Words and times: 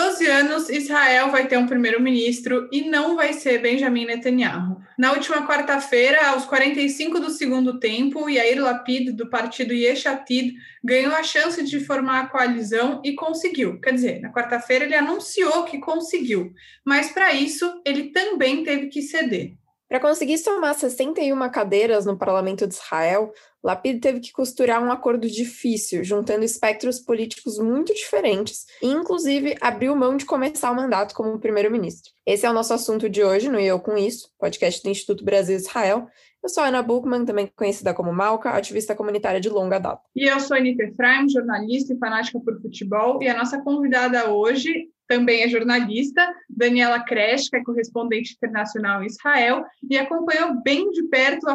12 0.00 0.26
anos, 0.28 0.70
Israel 0.70 1.30
vai 1.30 1.46
ter 1.46 1.58
um 1.58 1.66
primeiro-ministro 1.66 2.70
e 2.72 2.88
não 2.88 3.16
vai 3.16 3.34
ser 3.34 3.58
Benjamin 3.58 4.06
Netanyahu. 4.06 4.80
Na 4.98 5.12
última 5.12 5.46
quarta-feira, 5.46 6.30
aos 6.30 6.46
45 6.46 7.20
do 7.20 7.28
segundo 7.28 7.78
tempo, 7.78 8.26
Yair 8.26 8.62
Lapid, 8.62 9.12
do 9.12 9.28
partido 9.28 9.74
Yesh 9.74 10.06
Atid, 10.06 10.54
ganhou 10.82 11.14
a 11.14 11.22
chance 11.22 11.62
de 11.62 11.80
formar 11.80 12.20
a 12.20 12.26
coalizão 12.28 13.02
e 13.04 13.12
conseguiu. 13.12 13.78
Quer 13.78 13.92
dizer, 13.92 14.20
na 14.22 14.32
quarta-feira 14.32 14.86
ele 14.86 14.94
anunciou 14.94 15.64
que 15.64 15.78
conseguiu, 15.78 16.50
mas 16.82 17.12
para 17.12 17.34
isso 17.34 17.70
ele 17.84 18.04
também 18.04 18.64
teve 18.64 18.86
que 18.86 19.02
ceder. 19.02 19.59
Para 19.90 19.98
conseguir 19.98 20.38
somar 20.38 20.72
61 20.76 21.50
cadeiras 21.50 22.06
no 22.06 22.16
parlamento 22.16 22.64
de 22.64 22.74
Israel, 22.74 23.32
Lapid 23.60 24.00
teve 24.00 24.20
que 24.20 24.30
costurar 24.30 24.80
um 24.80 24.92
acordo 24.92 25.28
difícil, 25.28 26.04
juntando 26.04 26.44
espectros 26.44 27.00
políticos 27.00 27.58
muito 27.58 27.92
diferentes, 27.92 28.66
e 28.80 28.86
inclusive 28.86 29.56
abriu 29.60 29.96
mão 29.96 30.16
de 30.16 30.24
começar 30.24 30.70
o 30.70 30.76
mandato 30.76 31.12
como 31.12 31.40
primeiro-ministro. 31.40 32.12
Esse 32.24 32.46
é 32.46 32.50
o 32.50 32.52
nosso 32.52 32.72
assunto 32.72 33.10
de 33.10 33.24
hoje 33.24 33.48
no 33.48 33.58
Eu 33.58 33.80
Com 33.80 33.98
Isso, 33.98 34.30
podcast 34.38 34.80
do 34.80 34.90
Instituto 34.90 35.24
Brasil 35.24 35.56
Israel. 35.56 36.06
Eu 36.40 36.48
sou 36.48 36.62
Ana 36.62 36.84
Buchmann, 36.84 37.24
também 37.24 37.50
conhecida 37.56 37.92
como 37.92 38.12
Malca, 38.12 38.50
ativista 38.50 38.94
comunitária 38.94 39.40
de 39.40 39.48
longa 39.48 39.80
data. 39.80 40.02
E 40.14 40.30
eu 40.30 40.38
sou 40.38 40.56
Anitta 40.56 40.84
Efraim, 40.84 41.28
jornalista 41.28 41.92
e 41.92 41.98
fanática 41.98 42.38
por 42.38 42.62
futebol, 42.62 43.20
e 43.20 43.28
a 43.28 43.36
nossa 43.36 43.60
convidada 43.60 44.30
hoje 44.30 44.88
também 45.10 45.42
é 45.42 45.48
jornalista, 45.48 46.24
Daniela 46.48 47.00
Kresh, 47.00 47.48
que 47.48 47.56
é 47.56 47.64
correspondente 47.64 48.34
internacional 48.34 49.02
em 49.02 49.06
Israel, 49.06 49.64
e 49.90 49.98
acompanhou 49.98 50.62
bem 50.62 50.88
de 50.92 51.02
perto 51.08 51.48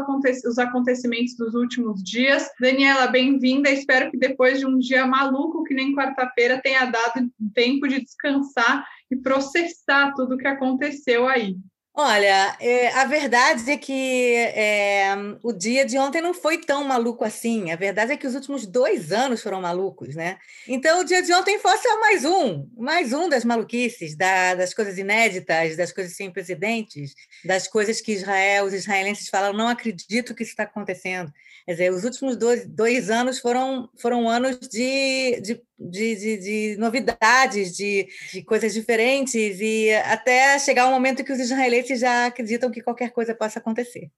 os 0.46 0.60
acontecimentos 0.60 1.38
dos 1.38 1.56
últimos 1.56 2.04
dias. 2.04 2.50
Daniela, 2.60 3.08
bem-vinda. 3.08 3.70
Espero 3.70 4.12
que 4.12 4.18
depois 4.18 4.60
de 4.60 4.66
um 4.66 4.78
dia 4.78 5.08
maluco, 5.08 5.64
que 5.64 5.74
nem 5.74 5.96
quarta-feira, 5.96 6.60
tenha 6.62 6.84
dado 6.84 7.32
tempo 7.54 7.88
de 7.88 8.02
descansar 8.02 8.86
e 9.10 9.16
processar 9.16 10.14
tudo 10.16 10.36
o 10.36 10.38
que 10.38 10.48
aconteceu 10.48 11.26
aí. 11.26 11.56
Olha, 11.98 12.58
é, 12.60 12.90
a 12.90 13.06
verdade 13.06 13.72
é 13.72 13.78
que 13.78 14.36
é, 14.36 15.16
o 15.42 15.54
dia 15.54 15.86
de 15.86 15.98
ontem 15.98 16.22
não 16.22 16.34
foi 16.34 16.58
tão 16.58 16.84
maluco 16.84 17.24
assim. 17.24 17.72
A 17.72 17.78
verdade 17.78 18.12
é 18.12 18.18
que 18.18 18.28
os 18.28 18.36
últimos 18.36 18.66
dois 18.68 19.14
anos 19.14 19.42
foram 19.42 19.62
malucos, 19.62 20.14
né? 20.14 20.38
Então, 20.68 21.00
o 21.00 21.04
dia 21.06 21.22
de 21.22 21.34
ontem 21.34 21.58
foi 21.58 21.78
só 21.78 22.00
mais 22.02 22.26
um, 22.26 22.70
mais 22.76 23.14
um 23.14 23.30
das 23.30 23.46
maluquices, 23.46 24.14
da, 24.14 24.56
das 24.56 24.74
coisas 24.74 24.98
inéditas, 24.98 25.78
das 25.78 25.94
coisas 25.94 26.18
sem 26.18 26.30
precedentes, 26.30 27.16
das 27.46 27.66
coisas 27.66 28.02
que 28.02 28.12
Israel, 28.12 28.66
os 28.66 28.74
israelenses 28.74 29.30
falaram, 29.30 29.58
não 29.58 29.70
acredito 29.70 30.36
que 30.36 30.44
isso 30.44 30.52
está 30.52 30.64
acontecendo. 30.64 31.32
Quer 31.66 31.72
dizer, 31.72 31.94
os 31.94 32.04
últimos 32.04 32.36
dois, 32.36 32.68
dois 32.68 33.10
anos 33.10 33.40
foram, 33.40 33.90
foram 33.98 34.30
anos 34.30 34.60
de, 34.60 35.40
de, 35.42 35.64
de, 35.78 36.16
de, 36.16 36.38
de 36.38 36.78
novidades, 36.78 37.76
de, 37.76 38.08
de 38.32 38.44
coisas 38.44 38.74
diferentes, 38.74 39.60
e 39.60 39.92
até 40.06 40.58
chegar 40.60 40.88
um 40.88 40.92
momento 40.92 41.24
que 41.24 41.34
os 41.34 41.40
israelenses 41.40 42.00
já 42.00 42.28
acreditam 42.28 42.72
que 42.72 42.82
qualquer 42.82 43.12
coisa 43.12 43.36
possa 43.36 43.60
acontecer. 43.60 44.10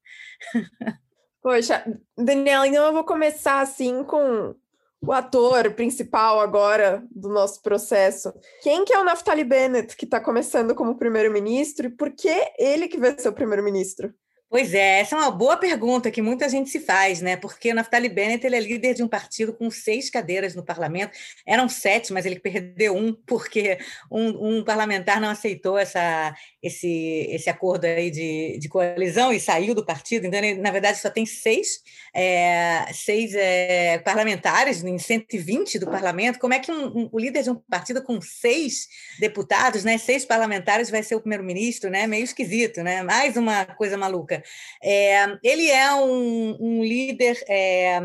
Poxa, 1.41 1.85
Daniela, 2.17 2.67
então 2.67 2.85
eu 2.85 2.93
vou 2.93 3.03
começar 3.03 3.61
assim 3.61 4.03
com 4.03 4.55
o 5.01 5.11
ator 5.11 5.71
principal 5.73 6.39
agora 6.39 7.03
do 7.11 7.29
nosso 7.29 7.61
processo. 7.61 8.33
Quem 8.61 8.83
que 8.83 8.93
é 8.93 8.99
o 8.99 9.03
Naftali 9.03 9.43
Bennett 9.43 9.95
que 9.95 10.05
está 10.05 10.19
começando 10.19 10.75
como 10.75 10.97
primeiro-ministro 10.97 11.87
e 11.87 11.89
por 11.89 12.11
que 12.11 12.51
ele 12.57 12.87
que 12.87 12.97
vai 12.97 13.17
ser 13.17 13.29
o 13.29 13.33
primeiro-ministro? 13.33 14.13
Pois 14.49 14.73
é, 14.73 14.99
essa 15.01 15.13
é 15.13 15.19
uma 15.19 15.29
boa 15.29 15.57
pergunta 15.57 16.09
que 16.09 16.21
muita 16.21 16.47
gente 16.47 16.69
se 16.69 16.79
faz, 16.79 17.19
né? 17.21 17.35
Porque 17.35 17.69
o 17.69 17.75
Naftali 17.75 18.07
Bennett 18.07 18.45
ele 18.45 18.55
é 18.55 18.59
líder 18.61 18.93
de 18.93 19.03
um 19.03 19.07
partido 19.07 19.53
com 19.53 19.69
seis 19.69 20.09
cadeiras 20.09 20.55
no 20.55 20.63
parlamento. 20.63 21.11
Eram 21.45 21.67
sete, 21.67 22.13
mas 22.13 22.25
ele 22.25 22.39
perdeu 22.39 22.95
um 22.95 23.13
porque 23.13 23.77
um, 24.09 24.59
um 24.59 24.63
parlamentar 24.63 25.19
não 25.19 25.29
aceitou 25.29 25.77
essa, 25.77 26.33
esse, 26.63 27.27
esse 27.29 27.49
acordo 27.49 27.83
aí 27.83 28.09
de, 28.09 28.57
de 28.57 28.69
coalizão 28.69 29.33
e 29.33 29.39
saiu 29.39 29.75
do 29.75 29.85
partido. 29.85 30.25
Então, 30.25 30.39
ele, 30.39 30.61
na 30.61 30.71
verdade, 30.71 30.97
só 30.99 31.09
tem 31.09 31.25
seis, 31.25 31.81
é, 32.13 32.85
seis 32.93 33.35
é, 33.35 33.97
parlamentares 33.97 34.81
em 34.81 34.97
120 34.97 35.77
do 35.77 35.87
parlamento. 35.87 36.39
Como 36.39 36.53
é 36.53 36.59
que 36.59 36.71
um, 36.71 36.85
um, 36.85 37.09
o 37.11 37.19
líder 37.19 37.43
de 37.43 37.49
um 37.49 37.55
partido 37.69 38.01
com 38.01 38.21
seis 38.21 38.87
deputados, 39.19 39.83
né, 39.83 39.97
seis 39.97 40.23
parlamentares, 40.23 40.89
vai 40.89 41.03
ser 41.03 41.15
o 41.15 41.19
primeiro-ministro? 41.19 41.89
Né? 41.89 42.07
Meio 42.07 42.23
esquisito, 42.23 42.81
né? 42.81 43.03
Mais 43.03 43.35
uma 43.35 43.65
coisa 43.65 43.97
maluca. 43.97 44.36
É, 44.83 45.37
ele 45.43 45.69
é 45.69 45.93
um, 45.93 46.57
um 46.59 46.83
líder 46.83 47.37
é, 47.47 47.99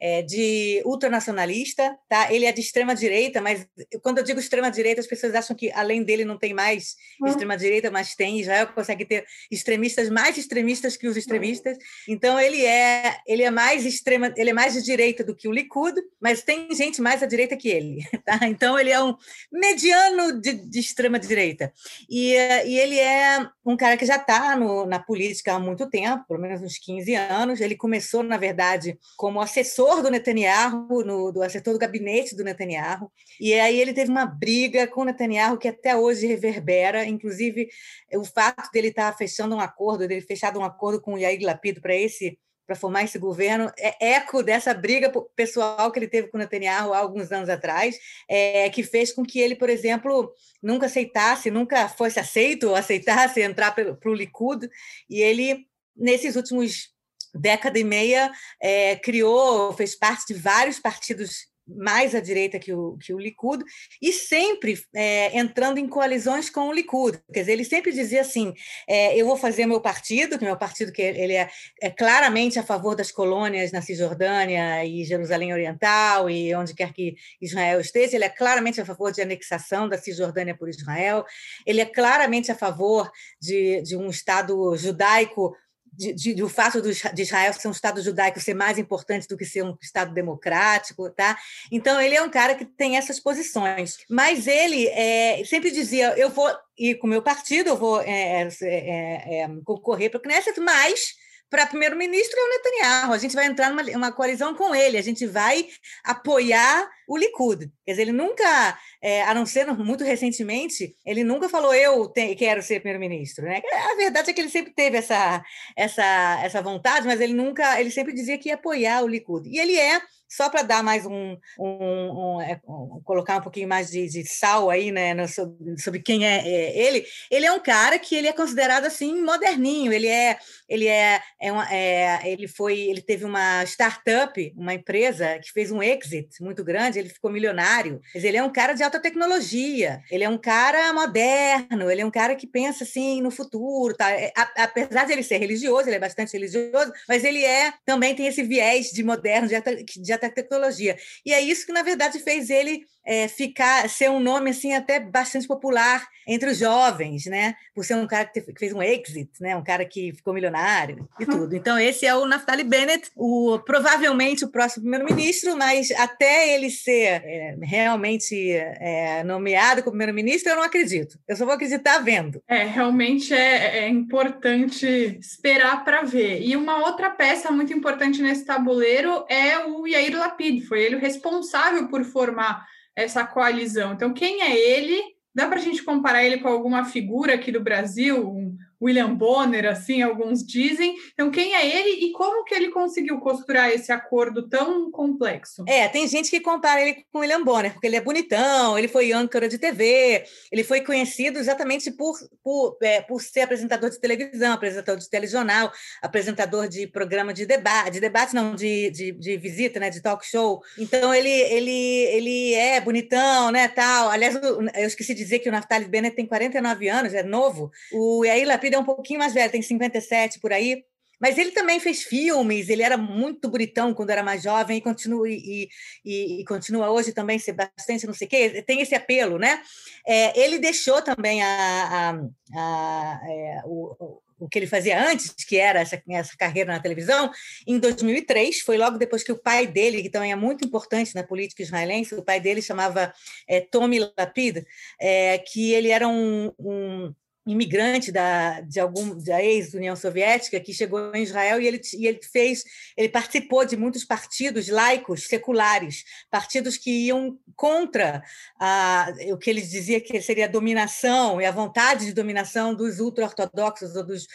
é, 0.00 0.22
de 0.22 0.82
ultranacionalista, 0.84 1.96
tá? 2.08 2.32
Ele 2.32 2.44
é 2.44 2.52
de 2.52 2.60
extrema 2.60 2.94
direita, 2.94 3.40
mas 3.40 3.66
quando 4.02 4.18
eu 4.18 4.24
digo 4.24 4.38
extrema 4.38 4.70
direita, 4.70 5.00
as 5.00 5.06
pessoas 5.06 5.34
acham 5.34 5.56
que 5.56 5.70
além 5.72 6.02
dele 6.02 6.24
não 6.24 6.38
tem 6.38 6.52
mais 6.52 6.96
uhum. 7.20 7.28
extrema 7.28 7.56
direita, 7.56 7.90
mas 7.90 8.14
tem. 8.14 8.40
Israel 8.40 8.68
consegue 8.68 9.04
ter 9.04 9.24
extremistas 9.50 10.10
mais 10.10 10.36
extremistas 10.36 10.96
que 10.96 11.08
os 11.08 11.16
extremistas. 11.16 11.78
Então 12.08 12.38
ele 12.38 12.64
é 12.64 13.16
ele 13.26 13.42
é 13.42 13.50
mais 13.50 13.86
extrema, 13.86 14.32
ele 14.36 14.50
é 14.50 14.52
mais 14.52 14.74
de 14.74 14.82
direita 14.82 15.24
do 15.24 15.34
que 15.34 15.48
o 15.48 15.52
Likud, 15.52 15.98
mas 16.20 16.42
tem 16.42 16.72
gente 16.74 17.00
mais 17.00 17.22
à 17.22 17.26
direita 17.26 17.56
que 17.56 17.68
ele, 17.68 18.04
tá? 18.24 18.38
Então 18.42 18.78
ele 18.78 18.90
é 18.90 19.02
um 19.02 19.14
mediano 19.50 20.40
de, 20.40 20.52
de 20.52 20.78
extrema 20.78 21.18
direita 21.18 21.72
e, 22.08 22.32
e 22.66 22.78
ele 22.78 22.98
é 22.98 23.48
um 23.64 23.76
cara 23.76 23.96
que 23.96 24.04
já 24.04 24.16
está 24.16 24.56
na 24.86 24.98
política 24.98 25.54
há 25.54 25.58
muito 25.58 25.88
tempo, 25.88 26.24
pelo 26.28 26.40
menos 26.40 26.60
uns 26.62 26.78
15 26.78 27.14
anos. 27.14 27.60
Ele 27.60 27.74
começou 27.74 28.22
na 28.22 28.36
verdade 28.36 28.98
como 29.16 29.40
assessor 29.40 29.85
assessor 29.86 30.02
do 30.02 30.10
Netanyahu, 30.10 31.04
no, 31.04 31.32
do 31.32 31.42
assessor 31.42 31.72
do 31.72 31.78
gabinete 31.78 32.34
do 32.34 32.44
Netanyahu, 32.44 33.10
e 33.40 33.54
aí 33.54 33.80
ele 33.80 33.92
teve 33.92 34.10
uma 34.10 34.26
briga 34.26 34.86
com 34.86 35.02
o 35.02 35.04
Netanyahu 35.04 35.58
que 35.58 35.68
até 35.68 35.96
hoje 35.96 36.26
reverbera, 36.26 37.04
inclusive 37.04 37.68
o 38.14 38.24
fato 38.24 38.70
dele 38.72 38.88
estar 38.88 39.16
fechando 39.16 39.54
um 39.54 39.60
acordo, 39.60 40.08
dele 40.08 40.20
fechado 40.20 40.58
um 40.58 40.64
acordo 40.64 41.00
com 41.00 41.14
o 41.14 41.18
Yair 41.18 41.40
Lapid 41.42 41.80
para 41.80 41.94
esse 41.94 42.38
para 42.66 42.74
formar 42.74 43.04
esse 43.04 43.16
governo, 43.16 43.70
é 43.78 44.14
eco 44.14 44.42
dessa 44.42 44.74
briga 44.74 45.08
pessoal 45.36 45.92
que 45.92 46.00
ele 46.00 46.08
teve 46.08 46.26
com 46.26 46.36
o 46.36 46.40
Netanyahu 46.40 46.92
há 46.92 46.98
alguns 46.98 47.30
anos 47.30 47.48
atrás, 47.48 47.96
é, 48.28 48.68
que 48.70 48.82
fez 48.82 49.12
com 49.12 49.24
que 49.24 49.38
ele, 49.38 49.54
por 49.54 49.70
exemplo, 49.70 50.32
nunca 50.60 50.86
aceitasse, 50.86 51.48
nunca 51.48 51.88
fosse 51.88 52.18
aceito 52.18 52.70
ou 52.70 52.74
aceitasse 52.74 53.40
entrar 53.40 53.70
para 53.72 54.10
o 54.10 54.12
Likud, 54.12 54.68
e 55.08 55.22
ele, 55.22 55.64
nesses 55.96 56.34
últimos 56.34 56.95
década 57.36 57.78
e 57.78 57.84
meia, 57.84 58.30
é, 58.60 58.96
criou, 58.96 59.72
fez 59.72 59.94
parte 59.94 60.32
de 60.32 60.40
vários 60.40 60.78
partidos 60.78 61.46
mais 61.66 62.14
à 62.14 62.20
direita 62.20 62.58
que 62.58 62.72
o, 62.72 62.96
que 62.98 63.12
o 63.12 63.18
Likud, 63.18 63.64
e 64.00 64.12
sempre 64.12 64.78
é, 64.94 65.36
entrando 65.36 65.78
em 65.78 65.88
coalizões 65.88 66.48
com 66.48 66.68
o 66.68 66.72
Likud. 66.72 67.18
Quer 67.32 67.40
dizer, 67.40 67.52
ele 67.52 67.64
sempre 67.64 67.92
dizia 67.92 68.20
assim: 68.20 68.54
é, 68.88 69.16
eu 69.20 69.26
vou 69.26 69.36
fazer 69.36 69.66
meu 69.66 69.80
partido, 69.80 70.38
que 70.38 70.44
meu 70.44 70.56
partido 70.56 70.92
que 70.92 71.02
ele 71.02 71.34
é, 71.34 71.48
é, 71.82 71.90
claramente 71.90 72.58
a 72.58 72.62
favor 72.62 72.94
das 72.94 73.10
colônias 73.10 73.72
na 73.72 73.82
Cisjordânia 73.82 74.84
e 74.84 75.04
Jerusalém 75.04 75.52
Oriental 75.52 76.30
e 76.30 76.54
onde 76.54 76.74
quer 76.74 76.92
que 76.92 77.16
Israel 77.40 77.80
esteja, 77.80 78.16
ele 78.16 78.24
é 78.24 78.28
claramente 78.28 78.80
a 78.80 78.84
favor 78.84 79.10
de 79.10 79.20
anexação 79.20 79.88
da 79.88 79.98
Cisjordânia 79.98 80.56
por 80.56 80.68
Israel, 80.68 81.24
ele 81.66 81.80
é 81.80 81.86
claramente 81.86 82.52
a 82.52 82.54
favor 82.54 83.10
de, 83.40 83.82
de 83.82 83.96
um 83.96 84.08
Estado 84.08 84.76
judaico 84.76 85.56
de, 85.96 86.12
de, 86.12 86.34
do 86.34 86.48
fato 86.48 86.80
de 86.82 87.22
Israel 87.22 87.52
ser 87.52 87.68
um 87.68 87.72
Estado 87.72 88.02
judaico 88.02 88.40
ser 88.40 88.54
mais 88.54 88.78
importante 88.78 89.26
do 89.26 89.36
que 89.36 89.44
ser 89.44 89.64
um 89.64 89.76
Estado 89.80 90.12
democrático, 90.12 91.10
tá? 91.10 91.36
Então 91.70 92.00
ele 92.00 92.14
é 92.14 92.22
um 92.22 92.30
cara 92.30 92.54
que 92.54 92.64
tem 92.64 92.96
essas 92.96 93.18
posições, 93.18 93.98
mas 94.08 94.46
ele 94.46 94.86
é, 94.88 95.42
sempre 95.44 95.70
dizia: 95.70 96.16
eu 96.18 96.30
vou 96.30 96.50
ir 96.78 96.96
com 96.96 97.06
o 97.06 97.10
meu 97.10 97.22
partido, 97.22 97.68
eu 97.68 97.76
vou 97.76 98.00
é, 98.02 98.42
é, 98.42 98.48
é, 98.62 99.42
é 99.42 99.48
concorrer 99.64 100.10
para 100.10 100.18
o 100.18 100.22
Knesset, 100.22 100.60
mas 100.60 101.14
para 101.48 101.66
primeiro-ministro 101.66 102.38
é 102.38 102.42
o 102.42 102.48
Netanyahu. 102.48 103.12
A 103.12 103.18
gente 103.18 103.34
vai 103.34 103.46
entrar 103.46 103.70
numa 103.70 103.82
uma 103.96 104.12
coalizão 104.12 104.54
com 104.54 104.74
ele, 104.74 104.98
a 104.98 105.02
gente 105.02 105.26
vai 105.26 105.66
apoiar 106.04 106.88
o 107.08 107.16
Likud. 107.16 107.70
Quer 107.84 107.92
dizer, 107.92 108.02
ele 108.02 108.12
nunca, 108.12 108.78
é, 109.00 109.22
a 109.22 109.32
não 109.32 109.46
ser 109.46 109.66
muito 109.66 110.02
recentemente, 110.04 110.94
ele 111.04 111.22
nunca 111.22 111.48
falou 111.48 111.72
eu 111.74 112.08
te, 112.08 112.34
quero 112.34 112.62
ser 112.62 112.80
primeiro-ministro. 112.80 113.44
Né? 113.44 113.62
A 113.92 113.96
verdade 113.96 114.30
é 114.30 114.32
que 114.32 114.40
ele 114.40 114.50
sempre 114.50 114.72
teve 114.74 114.98
essa, 114.98 115.42
essa, 115.76 116.40
essa 116.42 116.62
vontade, 116.62 117.06
mas 117.06 117.20
ele 117.20 117.34
nunca, 117.34 117.80
ele 117.80 117.90
sempre 117.90 118.12
dizia 118.12 118.38
que 118.38 118.48
ia 118.48 118.56
apoiar 118.56 119.02
o 119.02 119.08
Likud. 119.08 119.48
E 119.48 119.58
ele 119.58 119.78
é 119.78 120.00
só 120.28 120.48
para 120.48 120.62
dar 120.62 120.82
mais 120.82 121.06
um, 121.06 121.36
um, 121.58 122.40
é, 122.40 122.60
um, 122.66 123.00
colocar 123.04 123.38
um 123.38 123.42
pouquinho 123.42 123.68
mais 123.68 123.90
de, 123.90 124.08
de 124.08 124.24
sal 124.24 124.70
aí, 124.70 124.90
né, 124.90 125.14
no, 125.14 125.26
sobre, 125.28 126.00
quem 126.02 126.26
é, 126.26 126.46
é, 126.46 126.78
ele. 126.78 127.04
Ele 127.30 127.46
é 127.46 127.52
um 127.52 127.60
cara 127.60 127.98
que 127.98 128.14
ele 128.14 128.28
é 128.28 128.32
considerado 128.32 128.86
assim 128.86 129.22
moderninho. 129.22 129.92
Ele 129.92 130.08
é, 130.08 130.38
ele 130.68 130.86
é, 130.86 131.20
é, 131.40 131.52
uma, 131.52 131.72
é, 131.72 132.20
ele 132.24 132.48
foi, 132.48 132.78
ele 132.78 133.00
teve 133.00 133.24
uma 133.24 133.64
startup, 133.64 134.52
uma 134.56 134.74
empresa 134.74 135.38
que 135.38 135.52
fez 135.52 135.70
um 135.70 135.82
exit 135.82 136.28
muito 136.40 136.64
grande. 136.64 136.98
Ele 136.98 137.08
ficou 137.08 137.30
milionário. 137.30 138.00
Dizer, 138.14 138.28
ele 138.28 138.38
é 138.38 138.42
um 138.42 138.52
cara 138.52 138.72
de 138.72 138.82
alta 138.82 139.00
tecnologia. 139.00 140.00
Ele 140.10 140.24
é 140.24 140.28
um 140.28 140.38
cara 140.38 140.92
moderno, 140.92 141.90
ele 141.90 142.00
é 142.00 142.06
um 142.06 142.10
cara 142.10 142.34
que 142.34 142.46
pensa 142.46 142.84
assim 142.84 143.22
no 143.22 143.30
futuro. 143.30 143.94
Tá? 143.94 144.10
É, 144.10 144.32
apesar 144.56 145.04
de 145.04 145.12
ele 145.12 145.22
ser 145.22 145.38
religioso, 145.38 145.88
ele 145.88 145.96
é 145.96 146.00
bastante 146.00 146.32
religioso, 146.32 146.92
mas 147.08 147.24
ele 147.24 147.44
é 147.44 147.72
também 147.84 148.14
tem 148.14 148.26
esse 148.26 148.42
viés 148.42 148.90
de 148.90 149.02
moderno, 149.02 149.48
de 149.48 149.56
de 149.84 150.12
alta 150.16 150.30
tecnologia. 150.30 150.96
E 151.24 151.32
é 151.32 151.40
isso 151.40 151.66
que, 151.66 151.72
na 151.72 151.82
verdade, 151.82 152.18
fez 152.18 152.50
ele 152.50 152.84
é, 153.06 153.28
ficar, 153.28 153.88
ser 153.88 154.10
um 154.10 154.18
nome 154.18 154.50
assim 154.50 154.74
até 154.74 154.98
bastante 154.98 155.46
popular 155.46 156.06
entre 156.26 156.50
os 156.50 156.58
jovens, 156.58 157.26
né? 157.26 157.54
Por 157.72 157.84
ser 157.84 157.94
um 157.94 158.06
cara 158.06 158.24
que 158.24 158.40
fez 158.58 158.72
um 158.72 158.82
exit, 158.82 159.30
né? 159.40 159.54
Um 159.54 159.62
cara 159.62 159.84
que 159.84 160.12
ficou 160.12 160.34
milionário 160.34 161.08
e 161.20 161.24
tudo. 161.24 161.54
Então 161.54 161.78
esse 161.78 162.04
é 162.04 162.14
o 162.14 162.26
Naftali 162.26 162.64
Bennett, 162.64 163.10
o 163.14 163.60
provavelmente 163.60 164.44
o 164.44 164.48
próximo 164.48 164.82
primeiro-ministro, 164.82 165.56
mas 165.56 165.92
até 165.92 166.54
ele 166.54 166.68
ser 166.68 167.22
é, 167.24 167.56
realmente 167.62 168.50
é, 168.50 169.22
nomeado 169.22 169.82
como 169.82 169.92
primeiro-ministro, 169.92 170.50
eu 170.50 170.56
não 170.56 170.64
acredito. 170.64 171.16
Eu 171.28 171.36
só 171.36 171.44
vou 171.44 171.54
acreditar 171.54 171.98
vendo. 171.98 172.42
É, 172.48 172.64
realmente 172.64 173.32
é, 173.32 173.84
é 173.84 173.88
importante 173.88 174.86
esperar 175.20 175.84
para 175.84 176.02
ver. 176.02 176.42
E 176.42 176.56
uma 176.56 176.78
outra 176.78 177.10
peça 177.10 177.52
muito 177.52 177.72
importante 177.72 178.20
nesse 178.20 178.44
tabuleiro 178.44 179.24
é 179.28 179.58
o 179.64 179.86
Yair 179.86 180.18
Lapid. 180.18 180.66
Foi 180.66 180.82
ele 180.82 180.96
o 180.96 181.00
responsável 181.00 181.86
por 181.88 182.02
formar 182.04 182.66
essa 182.96 183.24
coalizão. 183.24 183.92
Então, 183.92 184.14
quem 184.14 184.42
é 184.42 184.58
ele? 184.58 185.00
Dá 185.34 185.46
para 185.46 185.58
a 185.58 185.62
gente 185.62 185.84
comparar 185.84 186.24
ele 186.24 186.38
com 186.38 186.48
alguma 186.48 186.86
figura 186.86 187.34
aqui 187.34 187.52
do 187.52 187.62
Brasil, 187.62 188.26
um 188.26 188.56
William 188.80 189.14
Bonner, 189.14 189.66
assim, 189.66 190.02
alguns 190.02 190.44
dizem. 190.44 190.94
Então, 191.12 191.30
quem 191.30 191.54
é 191.54 191.66
ele 191.66 192.06
e 192.06 192.12
como 192.12 192.44
que 192.44 192.54
ele 192.54 192.68
conseguiu 192.68 193.18
costurar 193.18 193.70
esse 193.70 193.90
acordo 193.90 194.48
tão 194.48 194.90
complexo? 194.90 195.64
É, 195.66 195.88
tem 195.88 196.06
gente 196.06 196.30
que 196.30 196.40
compara 196.40 196.80
ele 196.80 197.04
com 197.12 197.20
William 197.20 197.42
Bonner, 197.42 197.72
porque 197.72 197.86
ele 197.86 197.96
é 197.96 198.00
bonitão, 198.00 198.78
ele 198.78 198.88
foi 198.88 199.12
âncora 199.12 199.48
de 199.48 199.58
TV, 199.58 200.24
ele 200.50 200.64
foi 200.64 200.80
conhecido 200.80 201.38
exatamente 201.38 201.90
por, 201.90 202.16
por, 202.42 202.76
é, 202.82 203.00
por 203.00 203.20
ser 203.20 203.42
apresentador 203.42 203.90
de 203.90 204.00
televisão, 204.00 204.52
apresentador 204.52 204.98
de 204.98 205.08
telejornal, 205.08 205.72
apresentador 206.02 206.68
de 206.68 206.86
programa 206.86 207.32
de 207.32 207.46
debate, 207.46 207.92
de 207.92 208.00
debate 208.00 208.34
não, 208.34 208.54
de, 208.54 208.90
de, 208.90 209.12
de 209.12 209.36
visita, 209.36 209.80
né, 209.80 209.90
de 209.90 210.02
talk 210.02 210.26
show. 210.26 210.62
Então, 210.78 211.14
ele, 211.14 211.30
ele, 211.30 211.70
ele 211.70 212.54
é 212.54 212.80
bonitão, 212.80 213.50
né, 213.50 213.68
tal. 213.68 214.10
Aliás, 214.10 214.34
eu 214.34 214.86
esqueci 214.86 215.14
de 215.14 215.22
dizer 215.22 215.38
que 215.40 215.48
o 215.48 215.52
Naftali 215.52 215.86
Bennett 215.86 216.16
tem 216.16 216.26
49 216.26 216.88
anos, 216.88 217.14
é 217.14 217.22
novo. 217.22 217.70
O 217.92 218.24
Yair 218.24 218.46
é 218.74 218.78
um 218.78 218.84
pouquinho 218.84 219.18
mais 219.18 219.32
velho, 219.32 219.52
tem 219.52 219.62
57 219.62 220.40
por 220.40 220.52
aí. 220.52 220.84
Mas 221.20 221.38
ele 221.38 221.50
também 221.50 221.80
fez 221.80 222.02
filmes, 222.02 222.68
ele 222.68 222.82
era 222.82 222.96
muito 222.98 223.48
bonitão 223.48 223.94
quando 223.94 224.10
era 224.10 224.22
mais 224.22 224.42
jovem 224.42 224.76
e 224.78 224.80
continua, 224.82 225.26
e, 225.28 225.68
e, 226.04 226.40
e 226.40 226.44
continua 226.44 226.90
hoje 226.90 227.12
também 227.12 227.38
ser 227.38 227.54
bastante 227.54 228.06
não 228.06 228.12
sei 228.12 228.26
o 228.26 228.30
quê, 228.30 228.62
tem 228.66 228.82
esse 228.82 228.94
apelo, 228.94 229.38
né? 229.38 229.62
É, 230.06 230.38
ele 230.38 230.58
deixou 230.58 231.00
também 231.00 231.42
a, 231.42 232.20
a, 232.54 232.58
a 232.58 233.20
é, 233.30 233.62
o, 233.64 234.20
o 234.38 234.48
que 234.48 234.58
ele 234.58 234.66
fazia 234.66 235.02
antes, 235.08 235.32
que 235.32 235.56
era 235.56 235.80
essa, 235.80 236.02
essa 236.10 236.36
carreira 236.36 236.72
na 236.72 236.80
televisão, 236.80 237.30
em 237.66 237.78
2003, 237.78 238.60
foi 238.60 238.76
logo 238.76 238.98
depois 238.98 239.22
que 239.22 239.32
o 239.32 239.38
pai 239.38 239.66
dele, 239.66 240.02
que 240.02 240.10
também 240.10 240.32
é 240.32 240.36
muito 240.36 240.64
importante 240.64 241.14
na 241.14 241.22
política 241.22 241.62
israelense, 241.62 242.14
o 242.14 242.22
pai 242.22 242.40
dele 242.40 242.60
chamava 242.60 243.12
é, 243.48 243.60
Tommy 243.60 243.98
Lapid, 243.98 244.64
é, 245.00 245.38
que 245.38 245.72
ele 245.72 245.88
era 245.88 246.06
um, 246.06 246.52
um 246.58 247.14
imigrante 247.46 248.10
da, 248.10 248.60
de 248.60 248.80
algum 248.80 249.16
da 249.16 249.42
ex-União 249.42 249.94
Soviética 249.94 250.58
que 250.58 250.74
chegou 250.74 251.14
em 251.14 251.22
Israel 251.22 251.60
e 251.60 251.66
ele, 251.66 251.80
e 251.96 252.06
ele 252.06 252.20
fez 252.22 252.64
ele 252.96 253.08
participou 253.08 253.64
de 253.64 253.76
muitos 253.76 254.04
partidos 254.04 254.68
laicos 254.68 255.28
seculares 255.28 256.04
partidos 256.30 256.76
que 256.76 256.90
iam 257.06 257.38
contra 257.54 258.22
a, 258.58 259.12
o 259.32 259.38
que 259.38 259.48
ele 259.48 259.62
dizia 259.62 260.00
que 260.00 260.20
seria 260.20 260.46
a 260.46 260.48
dominação 260.48 261.40
e 261.40 261.44
a 261.44 261.52
vontade 261.52 262.06
de 262.06 262.12
dominação 262.12 262.74
dos 262.74 262.98
ultra-ortodoxos 262.98 263.94
ou 263.94 264.04
dos 264.04 264.26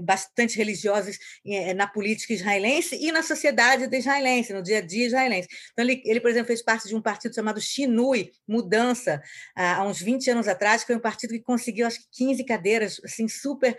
bastante 0.00 0.56
religiosos 0.56 1.18
é, 1.46 1.72
na 1.74 1.86
política 1.86 2.32
israelense 2.32 2.96
e 2.96 3.12
na 3.12 3.22
sociedade 3.22 3.88
israelense 3.96 4.52
no 4.52 4.62
dia 4.62 4.78
a 4.78 4.80
dia 4.80 5.06
israelense 5.06 5.48
então 5.72 5.84
ele, 5.84 6.02
ele 6.04 6.20
por 6.20 6.30
exemplo 6.30 6.48
fez 6.48 6.62
parte 6.62 6.88
de 6.88 6.96
um 6.96 7.02
partido 7.02 7.34
chamado 7.34 7.60
Shinui 7.60 8.30
Mudança 8.46 9.22
há 9.54 9.84
uns 9.84 10.00
20 10.00 10.30
anos 10.30 10.48
atrás 10.48 10.82
que 10.82 10.88
foi 10.88 10.96
um 10.96 11.00
partido 11.00 11.30
que 11.30 11.40
conseguiu 11.40 11.86
acho 11.86 12.00
que 12.00 12.24
15 12.24 12.44
cadeiras, 12.44 13.00
assim, 13.04 13.28
super, 13.28 13.76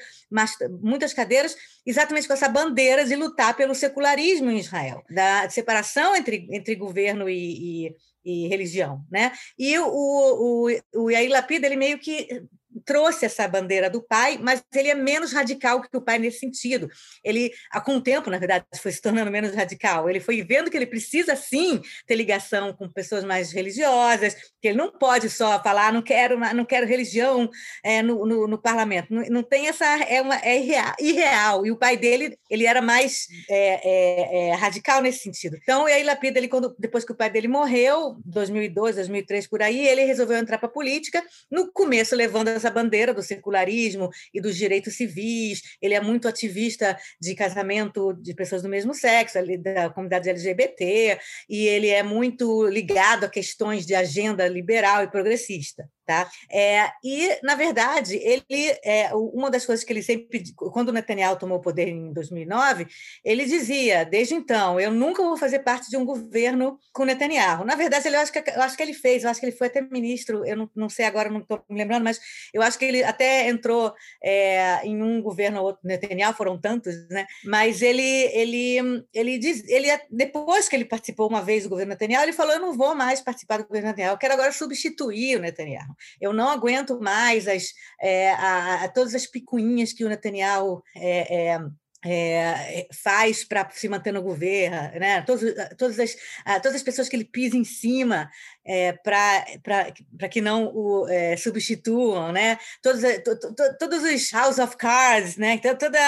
muitas 0.81 1.13
cadeiras, 1.13 1.56
exatamente 1.86 2.28
com 2.28 2.34
essa 2.34 2.48
bandeira 2.48 3.06
de 3.06 3.16
lutar 3.16 3.56
pelo 3.56 3.75
secularismo 3.75 4.50
em 4.50 4.60
Israel, 4.60 5.04
da 5.10 5.50
separação 5.50 6.16
entre, 6.16 6.48
entre 6.52 6.75
governo 6.75 7.30
e, 7.30 7.88
e 7.88 7.95
e 8.22 8.50
religião, 8.50 9.02
né? 9.10 9.31
E 9.57 9.80
o, 9.80 9.88
o, 9.88 10.68
o 10.94 11.10
Yair 11.10 11.31
Lapid, 11.31 11.63
ele 11.63 11.78
meio 11.78 11.98
que 11.98 12.44
trouxe 12.86 13.26
essa 13.26 13.48
bandeira 13.48 13.90
do 13.90 14.02
pai, 14.02 14.40
mas 14.42 14.64
ele 14.74 14.90
é 14.90 14.96
menos 14.96 15.34
radical 15.34 15.81
que 15.81 15.98
o 15.98 16.02
pai 16.02 16.20
nesse 16.20 16.40
sentido. 16.40 16.90
Ele, 17.24 17.52
com 17.84 17.98
o 17.98 18.02
tempo, 18.02 18.30
na 18.30 18.38
verdade, 18.38 18.66
foi 18.81 18.92
se 18.92 19.02
tornando 19.02 19.31
menos 19.31 19.54
radical. 19.54 20.10
Ele 20.10 20.20
foi 20.20 20.42
vendo 20.44 20.70
que 20.70 20.78
ele 20.78 20.86
precisa 20.86 21.36
sim 21.36 21.81
ter 22.08 22.16
ligação 22.16 22.74
com 22.74 22.90
pessoas 22.90 23.24
mais 23.24 23.52
religiosas, 23.52 24.36
que 24.62 24.70
ele 24.70 24.78
não 24.78 24.92
pode 24.92 25.30
só 25.30 25.62
falar 25.62 25.90
ah, 25.90 25.92
não 25.92 26.02
quero, 26.02 26.40
não 26.54 26.66
quero 26.66 26.86
religião 26.86 27.50
é, 27.84 28.02
no, 28.02 28.26
no, 28.26 28.48
no, 28.48 28.58
parlamento. 28.58 29.14
Não, 29.14 29.24
não, 29.24 29.44
tem 29.44 29.68
essa 29.68 29.86
é 30.04 30.22
uma 30.22 30.36
é 30.36 30.58
irreal, 30.58 30.96
irreal. 31.00 31.66
E 31.66 31.72
o 31.72 31.78
pai 31.78 31.98
dele 31.98 32.38
ele 32.50 32.66
era 32.66 32.81
mais 32.81 33.28
é, 33.50 34.50
é 34.50 34.56
radical 34.56 35.02
nesse 35.02 35.20
sentido. 35.20 35.58
Então, 35.62 35.88
e 35.88 35.94
aí 35.94 36.04
Lapida, 36.04 36.38
ele 36.38 36.48
quando 36.48 36.76
depois 36.78 37.04
que 37.04 37.12
o 37.12 37.16
pai 37.16 37.30
dele 37.30 37.48
morreu, 37.48 38.18
2002, 38.26 38.98
2003 38.98 39.48
por 39.48 39.62
aí, 39.62 39.88
ele 39.88 40.04
resolveu 40.04 40.38
entrar 40.38 40.58
para 40.58 40.68
a 40.68 40.72
política. 40.72 41.24
No 41.50 41.72
começo 41.72 42.16
levando 42.16 42.50
essa 42.50 42.70
bandeira 42.70 42.79
do 43.14 43.24
secularismo 43.24 44.10
e 44.34 44.40
dos 44.40 44.56
direitos 44.56 44.96
civis. 44.96 45.62
Ele 45.81 45.94
é 45.94 46.02
muito 46.02 46.28
ativista 46.28 46.98
de 47.20 47.36
casamento 47.36 48.14
de 48.14 48.34
pessoas 48.34 48.62
do 48.62 48.70
mesmo 48.70 48.94
sexo, 48.94 49.38
da 49.60 49.90
comunidade 49.90 50.30
LGBT, 50.30 51.20
e 51.50 51.68
ele 51.68 51.90
é 51.90 52.04
muito 52.04 52.66
ligado 52.68 53.26
a 53.26 53.30
questões 53.30 53.86
de 53.86 53.96
agenda 53.96 54.48
liberal 54.48 55.04
e 55.04 55.12
progressista. 55.12 55.90
Tá? 56.09 56.27
É, 56.51 56.89
e, 57.03 57.38
na 57.44 57.53
verdade, 57.53 58.15
ele 58.15 58.44
é, 58.83 59.11
uma 59.13 59.51
das 59.51 59.63
coisas 59.63 59.85
que 59.85 59.94
ele 59.94 60.01
sempre, 60.01 60.44
quando 60.56 60.89
o 60.89 60.91
Netanyahu 60.91 61.38
tomou 61.38 61.59
o 61.59 61.61
poder 61.61 61.88
em 61.88 62.11
2009, 62.11 62.88
ele 63.23 63.45
dizia, 63.45 64.03
desde 64.06 64.33
então, 64.33 64.79
eu 64.79 64.89
nunca 64.89 65.21
vou 65.21 65.38
fazer 65.38 65.59
parte 65.59 65.88
de 65.88 65.95
um 65.95 66.03
governo 66.03 66.79
com 66.91 67.06
Netanyahu. 67.06 67.63
Na 67.63 67.75
verdade, 67.75 68.07
ele, 68.07 68.15
eu, 68.15 68.21
acho 68.21 68.31
que, 68.31 68.39
eu 68.39 68.59
acho 68.63 68.75
que 68.75 68.81
ele 68.81 68.95
fez, 68.95 69.23
eu 69.23 69.29
acho 69.29 69.39
que 69.39 69.45
ele 69.45 69.56
foi 69.56 69.67
até 69.67 69.81
ministro, 69.81 70.44
eu 70.47 70.57
não, 70.57 70.69
não 70.75 70.89
sei 70.89 71.06
agora, 71.06 71.29
não 71.29 71.41
estou 71.41 71.63
me 71.69 71.77
lembrando, 71.77 72.06
mas 72.06 72.19
eu 72.51 72.63
acho 72.63 72.79
que 72.79 72.85
ele 72.85 73.03
até 73.03 73.47
entrou 73.47 73.94
é, 74.23 74.83
em 74.83 75.03
um 75.03 75.21
governo 75.21 75.59
ou 75.59 75.65
outro, 75.67 75.81
Netanyahu, 75.83 76.33
foram 76.33 76.59
tantos, 76.59 77.07
né? 77.07 77.27
mas 77.45 77.83
ele, 77.83 78.01
ele, 78.01 79.06
ele, 79.13 79.38
diz, 79.38 79.63
ele, 79.69 79.89
depois 80.09 80.67
que 80.67 80.75
ele 80.75 80.85
participou 80.85 81.30
uma 81.30 81.44
vez 81.44 81.66
do 81.66 81.69
governo 81.69 81.92
Netanyahu, 81.92 82.23
ele 82.23 82.33
falou, 82.33 82.54
eu 82.54 82.59
não 82.59 82.73
vou 82.73 82.95
mais 82.95 83.21
participar 83.21 83.59
do 83.59 83.68
governo 83.68 83.89
Netanyahu, 83.89 84.16
eu 84.16 84.18
quero 84.18 84.33
agora 84.33 84.51
substituir 84.51 85.37
o 85.37 85.42
Netanyahu. 85.42 85.98
Eu 86.19 86.33
não 86.33 86.49
aguento 86.49 86.99
mais 86.99 87.47
as, 87.47 87.73
é, 88.01 88.31
a, 88.31 88.83
a, 88.83 88.89
todas 88.89 89.15
as 89.15 89.25
picuinhas 89.25 89.94
que 89.94 90.06
o 90.06 90.09
Netanyahu 90.09 90.83
é, 90.95 91.53
é 91.53 91.59
é, 92.06 92.87
faz 92.94 93.44
para 93.44 93.69
se 93.71 93.89
manter 93.89 94.13
no 94.13 94.21
governo, 94.21 94.77
né? 94.99 95.21
todas, 95.21 95.99
as, 95.99 96.15
todas 96.61 96.75
as 96.75 96.83
pessoas 96.83 97.09
que 97.09 97.15
ele 97.15 97.25
pisa 97.25 97.57
em 97.57 97.65
cima 97.65 98.29
é, 98.66 98.94
para 98.94 100.30
que 100.30 100.42
não 100.42 100.68
o 100.73 101.07
é, 101.07 101.35
substituam, 101.37 102.31
né? 102.31 102.57
Todos, 102.81 103.01
to, 103.23 103.39
to, 103.39 103.78
todos 103.80 104.04
os 104.04 104.31
House 104.31 104.59
of 104.59 104.78
Cards, 104.78 105.37
né? 105.37 105.54
Então, 105.54 105.75
toda 105.75 105.99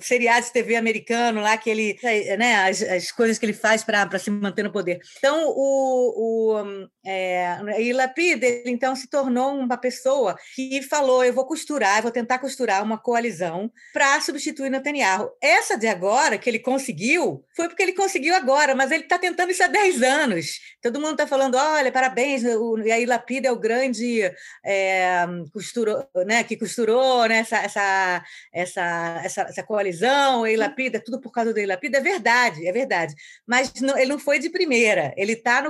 seriado 0.00 0.46
de 0.46 0.52
TV 0.52 0.76
americano 0.76 1.40
lá 1.40 1.56
que 1.56 1.70
ele, 1.70 1.98
né? 2.38 2.68
As, 2.68 2.82
as 2.82 3.12
coisas 3.12 3.38
que 3.38 3.46
ele 3.46 3.52
faz 3.52 3.82
para 3.84 4.18
se 4.18 4.30
manter 4.30 4.62
no 4.62 4.72
poder. 4.72 5.00
Então, 5.18 5.48
o, 5.48 6.52
o 6.56 6.88
é, 7.06 7.58
e 7.78 7.90
ele 7.90 8.62
então 8.66 8.96
se 8.96 9.08
tornou 9.08 9.54
uma 9.54 9.76
pessoa 9.76 10.36
que 10.54 10.82
falou: 10.82 11.24
eu 11.24 11.32
vou 11.32 11.46
costurar, 11.46 11.98
eu 11.98 12.02
vou 12.02 12.10
tentar 12.10 12.38
costurar 12.38 12.82
uma 12.82 12.98
coalizão 12.98 13.70
para 13.92 14.20
substituir 14.20 14.70
Netanyahu. 14.70 15.30
Essa 15.40 15.76
de 15.76 15.86
agora 15.86 16.38
que 16.38 16.48
ele 16.48 16.58
conseguiu 16.58 17.44
foi 17.56 17.68
porque 17.68 17.82
ele 17.82 17.92
conseguiu 17.92 18.34
agora, 18.34 18.74
mas 18.74 18.90
ele 18.90 19.04
está 19.04 19.18
tentando 19.18 19.50
isso 19.50 19.62
há 19.62 19.66
10 19.66 20.02
anos. 20.02 20.58
Todo 20.82 21.00
mundo 21.00 21.12
está 21.12 21.26
falando: 21.26 21.56
olha, 21.56 21.83
parabéns, 21.90 22.44
o 22.44 22.78
Yair 22.78 23.08
Lapid 23.08 23.44
é 23.46 23.52
o 23.52 23.58
grande 23.58 24.22
é, 24.64 25.26
costurou, 25.52 26.06
né, 26.26 26.44
que 26.44 26.56
costurou 26.56 27.26
né, 27.26 27.38
essa, 27.38 27.58
essa, 27.58 28.24
essa, 28.52 29.22
essa, 29.24 29.40
essa 29.42 29.62
coalizão, 29.62 30.42
o 30.42 30.46
Yair 30.46 30.58
Lapid, 30.58 30.94
é 30.94 30.98
tudo 31.00 31.20
por 31.20 31.32
causa 31.32 31.52
do 31.52 31.58
Yair 31.58 31.68
Lapid, 31.68 31.94
é 31.94 32.00
verdade, 32.00 32.66
é 32.66 32.72
verdade. 32.72 33.14
Mas 33.46 33.72
não, 33.80 33.96
ele 33.96 34.10
não 34.10 34.18
foi 34.18 34.38
de 34.38 34.50
primeira, 34.50 35.12
ele 35.16 35.32
está 35.32 35.62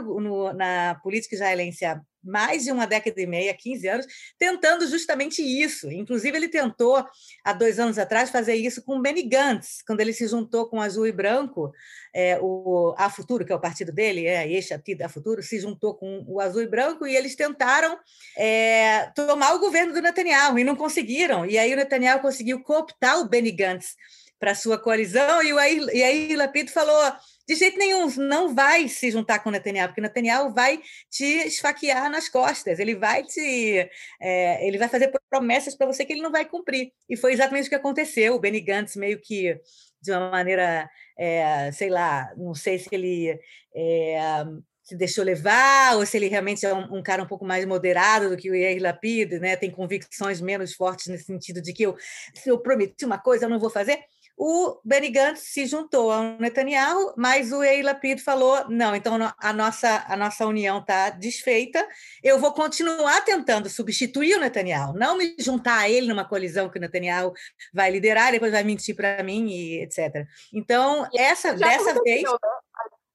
na 0.55 0.95
política 1.03 1.35
israelense 1.35 1.85
há 1.85 2.01
mais 2.25 2.65
de 2.65 2.73
uma 2.73 2.87
década 2.87 3.21
e 3.21 3.27
meia, 3.27 3.55
15 3.55 3.89
anos, 3.89 4.07
tentando 4.39 4.87
justamente 4.89 5.43
isso. 5.43 5.91
Inclusive, 5.91 6.37
ele 6.37 6.49
tentou, 6.49 7.05
há 7.45 7.53
dois 7.53 7.79
anos 7.79 7.99
atrás, 7.99 8.31
fazer 8.31 8.55
isso 8.55 8.83
com 8.83 8.99
o 8.99 9.03
Benny 9.03 9.23
Gantz, 9.23 9.83
quando 9.87 10.01
ele 10.01 10.13
se 10.13 10.27
juntou 10.27 10.69
com 10.69 10.81
Azul 10.81 11.07
e 11.07 11.13
Branco, 11.13 11.73
é, 12.15 12.39
o 12.41 12.95
A 12.97 13.11
Futuro, 13.11 13.45
que 13.45 13.53
é 13.53 13.57
o 13.57 13.61
partido 13.61 13.93
dele, 13.93 14.27
é 14.27 14.51
Exatid 14.51 15.03
A 15.03 15.09
Futuro, 15.09 15.43
se 15.43 15.59
juntou 15.59 15.95
com 15.95 16.25
o 16.27 16.41
Azul 16.41 16.63
e 16.63 16.67
Branco 16.67 17.07
e 17.07 17.15
eles 17.15 17.35
tentaram 17.35 17.99
é, 18.37 19.11
tomar 19.15 19.55
o 19.55 19.59
governo 19.59 19.93
do 19.93 20.01
Netanyahu 20.01 20.59
e 20.59 20.65
não 20.65 20.77
conseguiram. 20.77 21.45
E 21.45 21.59
aí 21.59 21.73
o 21.73 21.77
Netanyahu 21.77 22.21
conseguiu 22.21 22.63
cooptar 22.63 23.19
o 23.19 23.29
Benny 23.29 23.51
Gantz 23.51 23.97
para 24.39 24.55
sua 24.55 24.79
coalizão 24.79 25.43
e 25.43 25.59
aí, 25.59 25.87
e 25.93 26.03
aí 26.03 26.37
Lapid 26.37 26.71
falou 26.71 27.13
de 27.47 27.55
jeito 27.57 27.79
nenhum, 27.79 28.09
não 28.17 28.55
vai 28.55 28.89
se 28.89 29.11
juntar 29.11 29.39
com 29.41 29.51
Netanyahu, 29.51 29.89
porque 29.89 30.01
Netanyahu 30.01 30.53
vai 30.53 30.81
te 31.11 31.25
esfaquear 31.47 32.11
nas 32.11 32.29
costas, 32.29 32.79
ele 32.79 32.95
vai 32.95 33.23
te. 33.23 33.89
É, 34.21 34.67
ele 34.67 34.79
vai 34.79 34.89
fazer 34.89 35.13
promessas 35.29 35.77
para 35.77 35.87
você 35.87 36.07
que 36.07 36.15
ele 36.15 36.23
não 36.23 36.33
vai 36.33 36.47
cumprir. 36.47 36.91
E 37.09 37.17
foi 37.17 37.35
exatamente 37.35 37.67
o 37.67 37.69
que 37.69 37.75
aconteceu. 37.75 38.35
O 38.35 38.41
Benny 38.41 38.61
Gantz, 38.61 38.97
meio 38.97 39.21
que 39.21 39.61
de 40.01 40.11
uma 40.11 40.31
maneira, 40.31 40.89
é, 41.19 41.71
sei 41.73 41.91
lá, 41.91 42.33
não 42.37 42.55
sei 42.55 42.79
se 42.79 42.89
ele. 42.93 43.39
É, 43.75 44.45
se 44.83 44.95
deixou 44.95 45.25
levar, 45.25 45.97
ou 45.97 46.05
se 46.05 46.15
ele 46.19 46.29
realmente 46.29 46.67
é 46.67 46.75
um, 46.75 46.99
um, 46.99 47.03
cara 47.03 47.23
um 47.23 47.27
pouco 47.27 47.43
mais 47.43 47.65
moderado 47.65 48.29
do 48.29 48.37
que 48.37 48.51
o 48.51 48.55
Yair 48.55 48.83
Lapid, 48.83 49.39
né? 49.41 49.57
tem 49.57 49.71
convicções 49.71 50.43
menos 50.43 50.75
fortes 50.75 51.07
nesse 51.07 51.25
sentido 51.25 51.63
de 51.63 51.73
que 51.73 51.85
eu, 51.85 51.97
se 52.35 52.51
eu 52.51 52.59
prometi 52.59 53.07
uma 53.07 53.17
coisa, 53.17 53.47
eu 53.47 53.49
não 53.49 53.59
vou 53.59 53.71
fazer 53.71 54.05
o 54.37 54.81
Benny 54.85 55.11
Gantz 55.11 55.41
se 55.41 55.67
juntou 55.67 56.11
ao 56.11 56.23
Netanyahu, 56.39 57.15
mas 57.17 57.53
o 57.53 57.63
Yair 57.63 57.85
Lapid 57.85 58.21
falou: 58.21 58.69
não, 58.69 58.95
então 58.95 59.17
a 59.39 59.53
nossa, 59.53 60.05
a 60.09 60.17
nossa 60.17 60.47
união 60.47 60.79
está 60.79 61.11
desfeita, 61.11 61.87
eu 62.23 62.39
vou 62.39 62.53
continuar 62.53 63.21
tentando 63.25 63.69
substituir 63.69 64.37
o 64.37 64.41
Netanyahu, 64.41 64.95
não 64.95 65.17
me 65.17 65.37
juntar 65.39 65.79
a 65.79 65.89
ele 65.89 66.09
numa 66.09 66.25
colisão 66.25 66.69
que 66.69 66.79
o 66.79 66.81
Netanyahu 66.81 67.33
vai 67.73 67.91
liderar, 67.91 68.33
depois 68.33 68.53
vai 68.53 68.65
mentir 68.65 68.97
para 68.97 69.23
mim 69.23 69.49
e 69.49 69.83
etc. 69.83 70.27
Então, 70.53 71.09
essa 71.15 71.55
dessa 71.55 72.03
vez. 72.03 72.23
Né? 72.23 72.39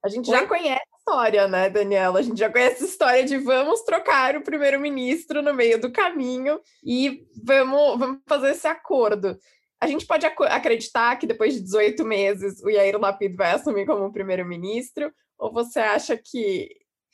A 0.01 0.07
gente 0.07 0.27
já 0.31 0.47
conhece 0.47 0.81
a 0.81 0.97
história, 0.97 1.47
né, 1.49 1.69
Daniela? 1.69 2.19
A 2.19 2.21
gente 2.21 2.39
já 2.39 2.49
conhece 2.49 2.83
a 2.83 2.87
história 2.87 3.25
de 3.25 3.37
vamos 3.37 3.81
trocar 3.81 4.37
o 4.37 4.41
primeiro-ministro 4.41 5.41
no 5.41 5.53
meio 5.53 5.79
do 5.79 5.91
caminho 5.91 6.61
e 6.81 7.27
vamos, 7.43 7.99
vamos 7.99 8.19
fazer 8.25 8.51
esse 8.51 8.65
acordo. 8.65 9.37
A 9.81 9.87
gente 9.87 10.05
pode 10.05 10.25
ac 10.25 10.35
acreditar 10.43 11.15
que 11.17 11.27
depois 11.27 11.53
de 11.53 11.61
18 11.61 12.03
meses 12.05 12.61
o 12.63 12.69
Yair 12.69 12.99
Lapid 12.99 13.35
vai 13.35 13.51
assumir 13.51 13.85
como 13.85 14.11
primeiro-ministro? 14.11 15.11
Ou 15.37 15.53
você 15.53 15.79
acha 15.79 16.17
que 16.17 16.69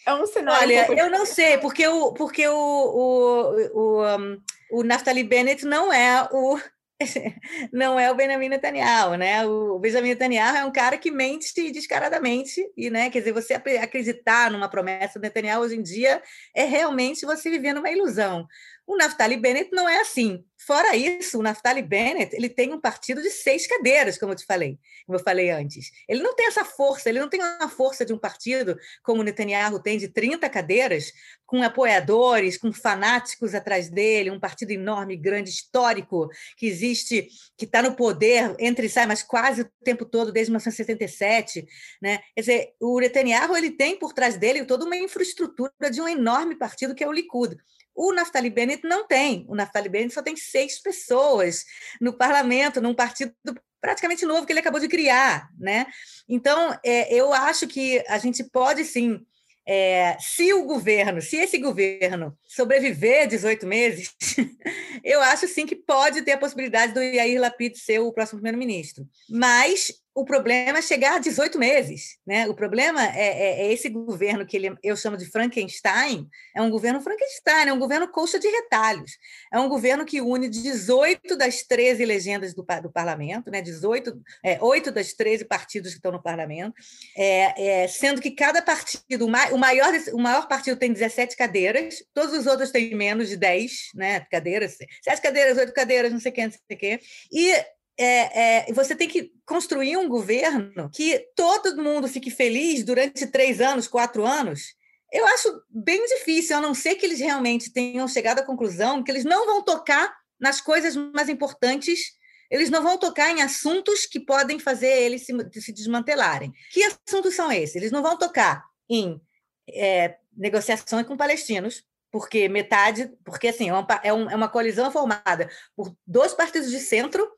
é 0.05 0.13
um 0.13 0.25
cenário. 0.25 0.63
Olha, 0.63 0.91
um 0.91 0.93
eu 0.93 1.09
não 1.09 1.25
sei, 1.25 1.57
porque 1.57 1.87
o, 1.87 2.13
porque 2.13 2.47
o, 2.47 2.55
o, 2.55 3.69
o, 3.73 4.17
um, 4.17 4.41
o 4.71 4.83
Naftali 4.83 5.23
Bennett 5.23 5.65
não 5.65 5.91
é 5.91 6.27
o. 6.31 6.59
Não 7.73 7.99
é 7.99 8.09
o 8.09 8.15
Benjamin 8.15 8.47
Netanyahu, 8.47 9.15
né? 9.17 9.45
O 9.45 9.77
Benjamin 9.77 10.11
Netanyahu 10.11 10.55
é 10.55 10.63
um 10.63 10.71
cara 10.71 10.97
que 10.97 11.11
mente 11.11 11.69
descaradamente, 11.69 12.65
e, 12.75 12.89
né? 12.89 13.09
Quer 13.09 13.19
dizer, 13.19 13.33
você 13.33 13.53
acreditar 13.53 14.49
numa 14.49 14.69
promessa 14.69 15.19
do 15.19 15.21
Netanyahu 15.21 15.63
hoje 15.63 15.75
em 15.75 15.81
dia 15.81 16.23
é 16.55 16.63
realmente 16.63 17.25
você 17.25 17.49
viver 17.49 17.73
numa 17.73 17.91
ilusão. 17.91 18.47
O 18.87 18.95
Naftali 18.95 19.35
Bennett 19.35 19.71
não 19.71 19.89
é 19.89 19.99
assim. 19.99 20.43
Fora 20.57 20.95
isso, 20.95 21.39
o 21.39 21.41
Naftali 21.41 21.81
Bennett 21.81 22.35
ele 22.35 22.49
tem 22.49 22.71
um 22.71 22.79
partido 22.79 23.21
de 23.21 23.29
seis 23.29 23.67
cadeiras, 23.67 24.17
como 24.17 24.31
eu 24.31 24.35
te 24.35 24.45
falei, 24.45 24.79
como 25.05 25.17
eu 25.17 25.23
falei 25.23 25.49
antes. 25.49 25.91
Ele 26.07 26.21
não 26.21 26.35
tem 26.35 26.47
essa 26.47 26.63
força, 26.63 27.09
ele 27.09 27.19
não 27.19 27.27
tem 27.27 27.41
a 27.41 27.67
força 27.67 28.05
de 28.05 28.13
um 28.13 28.17
partido 28.17 28.77
como 29.03 29.21
o 29.21 29.23
Netanyahu 29.23 29.81
tem 29.81 29.97
de 29.97 30.07
30 30.07 30.47
cadeiras, 30.49 31.11
com 31.45 31.61
apoiadores, 31.63 32.57
com 32.57 32.71
fanáticos 32.71 33.53
atrás 33.53 33.89
dele, 33.89 34.31
um 34.31 34.39
partido 34.39 34.71
enorme, 34.71 35.17
grande, 35.17 35.49
histórico, 35.49 36.29
que 36.57 36.65
existe, 36.65 37.27
que 37.57 37.65
está 37.65 37.81
no 37.81 37.95
poder, 37.95 38.55
entre 38.59 38.85
e 38.85 38.89
sai, 38.89 39.05
mas 39.05 39.23
quase 39.23 39.63
o 39.63 39.71
tempo 39.83 40.05
todo, 40.05 40.31
desde 40.31 40.51
1977. 40.51 41.65
Né? 42.01 42.19
Quer 42.35 42.41
dizer, 42.41 42.73
o 42.79 42.99
Netanyahu 42.99 43.57
ele 43.57 43.71
tem 43.71 43.97
por 43.97 44.13
trás 44.13 44.37
dele 44.37 44.65
toda 44.65 44.85
uma 44.85 44.95
infraestrutura 44.95 45.91
de 45.91 46.01
um 46.01 46.07
enorme 46.07 46.55
partido 46.55 46.95
que 46.95 47.03
é 47.03 47.07
o 47.07 47.11
Likud. 47.11 47.55
O 47.95 48.11
Naftali 48.11 48.49
Bennett 48.49 48.85
não 48.85 49.07
tem. 49.07 49.45
O 49.47 49.55
Naftali 49.55 49.87
Bennett 49.87 50.13
só 50.13 50.21
tem 50.21 50.35
seis 50.35 50.79
pessoas 50.79 51.63
no 52.01 52.13
parlamento, 52.13 52.81
num 52.81 52.93
partido 52.93 53.33
praticamente 53.79 54.25
novo 54.25 54.45
que 54.45 54.51
ele 54.51 54.59
acabou 54.59 54.79
de 54.79 54.87
criar. 54.87 55.49
Né? 55.57 55.85
Então, 56.27 56.77
é, 56.83 57.13
eu 57.13 57.31
acho 57.31 57.67
que 57.67 58.03
a 58.07 58.17
gente 58.17 58.43
pode 58.43 58.83
sim. 58.83 59.25
É, 59.67 60.15
se 60.19 60.53
o 60.53 60.63
governo, 60.63 61.19
se 61.21 61.37
esse 61.37 61.57
governo 61.57 62.37
sobreviver 62.45 63.27
18 63.27 63.65
meses, 63.65 64.13
eu 65.03 65.19
acho 65.21 65.47
sim 65.47 65.65
que 65.65 65.75
pode 65.75 66.21
ter 66.21 66.33
a 66.33 66.37
possibilidade 66.37 66.93
do 66.93 67.01
Yair 67.01 67.41
Lapid 67.41 67.75
ser 67.75 67.99
o 67.99 68.13
próximo 68.13 68.39
primeiro-ministro. 68.39 69.07
Mas 69.27 69.91
o 70.15 70.23
problema 70.23 70.79
é 70.79 70.81
chegar 70.81 71.15
a 71.15 71.19
18 71.19 71.59
meses. 71.59 72.17
Né? 72.25 72.47
O 72.47 72.53
problema 72.53 73.03
é, 73.03 73.27
é, 73.27 73.61
é, 73.61 73.73
esse 73.73 73.89
governo 73.89 74.45
que 74.45 74.55
ele, 74.55 74.73
eu 74.81 74.95
chamo 74.95 75.17
de 75.17 75.25
Frankenstein, 75.25 76.29
é 76.55 76.61
um 76.61 76.69
governo 76.69 77.01
Frankenstein, 77.01 77.67
é 77.67 77.73
um 77.73 77.77
governo 77.77 78.07
colcha 78.07 78.39
de 78.39 78.47
retalhos. 78.47 79.17
É 79.51 79.59
um 79.59 79.67
governo 79.67 80.05
que 80.05 80.21
une 80.21 80.47
18 80.47 81.35
das 81.35 81.63
13 81.63 82.05
legendas 82.05 82.53
do, 82.53 82.65
do 82.81 82.89
parlamento, 82.89 83.51
né? 83.51 83.61
18, 83.61 84.17
é, 84.41 84.57
8 84.61 84.89
das 84.89 85.11
13 85.11 85.43
partidos 85.43 85.91
que 85.91 85.97
estão 85.97 86.13
no 86.13 86.23
parlamento, 86.23 86.73
é, 87.17 87.81
é, 87.83 87.87
sendo 87.89 88.21
que 88.21 88.31
cada 88.31 88.61
partido, 88.61 89.25
o 89.25 89.57
maior, 89.57 89.93
o 90.13 90.17
maior 90.17 90.47
partido 90.47 90.77
tem 90.77 90.93
17 90.93 91.35
cadeiras, 91.35 92.01
todos 92.13 92.33
os 92.33 92.45
outros 92.47 92.71
têm 92.71 92.95
menos 92.95 93.27
de 93.27 93.35
10 93.35 93.89
né, 93.95 94.21
cadeiras, 94.31 94.77
7 95.03 95.21
cadeiras, 95.21 95.57
8 95.57 95.73
cadeiras, 95.73 96.13
não 96.13 96.21
sei 96.21 96.31
o 96.31 96.35
que, 96.35 96.43
não 96.45 96.51
sei 96.51 96.59
o 96.71 96.77
que. 96.77 96.99
E 97.33 97.74
é, 97.97 98.69
é, 98.69 98.73
você 98.73 98.95
tem 98.95 99.07
que 99.07 99.31
construir 99.45 99.97
um 99.97 100.07
governo 100.09 100.89
que 100.91 101.19
todo 101.35 101.81
mundo 101.81 102.07
fique 102.07 102.29
feliz 102.29 102.83
durante 102.83 103.27
três 103.27 103.61
anos, 103.61 103.87
quatro 103.87 104.25
anos. 104.25 104.75
Eu 105.11 105.25
acho 105.27 105.61
bem 105.69 106.05
difícil, 106.07 106.57
a 106.57 106.61
não 106.61 106.73
ser 106.73 106.95
que 106.95 107.05
eles 107.05 107.19
realmente 107.19 107.71
tenham 107.71 108.07
chegado 108.07 108.39
à 108.39 108.43
conclusão 108.43 109.03
que 109.03 109.11
eles 109.11 109.23
não 109.23 109.45
vão 109.45 109.63
tocar 109.63 110.13
nas 110.39 110.59
coisas 110.59 110.95
mais 110.95 111.29
importantes, 111.29 112.13
eles 112.51 112.69
não 112.69 112.83
vão 112.83 112.97
tocar 112.97 113.31
em 113.31 113.41
assuntos 113.41 114.05
que 114.05 114.19
podem 114.19 114.59
fazer 114.59 114.89
eles 114.89 115.25
se, 115.25 115.61
se 115.61 115.71
desmantelarem. 115.71 116.53
Que 116.71 116.83
assuntos 116.83 117.33
são 117.33 117.51
esses? 117.51 117.75
Eles 117.75 117.91
não 117.91 118.03
vão 118.03 118.17
tocar 118.17 118.65
em 118.89 119.21
é, 119.69 120.17
negociações 120.35 121.07
com 121.07 121.15
palestinos, 121.15 121.83
porque 122.11 122.49
metade, 122.49 123.11
porque 123.23 123.47
assim, 123.47 123.69
é 123.69 123.73
uma, 123.73 123.87
é, 124.03 124.09
é 124.09 124.13
uma 124.13 124.49
coalizão 124.49 124.91
formada 124.91 125.49
por 125.75 125.95
dois 126.05 126.33
partidos 126.33 126.69
de 126.69 126.79
centro 126.79 127.29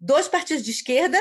dois 0.00 0.28
partidos 0.28 0.64
de 0.64 0.70
esquerda, 0.70 1.18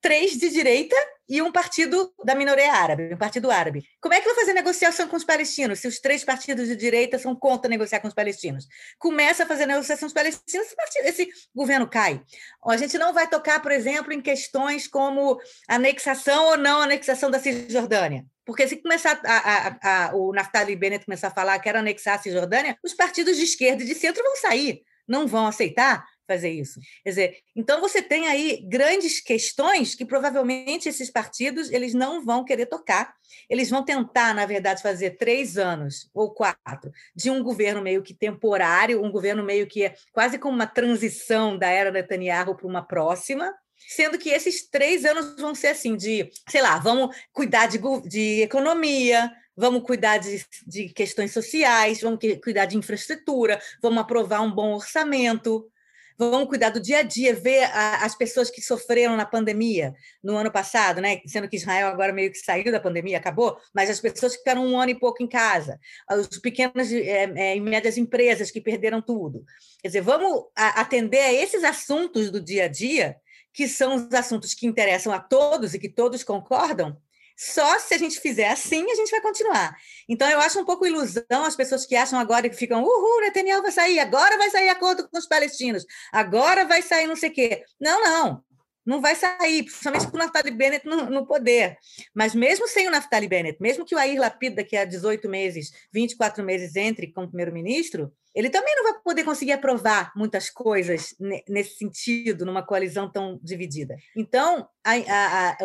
três 0.00 0.32
de 0.32 0.50
direita 0.50 0.96
e 1.26 1.40
um 1.40 1.50
partido 1.50 2.12
da 2.22 2.34
minoria 2.34 2.70
árabe, 2.72 3.14
um 3.14 3.16
partido 3.16 3.50
árabe. 3.50 3.82
Como 4.00 4.12
é 4.12 4.20
que 4.20 4.26
vai 4.26 4.34
fazer 4.34 4.52
negociação 4.52 5.08
com 5.08 5.16
os 5.16 5.24
palestinos 5.24 5.80
se 5.80 5.88
os 5.88 5.98
três 5.98 6.22
partidos 6.22 6.68
de 6.68 6.76
direita 6.76 7.18
são 7.18 7.34
contra 7.34 7.70
negociar 7.70 8.00
com 8.00 8.08
os 8.08 8.12
palestinos? 8.14 8.66
Começa 8.98 9.44
a 9.44 9.46
fazer 9.46 9.64
negociação 9.64 10.00
com 10.00 10.06
os 10.08 10.12
palestinos, 10.12 10.66
esse, 10.66 10.76
partido, 10.76 11.06
esse 11.06 11.28
governo 11.54 11.88
cai. 11.88 12.20
A 12.66 12.76
gente 12.76 12.98
não 12.98 13.14
vai 13.14 13.26
tocar, 13.26 13.62
por 13.62 13.72
exemplo, 13.72 14.12
em 14.12 14.20
questões 14.20 14.86
como 14.86 15.40
anexação 15.66 16.50
ou 16.50 16.58
não 16.58 16.82
anexação 16.82 17.30
da 17.30 17.38
Cisjordânia. 17.38 18.26
Porque 18.44 18.68
se 18.68 18.76
começar 18.76 19.18
a, 19.24 19.36
a, 19.38 20.08
a, 20.08 20.14
o 20.14 20.34
Naftali 20.34 20.76
Bennett 20.76 21.06
começar 21.06 21.28
a 21.28 21.34
falar 21.34 21.58
que 21.60 21.68
era 21.68 21.78
anexar 21.78 22.16
a 22.16 22.22
Cisjordânia, 22.22 22.76
os 22.84 22.92
partidos 22.92 23.38
de 23.38 23.44
esquerda 23.44 23.82
e 23.82 23.86
de 23.86 23.94
centro 23.94 24.22
vão 24.22 24.36
sair, 24.36 24.82
não 25.08 25.26
vão 25.26 25.46
aceitar 25.46 26.04
fazer 26.26 26.50
isso. 26.50 26.80
Quer 27.02 27.10
dizer, 27.10 27.36
então 27.54 27.80
você 27.80 28.00
tem 28.02 28.26
aí 28.26 28.64
grandes 28.66 29.20
questões 29.20 29.94
que 29.94 30.04
provavelmente 30.04 30.88
esses 30.88 31.10
partidos 31.10 31.70
eles 31.70 31.94
não 31.94 32.24
vão 32.24 32.44
querer 32.44 32.66
tocar. 32.66 33.14
Eles 33.48 33.70
vão 33.70 33.84
tentar, 33.84 34.34
na 34.34 34.46
verdade, 34.46 34.82
fazer 34.82 35.16
três 35.16 35.58
anos 35.58 36.08
ou 36.14 36.32
quatro 36.32 36.90
de 37.14 37.30
um 37.30 37.42
governo 37.42 37.82
meio 37.82 38.02
que 38.02 38.14
temporário, 38.14 39.02
um 39.02 39.10
governo 39.10 39.42
meio 39.42 39.66
que 39.66 39.84
é 39.84 39.94
quase 40.12 40.38
como 40.38 40.54
uma 40.54 40.66
transição 40.66 41.58
da 41.58 41.68
era 41.68 41.90
Netanyahu 41.90 42.56
para 42.56 42.66
uma 42.66 42.82
próxima, 42.82 43.52
sendo 43.88 44.18
que 44.18 44.30
esses 44.30 44.68
três 44.68 45.04
anos 45.04 45.36
vão 45.40 45.54
ser 45.54 45.68
assim 45.68 45.96
de, 45.96 46.30
sei 46.48 46.62
lá, 46.62 46.78
vamos 46.78 47.14
cuidar 47.32 47.66
de, 47.66 47.78
de 48.08 48.42
economia, 48.42 49.30
vamos 49.56 49.82
cuidar 49.82 50.18
de, 50.18 50.44
de 50.66 50.88
questões 50.88 51.32
sociais, 51.32 52.00
vamos 52.00 52.18
cuidar 52.42 52.66
de 52.66 52.76
infraestrutura, 52.76 53.60
vamos 53.80 53.98
aprovar 53.98 54.40
um 54.40 54.52
bom 54.52 54.74
orçamento, 54.74 55.68
vamos 56.16 56.48
cuidar 56.48 56.70
do 56.70 56.80
dia 56.80 56.98
a 56.98 57.02
dia, 57.02 57.34
ver 57.34 57.64
a, 57.64 58.04
as 58.04 58.14
pessoas 58.14 58.50
que 58.50 58.60
sofreram 58.60 59.16
na 59.16 59.26
pandemia 59.26 59.94
no 60.22 60.36
ano 60.36 60.50
passado, 60.50 61.00
né? 61.00 61.20
sendo 61.26 61.48
que 61.48 61.56
Israel 61.56 61.88
agora 61.88 62.12
meio 62.12 62.30
que 62.30 62.38
saiu 62.38 62.70
da 62.70 62.80
pandemia, 62.80 63.18
acabou, 63.18 63.56
mas 63.74 63.90
as 63.90 64.00
pessoas 64.00 64.32
que 64.32 64.38
ficaram 64.38 64.64
um 64.64 64.78
ano 64.78 64.92
e 64.92 64.98
pouco 64.98 65.22
em 65.22 65.28
casa, 65.28 65.78
os 66.10 66.38
pequenas 66.38 66.92
é, 66.92 67.32
é, 67.36 67.56
e 67.56 67.60
médias 67.60 67.98
empresas 67.98 68.50
que 68.50 68.60
perderam 68.60 69.02
tudo. 69.02 69.44
Quer 69.80 69.88
dizer, 69.88 70.00
vamos 70.02 70.44
atender 70.54 71.20
a 71.20 71.32
esses 71.32 71.64
assuntos 71.64 72.30
do 72.30 72.40
dia 72.40 72.64
a 72.64 72.68
dia, 72.68 73.16
que 73.52 73.68
são 73.68 73.94
os 73.94 74.12
assuntos 74.12 74.52
que 74.52 74.66
interessam 74.66 75.12
a 75.12 75.20
todos 75.20 75.74
e 75.74 75.78
que 75.78 75.88
todos 75.88 76.24
concordam, 76.24 76.96
Só 77.36 77.78
se 77.78 77.94
a 77.94 77.98
gente 77.98 78.20
fizer 78.20 78.48
assim, 78.48 78.90
a 78.90 78.94
gente 78.94 79.10
vai 79.10 79.20
continuar. 79.20 79.76
Então, 80.08 80.28
eu 80.28 80.40
acho 80.40 80.60
um 80.60 80.64
pouco 80.64 80.86
ilusão 80.86 81.44
as 81.44 81.56
pessoas 81.56 81.84
que 81.84 81.96
acham 81.96 82.18
agora 82.18 82.48
que 82.48 82.56
ficam, 82.56 82.82
uhul, 82.82 83.20
Netanyahu 83.22 83.62
vai 83.62 83.72
sair, 83.72 83.98
agora 83.98 84.38
vai 84.38 84.50
sair 84.50 84.68
acordo 84.68 85.08
com 85.08 85.18
os 85.18 85.26
palestinos, 85.26 85.84
agora 86.12 86.64
vai 86.64 86.82
sair 86.82 87.06
não 87.06 87.16
sei 87.16 87.30
o 87.30 87.32
quê. 87.32 87.64
Não, 87.80 88.00
não. 88.02 88.44
Não 88.84 89.00
vai 89.00 89.14
sair, 89.14 89.62
principalmente 89.62 90.08
com 90.08 90.16
o 90.16 90.18
Naftali 90.18 90.50
Bennett 90.50 90.86
no, 90.86 91.08
no, 91.08 91.26
poder. 91.26 91.78
Mas 92.14 92.34
mesmo 92.34 92.68
sem 92.68 92.86
o 92.86 92.90
Naftali 92.90 93.26
Bennett, 93.26 93.60
mesmo 93.60 93.84
que 93.84 93.94
o 93.94 93.98
Air 93.98 94.20
Lapid 94.20 94.54
daqui 94.54 94.76
a 94.76 94.84
18 94.84 95.28
meses, 95.28 95.72
24 95.92 96.44
meses 96.44 96.76
entre 96.76 97.12
como 97.12 97.28
primeiro-ministro, 97.28 98.12
ele 98.34 98.50
também 98.50 98.74
não 98.76 98.82
vai 98.84 99.00
poder 99.00 99.24
conseguir 99.24 99.52
aprovar 99.52 100.12
muitas 100.16 100.50
coisas 100.50 101.14
nesse 101.48 101.76
sentido, 101.76 102.44
numa 102.44 102.66
coalizão 102.66 103.10
tão 103.10 103.38
dividida. 103.42 103.96
Então, 104.16 104.68
a, 104.82 104.92
a, 104.92 105.48
a, 105.50 105.56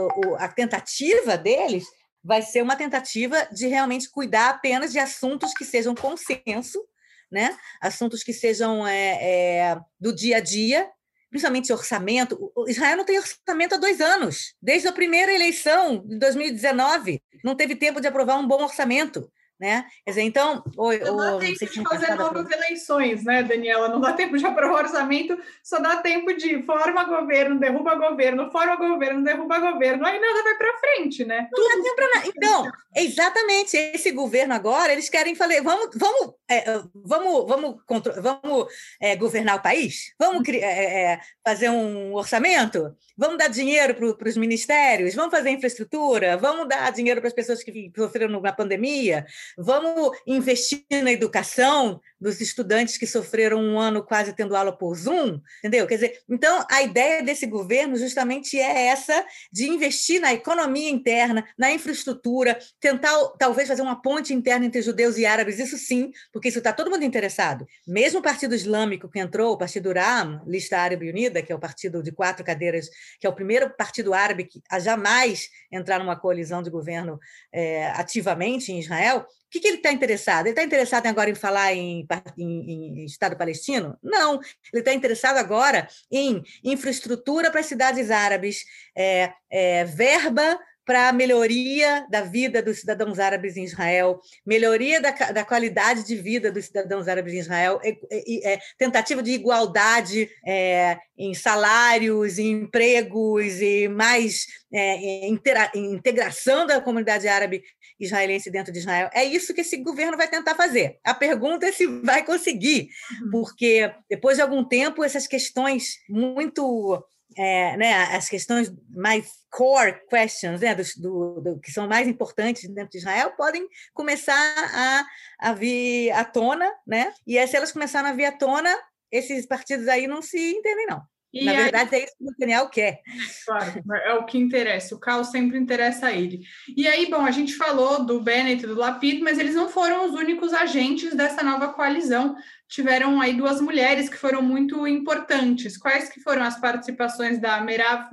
a 0.46 0.48
tentativa 0.48 1.38
deles 1.38 1.86
vai 2.24 2.42
ser 2.42 2.62
uma 2.62 2.76
tentativa 2.76 3.48
de 3.52 3.68
realmente 3.68 4.10
cuidar 4.10 4.50
apenas 4.50 4.92
de 4.92 5.00
assuntos 5.00 5.54
que 5.54 5.66
sejam 5.66 5.96
consenso, 5.96 6.86
né? 7.32 7.58
assuntos 7.82 8.24
que 8.24 8.34
sejam 8.34 8.86
é, 8.88 9.18
é, 9.22 9.80
do 10.00 10.14
dia 10.14 10.38
a 10.38 10.40
dia, 10.40 10.90
principalmente 11.30 11.72
orçamento. 11.72 12.52
Israel 12.68 12.98
não 12.98 13.06
tem 13.06 13.18
orçamento 13.18 13.76
há 13.76 13.78
dois 13.78 14.02
anos. 14.02 14.56
Desde 14.62 14.88
a 14.88 14.92
primeira 14.92 15.34
eleição, 15.34 16.04
de 16.06 16.18
2019, 16.18 17.22
não 17.44 17.56
teve 17.56 17.76
tempo 17.76 18.02
de 18.02 18.08
aprovar 18.08 18.38
um 18.38 18.48
bom 18.48 18.64
orçamento. 18.64 19.32
Né? 19.60 19.86
Quer 20.06 20.12
dizer, 20.12 20.22
então. 20.22 20.64
Não 20.78 21.18
dá 21.18 21.38
tempo 21.38 21.66
de 21.66 21.84
fazer 21.84 22.16
novas 22.16 22.50
eleições, 22.50 23.26
né, 23.26 23.44
Daniela? 23.44 23.90
Não 23.90 24.00
dá 24.00 24.14
tempo 24.14 24.38
de 24.38 24.46
aprovar 24.46 24.86
orçamento, 24.86 25.38
só 25.62 25.80
dá 25.80 25.98
tempo 25.98 26.34
de 26.34 26.64
forma 26.64 27.04
governo, 27.04 27.60
derruba 27.60 27.96
governo, 27.96 28.50
forma 28.52 28.78
governo, 28.78 29.24
derruba 29.24 29.60
governo, 29.60 30.06
aí 30.06 30.18
nada 30.18 30.44
vai 30.44 30.56
para 30.56 30.78
frente, 30.78 31.26
né? 31.26 31.50
Não 31.52 31.68
dá 31.68 31.84
tempo 31.84 31.96
pra... 31.96 32.28
Então, 32.28 32.72
exatamente, 32.96 33.76
esse 33.76 34.12
governo 34.12 34.54
agora, 34.54 34.94
eles 34.94 35.10
querem 35.10 35.36
falar, 35.36 35.62
vamos, 35.62 35.90
vamos, 35.94 36.36
é, 36.50 36.82
vamos, 36.96 37.48
vamos, 37.48 37.82
vamos 38.22 38.68
é, 39.02 39.16
governar 39.18 39.58
o 39.58 39.62
país? 39.62 40.14
Vamos 40.18 40.48
é, 40.48 41.14
é, 41.14 41.20
fazer 41.46 41.70
um 41.70 42.14
orçamento? 42.14 42.96
Vamos 43.18 43.38
dar 43.38 43.50
dinheiro 43.50 43.94
para 44.16 44.30
os 44.30 44.38
ministérios? 44.38 45.14
Vamos 45.14 45.32
fazer 45.32 45.50
infraestrutura? 45.50 46.38
Vamos 46.38 46.70
dar 46.70 46.90
dinheiro 46.92 47.20
para 47.20 47.28
as 47.28 47.34
pessoas 47.34 47.62
que 47.62 47.92
sofreram 47.94 48.40
na 48.40 48.54
pandemia? 48.54 49.26
Vamos 49.58 50.18
investir 50.26 50.84
na 51.04 51.12
educação 51.12 52.00
dos 52.20 52.42
estudantes 52.42 52.98
que 52.98 53.08
sofreram 53.08 53.60
um 53.60 53.80
ano 53.80 54.04
quase 54.04 54.34
tendo 54.34 54.56
aula 54.56 54.76
por 54.76 54.96
Zoom, 54.96 55.40
entendeu? 55.60 55.88
Quer 55.88 55.96
dizer, 55.96 56.20
então 56.30 56.66
a 56.70 56.82
ideia 56.82 57.24
desse 57.24 57.46
governo 57.46 57.96
justamente 57.96 58.60
é 58.60 58.88
essa 58.88 59.26
de 59.52 59.68
investir 59.68 60.20
na 60.20 60.34
economia 60.34 60.90
interna, 60.90 61.48
na 61.58 61.72
infraestrutura, 61.72 62.60
tentar 62.80 63.14
talvez 63.38 63.68
fazer 63.68 63.82
uma 63.82 64.02
ponte 64.02 64.34
interna 64.34 64.66
entre 64.66 64.82
judeus 64.82 65.18
e 65.18 65.26
árabes, 65.26 65.60
isso 65.60 65.78
sim, 65.78 66.12
porque 66.34 66.50
isso 66.50 66.58
está 66.58 66.74
todo 66.74 66.92
mundo 66.92 67.04
interessado. 67.04 67.66
Mesmo 67.88 68.20
o 68.20 68.24
Partido 68.24 68.54
Islâmico 68.54 69.10
que 69.10 69.20
entrou, 69.20 69.54
o 69.54 69.58
Partido 69.58 69.94
RAM, 69.94 70.42
Lista 70.46 70.78
Árabe 70.78 71.10
Unida, 71.10 71.42
que 71.42 71.52
é 71.52 71.56
o 71.56 71.60
partido 71.60 72.04
de 72.04 72.12
quatro 72.12 72.44
cadeiras, 72.44 72.90
que 73.20 73.26
é 73.26 73.30
o 73.30 73.34
primeiro 73.34 73.70
partido 73.70 74.14
árabe 74.14 74.50
a 74.70 74.80
jamais 74.80 75.50
entrar 75.72 76.00
numa 76.00 76.16
coalizão 76.16 76.62
de 76.62 76.70
governo 76.70 77.20
é, 77.54 77.88
ativamente 77.92 78.72
em 78.72 78.80
Israel, 78.80 79.26
o 79.50 79.52
que, 79.52 79.60
que 79.60 79.68
ele 79.68 79.78
está 79.78 79.92
interessado? 79.92 80.46
Ele 80.46 80.52
está 80.52 80.64
interessado 80.64 81.08
agora 81.08 81.28
em 81.28 81.34
falar 81.34 81.74
em, 81.74 82.08
em, 82.38 83.02
em 83.02 83.06
Estado 83.06 83.36
palestino? 83.36 83.98
Não. 84.02 84.36
Ele 84.72 84.82
está 84.82 84.94
interessado 84.94 85.38
agora 85.38 85.88
em 86.12 86.44
infraestrutura 86.64 87.50
para 87.50 87.64
cidades 87.64 88.12
árabes, 88.12 88.64
é, 88.96 89.34
é, 89.50 89.86
verba 89.86 90.60
para 90.86 91.10
a 91.10 91.14
melhoria 91.14 92.08
da 92.10 92.22
vida 92.22 92.64
dos 92.64 92.80
cidadãos 92.80 93.20
árabes 93.20 93.56
em 93.56 93.64
Israel, 93.64 94.20
melhoria 94.44 95.00
da, 95.00 95.12
da 95.12 95.46
qualidade 95.46 96.04
de 96.04 96.16
vida 96.16 96.52
dos 96.52 96.66
cidadãos 96.66 97.08
árabes 97.08 97.34
em 97.36 97.40
Israel, 97.40 97.80
é, 97.84 98.54
é, 98.54 98.60
tentativa 98.76 99.22
de 99.22 99.30
igualdade 99.30 100.28
é, 100.44 100.98
em 101.16 101.32
salários, 101.36 102.40
em 102.40 102.64
empregos 102.64 103.62
e 103.62 103.88
mais 103.88 104.48
é, 104.74 105.28
integração 105.76 106.66
da 106.66 106.82
comunidade 106.82 107.28
árabe 107.28 107.64
israelense 108.00 108.50
dentro 108.50 108.72
de 108.72 108.80
Israel. 108.80 109.10
É 109.14 109.24
isso 109.24 109.54
que 109.54 109.62
esse 109.62 109.78
governo 109.78 110.18
vai 110.18 110.28
tentar 110.28 110.56
fazer. 110.56 111.00
A 111.04 111.14
pergunta 111.14 111.66
é 111.66 111.72
se 111.72 111.86
vai 111.86 112.24
conseguir, 112.24 112.90
uhum. 113.22 113.32
porque 113.32 113.92
depois 114.10 114.38
de 114.38 114.42
algum 114.42 114.64
tempo 114.64 115.04
essas 115.04 115.28
questões 115.28 115.96
muito 116.10 117.04
é, 117.38 117.78
né, 117.78 117.94
as 118.16 118.28
questões 118.28 118.74
mais 118.90 119.30
core 119.50 120.02
questions, 120.10 120.62
né, 120.62 120.74
do, 120.74 120.84
do, 120.98 121.42
do, 121.42 121.60
que 121.60 121.72
são 121.72 121.88
mais 121.88 122.08
importantes 122.08 122.68
dentro 122.70 122.92
de 122.92 122.98
Israel, 122.98 123.34
podem 123.38 123.68
começar 123.94 124.34
a, 124.74 125.06
a 125.40 125.54
vir 125.54 126.12
à 126.12 126.26
tona, 126.26 126.70
né? 126.88 127.14
E 127.28 127.38
aí, 127.38 127.48
se 127.48 127.56
elas 127.56 127.72
começarem 127.72 128.10
a 128.10 128.14
vir 128.14 128.26
à 128.26 128.32
tona, 128.32 128.76
esses 129.12 129.46
partidos 129.46 129.88
aí 129.88 130.08
não 130.08 130.22
se 130.22 130.38
entendem, 130.38 130.88
não. 130.88 131.02
E 131.32 131.46
Na 131.46 131.52
aí, 131.52 131.58
verdade, 131.58 131.96
é 131.96 132.04
isso 132.04 132.16
que 132.18 132.24
o 132.24 132.36
Daniel 132.38 132.70
quer. 132.70 133.02
Claro, 133.46 133.84
é 134.06 134.14
o 134.16 134.26
que 134.26 134.38
interessa. 134.38 134.96
O 134.96 135.00
caos 135.00 135.28
sempre 135.28 135.58
interessa 135.58 136.08
a 136.08 136.12
ele. 136.12 136.42
E 136.76 136.88
aí, 136.88 137.10
bom, 137.10 137.26
a 137.26 137.32
gente 137.32 137.56
falou 137.56 138.06
do 138.06 138.22
Bennett 138.22 138.64
e 138.64 138.68
do 138.68 138.76
Lapid, 138.76 139.22
mas 139.22 139.38
eles 139.38 139.56
não 139.56 139.70
foram 139.70 140.06
os 140.06 140.14
únicos 140.14 140.54
agentes 140.54 141.16
dessa 141.16 141.44
nova 141.44 141.74
coalizão 141.74 142.36
tiveram 142.70 143.20
aí 143.20 143.36
duas 143.36 143.60
mulheres 143.60 144.08
que 144.08 144.16
foram 144.16 144.44
muito 144.44 144.88
importantes. 144.88 145.76
Quais 145.76 146.08
que 146.08 146.22
foram 146.22 146.44
as 146.44 146.62
participações 146.62 147.42
da 147.42 147.60
Merav, 147.62 148.08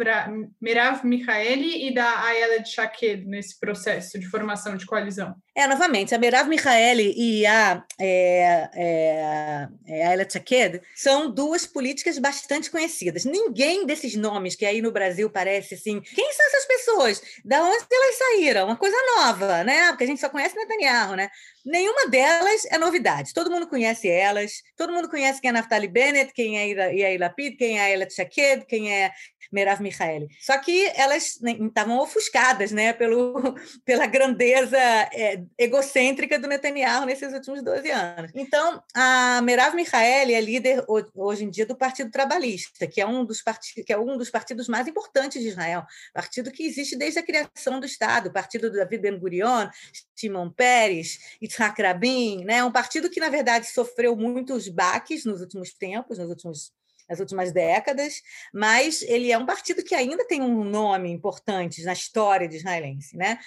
Merav 0.58 1.04
Michaeli 1.04 1.86
e 1.86 1.94
da 1.94 2.24
Ayelet 2.24 2.66
Shaked 2.66 3.26
nesse 3.26 3.60
processo 3.60 4.18
de 4.18 4.26
formação 4.26 4.74
de 4.74 4.86
coalizão? 4.86 5.36
É, 5.58 5.66
novamente, 5.66 6.14
a 6.14 6.18
Merav 6.18 6.46
Michaeli 6.50 7.14
e 7.16 7.46
a, 7.46 7.82
é, 7.98 8.68
é, 8.74 9.68
é, 9.86 10.04
a 10.04 10.08
Ayelet 10.10 10.30
Shaked 10.30 10.82
são 10.94 11.30
duas 11.30 11.66
políticas 11.66 12.18
bastante 12.18 12.70
conhecidas. 12.70 13.24
Ninguém 13.24 13.86
desses 13.86 14.14
nomes 14.16 14.54
que 14.54 14.66
aí 14.66 14.82
no 14.82 14.92
Brasil 14.92 15.30
parece 15.30 15.72
assim, 15.72 15.98
quem 16.02 16.30
são 16.30 16.46
essas 16.46 16.64
pessoas? 16.66 17.22
Da 17.42 17.62
onde 17.62 17.86
elas 17.90 18.18
saíram? 18.18 18.66
Uma 18.66 18.76
coisa 18.76 18.98
nova, 19.16 19.64
né? 19.64 19.88
Porque 19.88 20.04
a 20.04 20.06
gente 20.06 20.20
só 20.20 20.28
conhece 20.28 20.54
Netanyahu, 20.54 21.16
né? 21.16 21.30
Nenhuma 21.64 22.06
delas 22.06 22.66
é 22.66 22.76
novidade. 22.76 23.32
Todo 23.32 23.50
mundo 23.50 23.66
conhece 23.66 24.08
elas, 24.08 24.62
todo 24.76 24.92
mundo 24.92 25.08
conhece 25.08 25.40
quem 25.40 25.48
é 25.48 25.52
Naftali 25.54 25.88
Bennett, 25.88 26.34
quem 26.34 26.58
é 26.58 26.92
Yair 26.92 27.18
Lapid, 27.18 27.56
quem 27.56 27.80
é 27.80 27.94
Elet 27.94 28.12
Shaked, 28.12 28.66
quem 28.66 28.92
é 28.92 29.10
Merav 29.52 29.80
Michaeli. 29.80 30.28
Só 30.40 30.58
que 30.58 30.90
elas 30.94 31.40
estavam 31.42 31.98
ofuscadas 31.98 32.72
né, 32.72 32.92
pelo, 32.92 33.54
pela 33.84 34.06
grandeza 34.06 34.78
é, 34.78 35.42
egocêntrica 35.58 36.38
do 36.38 36.48
Netanyahu 36.48 37.06
nesses 37.06 37.32
últimos 37.32 37.62
12 37.62 37.90
anos. 37.90 38.30
Então, 38.34 38.82
a 38.94 39.40
Merav 39.42 39.74
Michaeli 39.74 40.34
é 40.34 40.40
líder 40.40 40.84
hoje 41.14 41.44
em 41.44 41.50
dia 41.50 41.66
do 41.66 41.76
Partido 41.76 42.10
Trabalhista, 42.10 42.86
que 42.86 43.00
é 43.00 43.06
um 43.06 43.24
dos, 43.24 43.42
partidos, 43.42 43.84
que 43.84 43.92
é 43.92 43.98
um 43.98 44.16
dos 44.16 44.30
partidos 44.30 44.68
mais 44.68 44.86
importantes 44.86 45.42
de 45.42 45.48
Israel, 45.48 45.84
partido 46.12 46.50
que 46.50 46.64
existe 46.64 46.96
desde 46.96 47.18
a 47.18 47.22
criação 47.22 47.80
do 47.80 47.86
Estado, 47.86 48.32
partido 48.32 48.70
do 48.70 48.76
David 48.76 49.02
Ben-Gurion, 49.02 49.68
Shimon 50.14 50.50
Peres, 50.50 51.18
Yitzhak 51.42 51.80
Rabin, 51.80 52.44
né? 52.44 52.64
um 52.64 52.72
partido 52.72 53.10
que, 53.10 53.20
na 53.20 53.28
verdade, 53.28 53.66
sofreu 53.66 54.16
muitos 54.16 54.68
baques 54.68 55.24
nos 55.24 55.40
últimos 55.40 55.72
tempos, 55.72 56.18
nos 56.18 56.30
últimos 56.30 56.72
nas 57.08 57.20
últimas 57.20 57.52
décadas, 57.52 58.22
mas 58.52 59.02
ele 59.02 59.30
é 59.30 59.38
um 59.38 59.46
partido 59.46 59.82
que 59.82 59.94
ainda 59.94 60.26
tem 60.26 60.42
um 60.42 60.64
nome 60.64 61.10
importante 61.10 61.82
na 61.84 61.92
história 61.92 62.48
de 62.48 62.56
israelense, 62.56 63.16
né? 63.16 63.38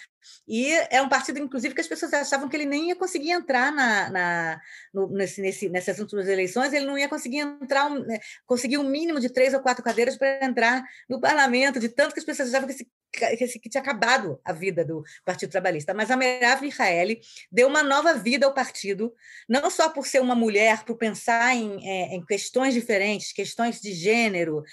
E 0.47 0.71
é 0.89 1.01
um 1.01 1.09
partido, 1.09 1.39
inclusive, 1.39 1.73
que 1.73 1.81
as 1.81 1.87
pessoas 1.87 2.13
achavam 2.13 2.49
que 2.49 2.55
ele 2.55 2.65
nem 2.65 2.89
ia 2.89 2.95
conseguir 2.95 3.31
entrar 3.31 3.71
na, 3.71 4.09
na 4.09 4.61
no, 4.93 5.07
nesse, 5.09 5.41
nesse, 5.41 5.69
nessas 5.69 5.99
últimas 5.99 6.27
eleições, 6.27 6.73
ele 6.73 6.85
não 6.85 6.97
ia 6.97 7.09
conseguir 7.09 7.39
entrar, 7.39 7.87
um, 7.87 7.99
né, 8.05 8.19
conseguir 8.45 8.77
um 8.77 8.83
mínimo 8.83 9.19
de 9.19 9.29
três 9.29 9.53
ou 9.53 9.59
quatro 9.61 9.83
cadeiras 9.83 10.17
para 10.17 10.45
entrar 10.45 10.83
no 11.07 11.19
parlamento, 11.19 11.79
de 11.79 11.89
tanto 11.89 12.13
que 12.13 12.19
as 12.19 12.25
pessoas 12.25 12.49
achavam 12.49 12.67
que 12.67 12.73
esse 12.73 12.87
que, 13.11 13.59
que 13.59 13.69
tinha 13.69 13.81
acabado 13.81 14.39
a 14.43 14.53
vida 14.53 14.85
do 14.85 15.03
Partido 15.25 15.49
Trabalhista. 15.49 15.93
Mas 15.93 16.11
a 16.11 16.17
Merav 16.17 16.61
Michaeli 16.61 17.19
deu 17.51 17.67
uma 17.67 17.83
nova 17.83 18.13
vida 18.13 18.45
ao 18.45 18.53
partido, 18.53 19.13
não 19.47 19.69
só 19.69 19.89
por 19.89 20.05
ser 20.05 20.21
uma 20.21 20.35
mulher, 20.35 20.83
por 20.83 20.95
pensar 20.97 21.55
em, 21.55 21.87
é, 21.87 22.15
em 22.15 22.25
questões 22.25 22.73
diferentes, 22.73 23.31
questões 23.33 23.81
de 23.81 23.93
gênero, 23.93 24.63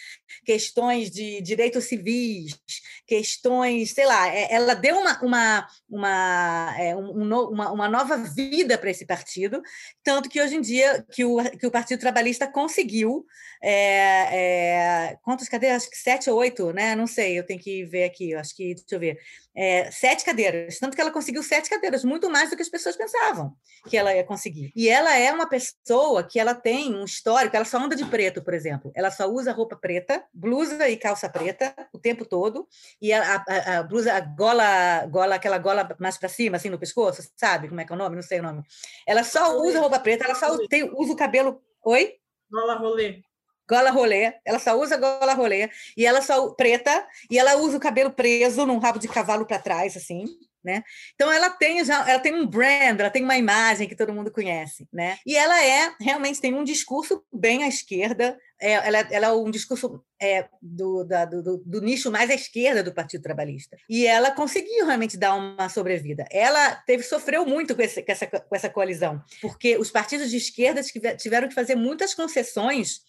questões 0.44 1.11
de 1.11 1.40
direitos 1.40 1.85
civis, 1.85 2.59
questões, 3.07 3.92
sei 3.92 4.07
lá, 4.07 4.29
é, 4.29 4.53
ela 4.53 4.75
deu 4.75 4.96
uma, 4.96 5.22
uma, 5.22 5.66
uma, 5.88 6.77
é, 6.79 6.96
um, 6.96 7.11
uma, 7.11 7.72
uma 7.72 7.88
nova 7.88 8.16
vida 8.16 8.77
para 8.77 8.90
esse 8.90 9.07
partido, 9.07 9.62
tanto 10.03 10.29
que 10.29 10.40
hoje 10.40 10.57
em 10.57 10.61
dia 10.61 11.05
que 11.11 11.25
o, 11.25 11.38
que 11.59 11.66
o 11.66 11.70
Partido 11.70 12.01
Trabalhista 12.01 12.46
conseguiu 12.46 13.25
é, 13.62 15.09
é, 15.11 15.18
quantas 15.22 15.49
cadeiras? 15.49 15.83
Acho 15.83 15.90
que 15.90 15.99
sete 15.99 16.31
ou 16.31 16.38
oito, 16.38 16.72
né? 16.72 16.94
Não 16.94 17.07
sei, 17.07 17.38
eu 17.38 17.44
tenho 17.44 17.61
que 17.61 17.85
ver 17.85 18.05
aqui, 18.05 18.25
acho 18.34 18.56
que, 18.56 18.74
deixa 18.74 18.94
eu 18.94 18.98
ver 18.98 19.18
é, 19.54 19.90
sete 19.90 20.24
cadeiras, 20.24 20.78
tanto 20.78 20.94
que 20.94 21.00
ela 21.00 21.10
conseguiu 21.10 21.42
sete 21.42 21.68
cadeiras, 21.70 22.04
muito 22.04 22.30
mais 22.30 22.50
do 22.50 22.56
que 22.56 22.62
as 22.62 22.68
pessoas 22.68 22.96
pensavam 22.96 23.54
que 23.88 23.96
ela 23.96 24.14
ia 24.14 24.24
conseguir. 24.24 24.72
E 24.74 24.88
ela 24.88 25.16
é 25.16 25.32
uma 25.32 25.48
pessoa 25.48 26.24
que 26.24 26.38
ela 26.38 26.54
tem 26.54 26.94
um 26.94 27.04
histórico, 27.04 27.54
ela 27.54 27.64
só 27.64 27.78
anda 27.78 27.94
de 27.94 28.04
preto, 28.04 28.42
por 28.42 28.54
exemplo. 28.54 28.90
Ela 28.94 29.10
só 29.10 29.26
usa 29.26 29.52
roupa 29.52 29.76
preta, 29.76 30.24
blusa 30.32 30.88
e 30.88 30.96
calça 30.96 31.28
preta 31.28 31.74
o 31.92 31.98
tempo 31.98 32.24
todo, 32.24 32.66
e 33.00 33.12
a, 33.12 33.44
a, 33.48 33.78
a 33.78 33.82
blusa, 33.82 34.12
a 34.12 34.20
gola, 34.20 35.06
gola 35.06 35.26
gola, 35.26 35.34
aquela 35.34 35.58
gola 35.58 35.96
mais 35.98 36.16
para 36.16 36.28
cima, 36.28 36.56
assim, 36.56 36.70
no 36.70 36.78
pescoço, 36.78 37.22
sabe 37.36 37.68
como 37.68 37.80
é 37.80 37.84
que 37.84 37.92
é 37.92 37.94
o 37.94 37.98
nome? 37.98 38.16
Não 38.16 38.22
sei 38.22 38.40
o 38.40 38.42
nome. 38.42 38.62
Ela 39.06 39.24
só 39.24 39.58
usa 39.58 39.80
roupa 39.80 39.98
preta, 39.98 40.24
ela 40.24 40.34
só 40.34 40.56
tem, 40.68 40.84
usa 40.94 41.12
o 41.12 41.16
cabelo. 41.16 41.60
Oi? 41.84 42.14
Gola 42.50 42.74
rolê. 42.74 43.22
Gola 43.68 43.90
rolê, 43.90 44.35
ela 44.44 44.59
só 44.59 44.79
usa 44.79 44.96
gola 44.96 45.35
rolê, 45.35 45.68
e 45.96 46.07
ela 46.07 46.22
só 46.22 46.50
preta, 46.50 47.07
e 47.31 47.38
ela 47.38 47.57
usa 47.57 47.76
o 47.76 47.81
cabelo 47.81 48.11
preso 48.11 48.64
num 48.64 48.79
rabo 48.79 48.98
de 48.98 49.09
cavalo 49.09 49.44
para 49.44 49.59
trás, 49.59 49.96
assim. 49.96 50.24
Né? 50.64 50.83
Então 51.14 51.31
ela 51.31 51.48
tem 51.48 51.85
já, 51.85 52.11
ela 52.11 52.18
tem 52.18 52.35
um 52.35 52.44
brand, 52.44 52.98
ela 52.98 53.09
tem 53.09 53.22
uma 53.22 53.38
imagem 53.38 53.87
que 53.87 53.94
todo 53.94 54.12
mundo 54.12 54.33
conhece, 54.33 54.88
né? 54.92 55.16
E 55.24 55.37
ela 55.37 55.64
é 55.64 55.94
realmente 56.00 56.40
tem 56.40 56.52
um 56.52 56.64
discurso 56.64 57.24
bem 57.33 57.62
à 57.62 57.68
esquerda, 57.68 58.37
é, 58.61 58.72
ela, 58.72 58.98
ela 58.98 59.26
é 59.29 59.33
um 59.33 59.48
discurso 59.48 60.02
é, 60.20 60.48
do, 60.61 61.05
da, 61.05 61.24
do, 61.24 61.59
do, 61.59 61.81
nicho 61.81 62.11
mais 62.11 62.31
à 62.31 62.35
esquerda 62.35 62.83
do 62.83 62.92
Partido 62.92 63.22
Trabalhista. 63.22 63.76
E 63.88 64.09
ela 64.09 64.33
conseguiu 64.33 64.87
realmente 64.87 65.16
dar 65.16 65.35
uma 65.35 65.68
sobrevida. 65.68 66.26
Ela 66.33 66.74
teve 66.74 67.05
sofreu 67.05 67.46
muito 67.46 67.76
com, 67.76 67.83
esse, 67.83 68.02
com, 68.02 68.11
essa, 68.11 68.26
com 68.26 68.57
essa 68.57 68.68
coalizão, 68.68 69.22
porque 69.40 69.76
os 69.76 69.92
partidos 69.92 70.31
de 70.31 70.37
esquerda 70.37 70.83
tiveram 71.16 71.48
que 71.48 71.55
fazer 71.55 71.76
muitas 71.76 72.12
concessões 72.12 73.02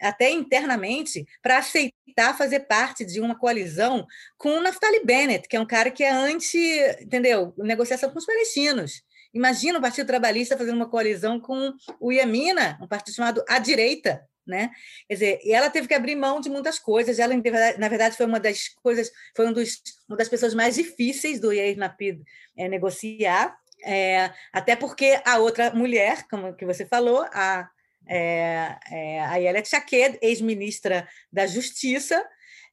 até 0.00 0.30
internamente, 0.30 1.26
para 1.42 1.58
aceitar 1.58 2.36
fazer 2.36 2.60
parte 2.60 3.04
de 3.04 3.20
uma 3.20 3.34
coalizão 3.38 4.06
com 4.36 4.58
o 4.58 4.62
Naftali 4.62 5.04
Bennett, 5.04 5.48
que 5.48 5.56
é 5.56 5.60
um 5.60 5.66
cara 5.66 5.90
que 5.90 6.04
é 6.04 6.10
anti, 6.10 6.58
entendeu? 7.00 7.54
Negociação 7.56 8.10
com 8.10 8.18
os 8.18 8.26
palestinos. 8.26 9.02
Imagina 9.32 9.78
o 9.78 9.82
Partido 9.82 10.06
Trabalhista 10.06 10.58
fazendo 10.58 10.76
uma 10.76 10.88
coalizão 10.88 11.40
com 11.40 11.72
o 11.98 12.12
Iamina, 12.12 12.78
um 12.82 12.86
partido 12.86 13.14
chamado 13.14 13.42
A 13.48 13.58
Direita, 13.58 14.22
né? 14.46 14.70
Quer 15.08 15.14
dizer, 15.14 15.40
e 15.42 15.52
ela 15.52 15.70
teve 15.70 15.88
que 15.88 15.94
abrir 15.94 16.16
mão 16.16 16.40
de 16.40 16.50
muitas 16.50 16.78
coisas. 16.78 17.18
Ela, 17.18 17.34
na 17.78 17.88
verdade, 17.88 18.16
foi 18.16 18.26
uma 18.26 18.40
das 18.40 18.68
coisas, 18.68 19.10
foi 19.34 19.46
um 19.46 19.52
dos, 19.52 19.80
uma 20.08 20.16
das 20.16 20.28
pessoas 20.28 20.52
mais 20.52 20.74
difíceis 20.74 21.40
do 21.40 21.52
Yair 21.52 21.78
Lapid 21.78 22.20
é, 22.56 22.68
negociar, 22.68 23.56
é, 23.84 24.30
até 24.52 24.76
porque 24.76 25.20
a 25.24 25.38
outra 25.38 25.72
mulher, 25.72 26.26
como 26.28 26.54
que 26.54 26.66
você 26.66 26.86
falou, 26.86 27.26
a 27.32 27.68
é, 28.06 28.76
é, 28.90 29.20
a 29.20 29.36
Yelia 29.36 29.62
Tchaked, 29.62 30.18
ex-ministra 30.20 31.08
da 31.32 31.46
Justiça, 31.46 32.24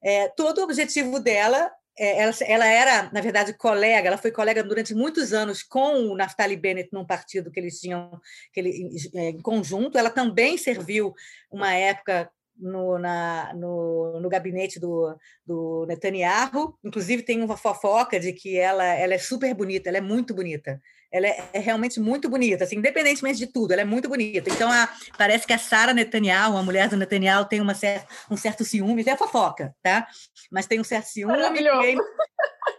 é, 0.03 0.27
todo 0.29 0.59
o 0.59 0.63
objetivo 0.63 1.19
dela, 1.19 1.71
é, 1.97 2.21
ela, 2.21 2.33
ela, 2.45 2.65
era, 2.65 3.11
na 3.11 3.21
verdade, 3.21 3.53
colega, 3.53 4.07
ela 4.07 4.17
foi 4.17 4.31
colega 4.31 4.63
durante 4.63 4.95
muitos 4.95 5.33
anos 5.33 5.61
com 5.61 6.07
o 6.07 6.15
Naftali 6.15 6.55
Bennett 6.55 6.89
num 6.93 7.05
partido 7.05 7.51
que 7.51 7.59
eles 7.59 7.79
tinham 7.79 8.09
que 8.53 8.59
ele, 8.59 8.89
é, 9.15 9.29
em 9.29 9.41
conjunto, 9.41 9.97
ela 9.97 10.09
também 10.09 10.57
serviu 10.57 11.13
uma 11.51 11.73
época 11.73 12.31
no, 12.55 12.97
na, 12.97 13.53
no, 13.53 14.19
no, 14.19 14.29
gabinete 14.29 14.79
do, 14.79 15.15
do 15.45 15.85
Netanyahu. 15.87 16.77
Inclusive, 16.83 17.23
tem 17.23 17.41
uma 17.41 17.57
fofoca 17.57 18.19
de 18.19 18.33
que 18.33 18.57
ela, 18.57 18.83
ela 18.83 19.13
é 19.13 19.17
super 19.17 19.53
bonita, 19.53 19.89
ela 19.89 19.97
é 19.97 20.01
muito 20.01 20.33
bonita 20.33 20.79
ela 21.11 21.27
é, 21.27 21.49
é, 21.53 21.59
realmente 21.59 21.99
muito 21.99 22.29
bonita, 22.29 22.63
assim, 22.63 22.77
independentemente 22.77 23.39
de 23.39 23.47
tudo, 23.47 23.71
ela 23.71 23.81
é 23.81 23.85
muito 23.85 24.07
bonita. 24.07 24.49
Então, 24.49 24.71
a, 24.71 24.87
parece 25.17 25.45
que 25.45 25.53
a 25.53 25.57
Sara 25.57 25.93
Netanyahu, 25.93 26.57
a 26.57 26.63
mulher 26.63 26.87
do 26.87 26.97
Netanyahu, 26.97 27.45
tem 27.45 27.59
uma 27.61 27.73
cer 27.73 28.05
um 28.29 28.37
certo 28.37 28.63
ciúme, 28.63 29.03
é 29.07 29.17
fofoca, 29.17 29.75
tá? 29.81 30.07
Mas 30.51 30.67
tem 30.67 30.79
um 30.79 30.83
certo 30.83 31.07
ciúme. 31.07 31.33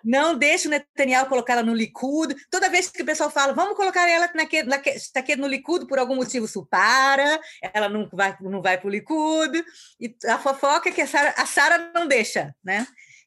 Não 0.04 0.36
deixa 0.36 0.68
o 0.68 0.70
Netanyahu 0.70 1.28
colocar 1.28 1.54
ela 1.54 1.62
no 1.62 1.74
Likud. 1.74 2.34
Toda 2.50 2.70
vez 2.70 2.88
que 2.88 3.02
o 3.02 3.06
pessoal 3.06 3.30
fala, 3.30 3.52
vamos 3.52 3.76
colocar 3.76 4.08
ela 4.08 4.30
naquele, 4.34 4.68
naquele, 4.68 5.40
no 5.40 5.46
Likud, 5.46 5.86
por 5.86 5.98
algum 5.98 6.16
motivo 6.16 6.46
isso 6.46 6.66
para, 6.70 7.40
ela 7.60 7.88
não 7.88 8.08
vai, 8.12 8.36
não 8.40 8.62
vai 8.62 8.78
para 8.78 8.86
o 8.86 8.90
Likud. 8.90 9.62
E 10.00 10.16
a 10.26 10.38
fofoca 10.38 10.88
é 10.88 10.92
que 10.92 11.02
a 11.02 11.46
Sara 11.46 11.90
não 11.94 12.06
deixa, 12.06 12.54
né? 12.64 12.86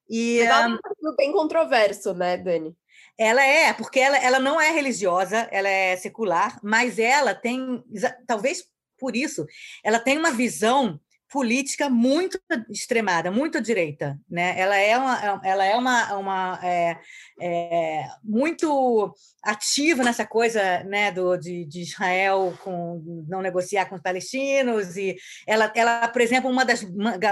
E, 0.09 0.41
um... 0.67 1.15
bem 1.15 1.31
controverso, 1.31 2.13
né, 2.13 2.37
Dani? 2.37 2.75
Ela 3.17 3.45
é, 3.45 3.73
porque 3.73 3.99
ela, 3.99 4.17
ela 4.17 4.39
não 4.39 4.59
é 4.59 4.71
religiosa, 4.71 5.47
ela 5.51 5.69
é 5.69 5.95
secular, 5.95 6.59
mas 6.63 6.97
ela 6.97 7.35
tem, 7.35 7.83
talvez 8.25 8.65
por 8.97 9.15
isso, 9.15 9.45
ela 9.83 9.99
tem 9.99 10.17
uma 10.17 10.31
visão 10.31 10.99
política 11.33 11.89
muito 11.89 12.39
extremada, 12.69 13.31
muito 13.31 13.59
direita, 13.59 14.19
né? 14.29 14.53
Ela 14.55 14.77
é 14.77 14.95
uma, 14.95 15.41
ela 15.43 15.65
é 15.65 15.75
uma, 15.75 16.15
uma 16.15 16.59
é, 16.63 16.95
é, 17.41 18.07
muito 18.23 19.11
ativa 19.41 20.03
nessa 20.03 20.27
coisa, 20.27 20.83
né, 20.83 21.11
do 21.11 21.35
de, 21.35 21.65
de, 21.65 21.81
Israel 21.81 22.53
com 22.63 23.01
não 23.27 23.41
negociar 23.41 23.87
com 23.87 23.95
os 23.95 24.01
palestinos 24.01 24.95
e 24.95 25.15
ela, 25.47 25.73
ela, 25.75 26.07
por 26.07 26.21
exemplo, 26.21 26.51
uma 26.51 26.63
das 26.63 26.83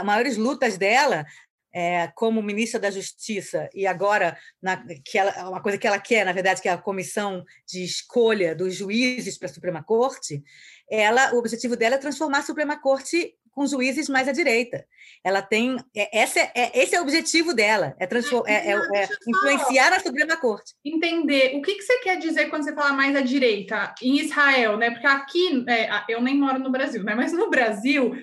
maiores 0.03 0.35
lutas 0.35 0.79
dela 0.79 1.23
é, 1.73 2.07
como 2.15 2.41
ministra 2.41 2.79
da 2.79 2.91
Justiça 2.91 3.69
e 3.73 3.87
agora 3.87 4.37
na, 4.61 4.83
que 5.03 5.17
ela, 5.17 5.49
uma 5.49 5.61
coisa 5.61 5.77
que 5.77 5.87
ela 5.87 5.99
quer, 5.99 6.25
na 6.25 6.33
verdade, 6.33 6.61
que 6.61 6.67
é 6.67 6.71
a 6.71 6.77
comissão 6.77 7.43
de 7.67 7.83
escolha 7.83 8.55
dos 8.55 8.75
juízes 8.75 9.37
para 9.37 9.49
a 9.49 9.53
Suprema 9.53 9.83
Corte, 9.83 10.43
ela, 10.89 11.33
o 11.33 11.37
objetivo 11.37 11.77
dela 11.77 11.95
é 11.95 11.97
transformar 11.97 12.39
a 12.39 12.43
Suprema 12.43 12.79
Corte 12.79 13.35
com 13.51 13.67
juízes 13.67 14.09
mais 14.09 14.27
à 14.27 14.31
direita. 14.31 14.85
Ela 15.23 15.41
tem. 15.41 15.77
É, 15.95 16.19
essa 16.19 16.39
é, 16.39 16.51
é, 16.55 16.71
esse 16.81 16.95
é 16.95 16.99
o 16.99 17.03
objetivo 17.03 17.53
dela, 17.53 17.95
é, 17.99 18.05
é, 18.05 18.71
é, 18.71 19.03
é 19.03 19.09
influenciar 19.27 19.93
a 19.93 19.99
Suprema 19.99 20.37
Corte. 20.37 20.73
Entender. 20.83 21.55
O 21.55 21.61
que, 21.61 21.75
que 21.75 21.83
você 21.83 21.99
quer 21.99 22.17
dizer 22.17 22.49
quando 22.49 22.63
você 22.63 22.73
fala 22.73 22.93
mais 22.93 23.15
à 23.15 23.21
direita? 23.21 23.93
Em 24.01 24.19
Israel, 24.19 24.77
né? 24.77 24.91
Porque 24.91 25.07
aqui, 25.07 25.63
é, 25.67 25.89
eu 26.09 26.21
nem 26.21 26.37
moro 26.37 26.59
no 26.59 26.71
Brasil, 26.71 27.03
né? 27.03 27.13
Mas 27.13 27.33
no 27.33 27.49
Brasil, 27.49 28.15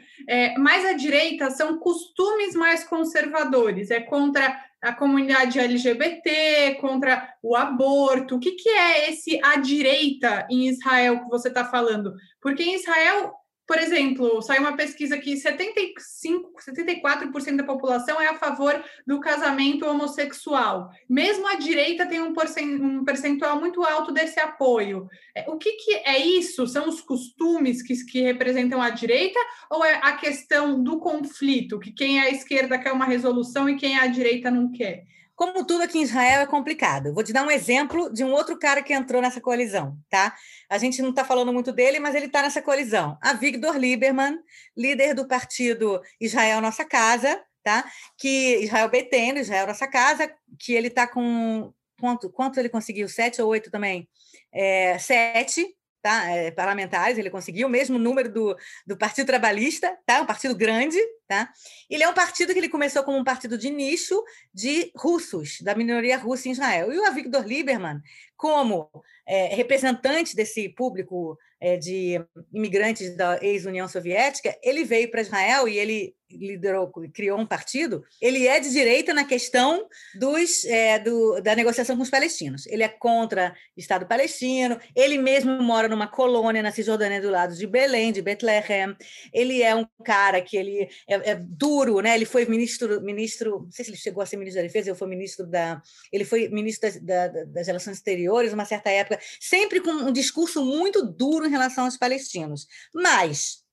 mais 0.58 0.84
à 0.84 0.92
direita 0.92 1.50
são 1.50 1.78
costumes 1.78 2.54
mais 2.54 2.84
conservadores, 2.84 3.90
é 3.90 4.00
contra 4.00 4.68
a 4.80 4.92
comunidade 4.92 5.58
LGBT, 5.58 6.76
contra 6.80 7.34
o 7.42 7.56
aborto. 7.56 8.36
O 8.36 8.40
que, 8.40 8.52
que 8.52 8.68
é 8.68 9.10
esse 9.10 9.40
à 9.42 9.56
direita 9.56 10.46
em 10.50 10.68
Israel 10.68 11.24
que 11.24 11.28
você 11.28 11.48
está 11.48 11.64
falando? 11.64 12.14
Porque 12.40 12.62
em 12.62 12.74
Israel 12.74 13.32
por 13.68 13.76
exemplo, 13.78 14.40
saiu 14.40 14.62
uma 14.62 14.74
pesquisa 14.74 15.18
que 15.18 15.36
75, 15.36 16.54
74% 16.58 17.56
da 17.56 17.62
população 17.62 18.18
é 18.18 18.26
a 18.26 18.34
favor 18.34 18.82
do 19.06 19.20
casamento 19.20 19.84
homossexual. 19.84 20.90
Mesmo 21.06 21.46
a 21.46 21.56
direita 21.56 22.06
tem 22.06 22.18
um 22.18 23.04
percentual 23.04 23.60
muito 23.60 23.84
alto 23.84 24.10
desse 24.10 24.40
apoio. 24.40 25.06
É, 25.34 25.44
o 25.50 25.58
que, 25.58 25.72
que 25.72 25.92
é 25.96 26.16
isso? 26.16 26.66
São 26.66 26.88
os 26.88 27.02
costumes 27.02 27.82
que, 27.82 27.94
que 28.06 28.22
representam 28.22 28.80
a 28.80 28.88
direita 28.88 29.38
ou 29.68 29.84
é 29.84 30.00
a 30.02 30.12
questão 30.12 30.82
do 30.82 30.98
conflito, 30.98 31.78
que 31.78 31.92
quem 31.92 32.20
é 32.20 32.22
a 32.22 32.30
esquerda 32.30 32.78
quer 32.78 32.92
uma 32.92 33.04
resolução 33.04 33.68
e 33.68 33.76
quem 33.76 33.98
é 33.98 34.00
a 34.00 34.06
direita 34.06 34.50
não 34.50 34.72
quer? 34.72 35.04
Como 35.38 35.64
tudo 35.64 35.84
aqui 35.84 35.98
em 35.98 36.02
Israel 36.02 36.40
é 36.40 36.46
complicado. 36.46 37.14
Vou 37.14 37.22
te 37.22 37.32
dar 37.32 37.44
um 37.46 37.50
exemplo 37.50 38.12
de 38.12 38.24
um 38.24 38.32
outro 38.32 38.58
cara 38.58 38.82
que 38.82 38.92
entrou 38.92 39.22
nessa 39.22 39.40
coalizão, 39.40 39.96
tá? 40.10 40.34
A 40.68 40.78
gente 40.78 41.00
não 41.00 41.10
está 41.10 41.24
falando 41.24 41.52
muito 41.52 41.70
dele, 41.70 42.00
mas 42.00 42.16
ele 42.16 42.26
está 42.26 42.42
nessa 42.42 42.60
coalizão. 42.60 43.16
A 43.22 43.34
Victor 43.34 43.76
Lieberman, 43.76 44.36
líder 44.76 45.14
do 45.14 45.28
partido 45.28 46.02
Israel 46.20 46.60
Nossa 46.60 46.84
Casa, 46.84 47.40
tá? 47.62 47.84
Que 48.18 48.64
Israel 48.64 48.88
Betendo, 48.88 49.38
Israel 49.38 49.68
Nossa 49.68 49.86
Casa, 49.86 50.28
que 50.58 50.72
ele 50.72 50.88
está 50.88 51.06
com 51.06 51.72
quanto, 52.00 52.28
quanto 52.30 52.58
ele 52.58 52.68
conseguiu? 52.68 53.08
Sete 53.08 53.40
ou 53.40 53.48
oito 53.50 53.70
também? 53.70 54.08
É, 54.52 54.98
sete, 54.98 55.72
tá? 56.02 56.30
É, 56.30 56.50
parlamentares, 56.50 57.18
ele 57.18 57.30
conseguiu 57.30 57.66
o 57.66 57.70
mesmo 57.70 57.98
número 57.98 58.32
do, 58.32 58.56
do 58.86 58.96
Partido 58.96 59.26
Trabalhista, 59.26 59.96
tá? 60.06 60.22
Um 60.22 60.26
partido 60.26 60.54
grande, 60.54 60.98
Tá? 61.28 61.52
Ele 61.90 62.02
é 62.02 62.08
um 62.08 62.14
partido 62.14 62.54
que 62.54 62.58
ele 62.58 62.70
começou 62.70 63.04
como 63.04 63.18
um 63.18 63.22
partido 63.22 63.58
de 63.58 63.68
nicho 63.68 64.24
de 64.52 64.90
russos, 64.96 65.60
da 65.60 65.74
minoria 65.74 66.16
russa 66.16 66.48
em 66.48 66.52
Israel. 66.52 66.90
E 66.90 66.98
o 66.98 67.04
Avigdor 67.04 67.46
Lieberman, 67.46 68.00
como 68.34 68.90
é, 69.26 69.54
representante 69.54 70.34
desse 70.34 70.70
público 70.70 71.38
é, 71.60 71.76
de 71.76 72.18
imigrantes 72.50 73.14
da 73.14 73.38
ex-União 73.44 73.86
Soviética, 73.86 74.58
ele 74.62 74.84
veio 74.84 75.10
para 75.10 75.20
Israel 75.20 75.68
e 75.68 75.76
ele 75.76 76.16
liderou, 76.30 76.90
criou 77.12 77.38
um 77.38 77.46
partido. 77.46 78.04
Ele 78.20 78.46
é 78.46 78.58
de 78.58 78.70
direita 78.70 79.14
na 79.14 79.24
questão 79.24 79.86
dos, 80.14 80.64
é, 80.64 80.98
do, 80.98 81.40
da 81.40 81.54
negociação 81.54 81.96
com 81.96 82.02
os 82.02 82.10
palestinos. 82.10 82.66
Ele 82.66 82.82
é 82.82 82.88
contra 82.88 83.54
o 83.76 83.80
Estado 83.80 84.06
palestino. 84.06 84.78
Ele 84.94 85.18
mesmo 85.18 85.62
mora 85.62 85.88
numa 85.88 86.06
colônia 86.06 86.62
na 86.62 86.72
Cisjordânia 86.72 87.20
do 87.20 87.30
lado 87.30 87.54
de 87.54 87.66
Belém, 87.66 88.12
de 88.12 88.22
Bethlehem. 88.22 88.96
Ele 89.32 89.62
é 89.62 89.74
um 89.74 89.86
cara 90.04 90.40
que 90.40 90.56
ele 90.56 90.88
é 91.08 91.18
é, 91.30 91.34
duro, 91.34 92.00
né? 92.00 92.14
Ele 92.14 92.24
foi 92.24 92.44
ministro, 92.46 93.00
ministro, 93.00 93.62
não 93.64 93.70
sei 93.70 93.84
se 93.84 93.90
ele 93.90 93.98
chegou 93.98 94.22
a 94.22 94.26
ser 94.26 94.36
ministro 94.36 94.62
da 94.62 94.66
Defesa, 94.66 94.90
ele 94.90 94.98
foi 94.98 95.08
ministro 95.08 95.46
da, 95.46 95.82
ele 96.12 96.24
foi 96.24 96.48
ministro 96.48 96.90
da, 97.02 97.28
da, 97.28 97.44
das 97.44 97.66
relações 97.66 97.96
exteriores, 97.96 98.52
uma 98.52 98.64
certa 98.64 98.90
época, 98.90 99.18
sempre 99.40 99.80
com 99.80 99.90
um 99.90 100.12
discurso 100.12 100.64
muito 100.64 101.02
duro 101.02 101.46
em 101.46 101.50
relação 101.50 101.84
aos 101.84 101.96
palestinos. 101.96 102.66
Mas 102.94 103.67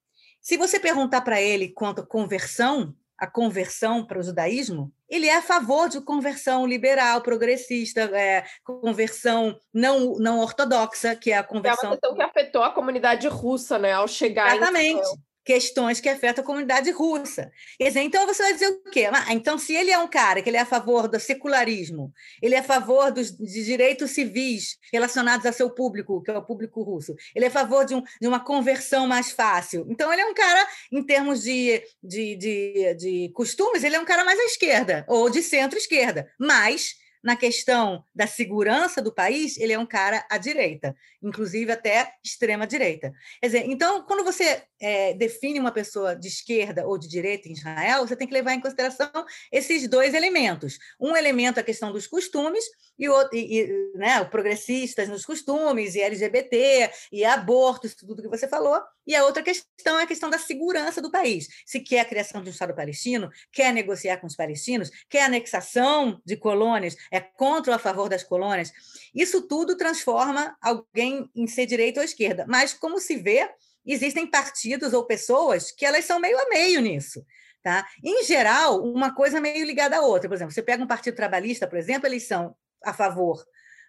se 0.45 0.58
você 0.58 0.79
perguntar 0.79 1.21
para 1.21 1.41
ele 1.41 1.69
quanto 1.69 2.01
à 2.01 2.05
conversão, 2.05 2.93
a 3.17 3.25
conversão 3.25 4.05
para 4.05 4.19
o 4.19 4.21
judaísmo, 4.21 4.93
ele 5.10 5.25
é 5.25 5.38
a 5.38 5.41
favor 5.41 5.89
de 5.89 5.99
conversão 5.99 6.67
liberal, 6.67 7.19
progressista, 7.21 8.01
é, 8.01 8.45
conversão 8.63 9.60
não, 9.73 10.13
não 10.19 10.39
ortodoxa, 10.39 11.15
que 11.15 11.31
é 11.31 11.38
a 11.39 11.43
conversão. 11.43 11.86
É 11.86 11.88
uma 11.88 11.97
questão 11.97 12.15
que 12.15 12.21
afetou 12.21 12.62
a 12.62 12.69
comunidade 12.69 13.27
russa, 13.27 13.79
né, 13.79 13.93
ao 13.93 14.08
chegar. 14.08 14.55
Exatamente. 14.55 15.01
Questões 15.45 16.01
que 16.01 16.10
afetam 16.10 16.43
a 16.43 16.45
comunidade 16.45 16.89
russa. 16.89 17.51
Então 17.79 18.25
você 18.25 18.41
vai 18.41 18.53
dizer 18.53 18.67
o 18.67 18.84
quê? 18.89 19.08
Ah, 19.12 19.31
então, 19.31 19.58
se 19.60 19.73
ele 19.75 19.91
é 19.91 19.99
um 19.99 20.08
cara 20.08 20.41
que 20.41 20.49
ele 20.49 20.58
é 20.58 20.62
a 20.62 20.65
favor 20.65 21.08
do 21.08 21.19
secularismo, 21.19 22.12
ele 22.41 22.55
é 22.55 22.60
a 22.60 22.63
favor 22.63 23.12
dos, 23.12 23.31
de 23.31 23.63
direitos 23.63 24.12
civis 24.12 24.77
relacionados 24.91 25.45
ao 25.45 25.53
seu 25.53 25.69
público, 25.69 26.21
que 26.23 26.31
é 26.31 26.38
o 26.38 26.41
público 26.41 26.81
russo, 26.81 27.15
ele 27.36 27.45
é 27.45 27.47
a 27.47 27.51
favor 27.51 27.86
de, 27.86 27.93
um, 27.93 28.03
de 28.19 28.27
uma 28.27 28.39
conversão 28.39 29.05
mais 29.08 29.31
fácil. 29.31 29.86
Então, 29.88 30.12
ele 30.12 30.23
é 30.23 30.25
um 30.25 30.34
cara, 30.34 30.67
em 30.91 31.03
termos 31.05 31.43
de, 31.43 31.84
de, 32.03 32.36
de, 32.36 32.93
de 32.95 33.31
costumes, 33.34 33.84
ele 33.84 33.95
é 33.95 33.99
um 33.99 34.05
cara 34.05 34.25
mais 34.25 34.39
à 34.39 34.43
esquerda, 34.45 35.05
ou 35.08 35.29
de 35.29 35.43
centro-esquerda. 35.43 36.27
Mas 36.39 36.95
na 37.26 37.36
questão 37.36 38.06
da 38.14 38.28
segurança 38.28 39.02
do 39.02 39.12
país, 39.12 39.58
ele 39.58 39.74
é 39.74 39.80
um 39.80 39.86
cara 39.86 40.24
à 40.30 40.38
direita, 40.38 40.96
inclusive 41.24 41.72
até 41.72 42.14
extrema 42.24 42.68
direita. 42.68 43.12
Quer 43.42 43.48
dizer, 43.48 43.66
então, 43.66 44.04
quando 44.04 44.24
você 44.24 44.62
é, 44.80 45.12
define 45.16 45.60
uma 45.60 45.72
pessoa 45.72 46.16
de 46.16 46.28
esquerda 46.28 46.86
ou 46.86 47.00
de 47.00 47.08
direita 47.08 47.50
em 47.50 47.54
Israel, 47.54 48.06
você 48.06 48.16
tem 48.16 48.28
que 48.28 48.34
levar 48.34 48.54
em 48.54 48.62
consideração 48.62 49.10
esses 49.52 49.88
dois 49.88 50.14
elementos. 50.14 50.78
Um 51.00 51.18
elemento 51.18 51.58
é 51.58 51.62
a 51.62 51.66
questão 51.66 51.92
dos 51.92 52.06
costumes 52.06 52.64
e, 52.97 53.10
outro, 53.10 53.38
e, 53.38 53.62
e 53.62 53.97
né, 53.97 54.23
progressistas 54.25 55.10
nos 55.10 55.25
costumes, 55.25 55.95
e 55.95 56.01
LGBT, 56.01 56.91
e 57.12 57.25
aborto, 57.25 57.88
isso 57.88 57.97
tudo 57.97 58.21
que 58.21 58.27
você 58.27 58.47
falou. 58.47 58.81
E 59.05 59.15
a 59.15 59.23
outra 59.25 59.43
questão 59.43 59.99
é 59.99 60.03
a 60.03 60.08
questão 60.08 60.29
da 60.29 60.39
segurança 60.39 61.01
do 61.01 61.12
país. 61.12 61.47
Se 61.65 61.79
quer 61.79 61.99
a 61.99 62.05
criação 62.05 62.41
de 62.41 62.49
um 62.49 62.51
Estado 62.51 62.73
palestino, 62.73 63.29
quer 63.51 63.73
negociar 63.73 64.17
com 64.17 64.27
os 64.27 64.36
palestinos, 64.36 64.89
quer 65.10 65.23
anexação 65.23 66.21
de 66.25 66.36
colônias, 66.36 66.95
é 67.12 67.19
contra 67.19 67.71
ou 67.71 67.75
a 67.75 67.79
favor 67.79 68.10
das 68.10 68.23
colônias. 68.23 68.71
Isso 69.13 69.47
tudo 69.47 69.77
transforma 69.77 70.55
alguém 70.62 71.29
em 71.36 71.47
ser 71.47 71.65
direita 71.65 71.99
ou 71.99 72.05
esquerda. 72.05 72.45
Mas, 72.47 72.73
como 72.73 72.99
se 72.99 73.17
vê, 73.17 73.49
existem 73.86 74.25
partidos 74.25 74.93
ou 74.93 75.05
pessoas 75.05 75.71
que 75.71 75.86
elas 75.86 76.05
são 76.05 76.19
meio 76.19 76.38
a 76.39 76.49
meio 76.49 76.81
nisso. 76.81 77.23
Tá? 77.62 77.84
Em 78.03 78.23
geral, 78.23 78.84
uma 78.84 79.15
coisa 79.15 79.41
meio 79.41 79.65
ligada 79.65 79.97
à 79.97 80.01
outra. 80.01 80.29
Por 80.29 80.36
exemplo, 80.36 80.53
você 80.53 80.62
pega 80.62 80.84
um 80.84 80.88
partido 80.88 81.15
trabalhista, 81.15 81.67
por 81.67 81.79
exemplo, 81.79 82.08
eles 82.08 82.27
são 82.27 82.55
a 82.86 82.93
favor 82.93 83.43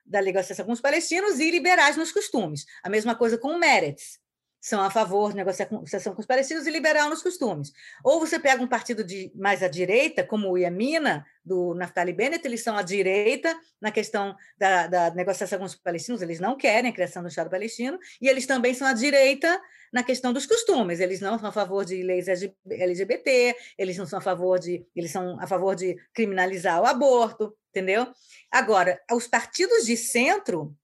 da 0.05 0.23
negociação 0.23 0.65
com 0.65 0.73
os 0.73 0.81
palestinos 0.81 1.39
e 1.41 1.51
liberais 1.51 1.97
nos 1.97 2.13
costumes. 2.13 2.65
A 2.83 2.89
mesma 2.89 3.15
coisa 3.15 3.37
com 3.37 3.49
o 3.49 3.59
Meretz 3.59 4.19
são 4.61 4.83
a 4.83 4.91
favor 4.91 5.31
de 5.31 5.37
negociação 5.37 6.13
com 6.13 6.21
os 6.21 6.27
palestinos 6.27 6.67
e 6.67 6.71
liberal 6.71 7.09
nos 7.09 7.23
costumes. 7.23 7.73
Ou 8.03 8.19
você 8.19 8.37
pega 8.37 8.61
um 8.61 8.67
partido 8.67 9.05
de, 9.05 9.31
mais 9.37 9.63
à 9.63 9.69
direita, 9.69 10.25
como 10.25 10.51
o 10.51 10.59
Iamina, 10.59 11.25
do 11.45 11.73
Naftali 11.75 12.13
Bennett, 12.13 12.45
eles 12.45 12.65
são 12.65 12.77
à 12.77 12.83
direita 12.83 13.57
na 13.81 13.93
questão 13.93 14.35
da, 14.59 14.89
da, 14.89 15.11
negociação 15.13 15.61
com 15.61 15.65
os 15.65 15.77
palestinos, 15.77 16.21
eles 16.21 16.41
não 16.41 16.57
querem 16.57 16.91
a 16.91 16.93
criação 16.93 17.23
do 17.23 17.29
Estado 17.29 17.49
palestino, 17.49 17.97
e 18.21 18.29
eles 18.29 18.45
também 18.45 18.75
são 18.75 18.89
à 18.89 18.93
direita 18.93 19.61
na 19.93 20.03
questão 20.03 20.33
dos 20.33 20.47
costumes, 20.47 20.99
eles 20.99 21.21
não 21.21 21.39
são 21.39 21.49
a 21.49 21.53
favor 21.53 21.85
de 21.85 22.03
leis 22.03 22.27
LGBT, 22.27 23.55
eles 23.79 23.97
não 23.97 24.07
são 24.07 24.19
a 24.19 24.23
favor 24.23 24.59
de, 24.59 24.85
eles 24.97 25.13
são 25.13 25.39
a 25.41 25.47
favor 25.47 25.77
de 25.77 25.97
criminalizar 26.13 26.83
o 26.83 26.87
aborto, 26.87 27.57
entendeu? 27.77 28.07
Agora, 28.51 29.01
os 29.13 29.27
partidos 29.27 29.85
de 29.85 29.97
centro, 29.97 30.75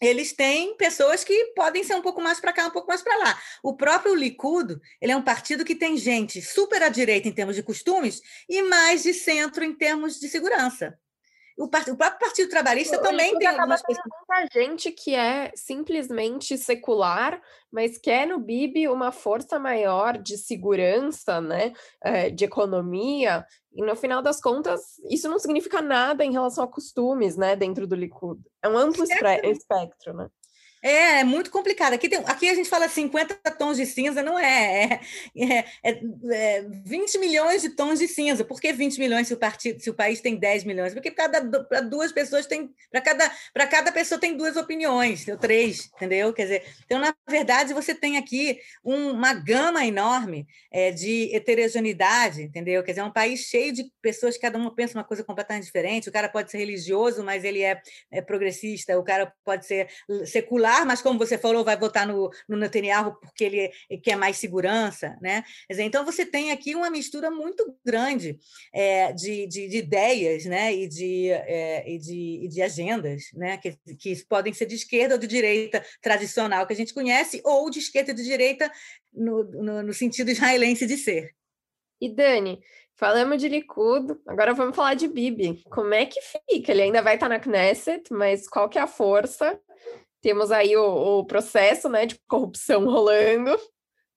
eles 0.00 0.34
têm 0.34 0.76
pessoas 0.76 1.24
que 1.24 1.52
podem 1.54 1.82
ser 1.82 1.94
um 1.94 2.02
pouco 2.02 2.20
mais 2.20 2.38
para 2.38 2.52
cá, 2.52 2.66
um 2.66 2.70
pouco 2.70 2.88
mais 2.88 3.02
para 3.02 3.16
lá. 3.16 3.40
O 3.62 3.74
próprio 3.74 4.14
Likud, 4.14 4.78
ele 5.00 5.12
é 5.12 5.16
um 5.16 5.22
partido 5.22 5.64
que 5.64 5.74
tem 5.74 5.96
gente 5.96 6.42
super 6.42 6.82
à 6.82 6.90
direita 6.90 7.26
em 7.26 7.32
termos 7.32 7.56
de 7.56 7.62
costumes 7.62 8.20
e 8.48 8.60
mais 8.62 9.02
de 9.02 9.14
centro 9.14 9.64
em 9.64 9.74
termos 9.74 10.20
de 10.20 10.28
segurança. 10.28 10.98
O, 11.56 11.68
part... 11.68 11.90
o 11.90 11.96
próprio 11.96 12.20
Partido 12.20 12.50
Trabalhista 12.50 12.98
o 12.98 13.02
também 13.02 13.36
tem 13.38 13.48
algumas 13.48 13.82
pessoas. 13.82 14.06
muita 14.28 14.52
gente 14.52 14.90
que 14.90 15.14
é 15.14 15.52
simplesmente 15.54 16.58
secular, 16.58 17.40
mas 17.72 17.96
quer 17.96 18.26
no 18.26 18.38
BIB 18.38 18.88
uma 18.88 19.10
força 19.10 19.58
maior 19.58 20.18
de 20.18 20.36
segurança, 20.36 21.40
né, 21.40 21.72
eh, 22.04 22.30
de 22.30 22.44
economia, 22.44 23.46
e 23.72 23.82
no 23.82 23.94
final 23.94 24.22
das 24.22 24.40
contas, 24.40 24.98
isso 25.10 25.28
não 25.28 25.38
significa 25.38 25.82
nada 25.82 26.24
em 26.24 26.32
relação 26.32 26.64
a 26.64 26.68
costumes, 26.68 27.36
né, 27.36 27.54
dentro 27.54 27.86
do 27.86 27.94
Likud. 27.94 28.40
É 28.62 28.68
um 28.68 28.76
amplo 28.76 29.04
espectro, 29.04 30.14
né? 30.14 30.28
É, 30.86 31.18
é 31.18 31.24
muito 31.24 31.50
complicado. 31.50 31.94
Aqui, 31.94 32.08
tem, 32.08 32.20
aqui 32.26 32.48
a 32.48 32.54
gente 32.54 32.68
fala 32.68 32.88
50 32.88 33.34
tons 33.58 33.76
de 33.76 33.84
cinza, 33.84 34.22
não 34.22 34.38
é. 34.38 35.00
É, 35.36 35.64
é, 35.82 36.00
é 36.30 36.64
20 36.84 37.18
milhões 37.18 37.62
de 37.62 37.70
tons 37.70 37.98
de 37.98 38.06
cinza. 38.06 38.44
Por 38.44 38.60
que 38.60 38.72
20 38.72 38.98
milhões 38.98 39.26
se 39.26 39.34
o, 39.34 39.36
partido, 39.36 39.80
se 39.80 39.90
o 39.90 39.94
país 39.94 40.20
tem 40.20 40.36
10 40.36 40.64
milhões? 40.64 40.94
Porque 40.94 41.10
cada 41.10 41.40
duas 41.82 42.12
pessoas 42.12 42.46
tem. 42.46 42.70
Para 42.90 43.00
cada, 43.00 43.32
cada 43.68 43.90
pessoa 43.90 44.20
tem 44.20 44.36
duas 44.36 44.56
opiniões, 44.56 45.26
ou 45.26 45.36
três, 45.36 45.90
entendeu? 45.96 46.32
Quer 46.32 46.42
dizer, 46.42 46.64
então, 46.84 47.00
na 47.00 47.14
verdade, 47.28 47.74
você 47.74 47.94
tem 47.94 48.16
aqui 48.16 48.58
um, 48.84 49.10
uma 49.10 49.34
gama 49.34 49.84
enorme 49.84 50.46
é, 50.70 50.92
de 50.92 51.34
heterogeneidade, 51.34 52.42
entendeu? 52.42 52.82
Quer 52.84 52.92
dizer, 52.92 53.00
é 53.00 53.04
um 53.04 53.12
país 53.12 53.40
cheio 53.40 53.72
de 53.72 53.84
pessoas, 54.00 54.38
cada 54.38 54.56
uma 54.56 54.74
pensa 54.74 54.96
uma 54.96 55.04
coisa 55.04 55.24
completamente 55.24 55.64
diferente. 55.64 56.08
O 56.08 56.12
cara 56.12 56.28
pode 56.28 56.50
ser 56.50 56.58
religioso, 56.58 57.24
mas 57.24 57.42
ele 57.44 57.62
é, 57.62 57.80
é 58.10 58.22
progressista, 58.22 58.98
o 58.98 59.04
cara 59.04 59.32
pode 59.44 59.66
ser 59.66 59.88
secular 60.24 60.75
mas 60.84 61.00
como 61.00 61.18
você 61.18 61.38
falou, 61.38 61.64
vai 61.64 61.76
votar 61.76 62.06
no, 62.06 62.30
no 62.48 62.56
Netanyahu 62.56 63.18
porque 63.20 63.44
ele 63.44 63.72
quer 64.02 64.16
mais 64.16 64.36
segurança. 64.36 65.16
Né? 65.20 65.44
Dizer, 65.70 65.84
então, 65.84 66.04
você 66.04 66.24
tem 66.24 66.50
aqui 66.50 66.74
uma 66.74 66.90
mistura 66.90 67.30
muito 67.30 67.76
grande 67.84 68.38
é, 68.72 69.12
de, 69.12 69.46
de, 69.46 69.68
de, 69.68 69.76
ideias 69.78 70.44
né? 70.44 70.74
e, 70.74 70.88
de, 70.88 71.30
é, 71.30 71.90
e, 71.90 71.98
de, 71.98 72.40
e 72.44 72.48
de 72.48 72.62
agendas 72.62 73.24
né? 73.34 73.56
que, 73.56 73.76
que 73.96 74.24
podem 74.24 74.52
ser 74.52 74.66
de 74.66 74.74
esquerda 74.74 75.14
ou 75.14 75.20
de 75.20 75.26
direita 75.26 75.84
tradicional 76.00 76.66
que 76.66 76.72
a 76.72 76.76
gente 76.76 76.94
conhece, 76.94 77.40
ou 77.44 77.70
de 77.70 77.78
esquerda 77.78 78.10
e 78.10 78.14
de 78.14 78.24
direita 78.24 78.70
no, 79.12 79.44
no, 79.44 79.82
no 79.82 79.94
sentido 79.94 80.30
israelense 80.30 80.86
de 80.86 80.96
ser. 80.96 81.34
E 82.00 82.08
Dani, 82.08 82.60
Falamos 82.98 83.42
de 83.42 83.48
Likud, 83.50 84.16
agora 84.26 84.54
vamos 84.54 84.74
falar 84.74 84.94
de 84.94 85.06
Bibi. 85.06 85.62
Como 85.68 85.92
é 85.92 86.06
que 86.06 86.18
fica? 86.22 86.72
Ele 86.72 86.80
ainda 86.80 87.02
vai 87.02 87.16
estar 87.16 87.28
na 87.28 87.38
Knesset, 87.38 88.10
mas 88.10 88.48
qual 88.48 88.70
que 88.70 88.78
é 88.78 88.80
a 88.80 88.86
força 88.86 89.60
temos 90.26 90.50
aí 90.50 90.76
o, 90.76 91.20
o 91.20 91.24
processo 91.24 91.88
né, 91.88 92.04
de 92.04 92.18
corrupção 92.26 92.84
rolando. 92.84 93.56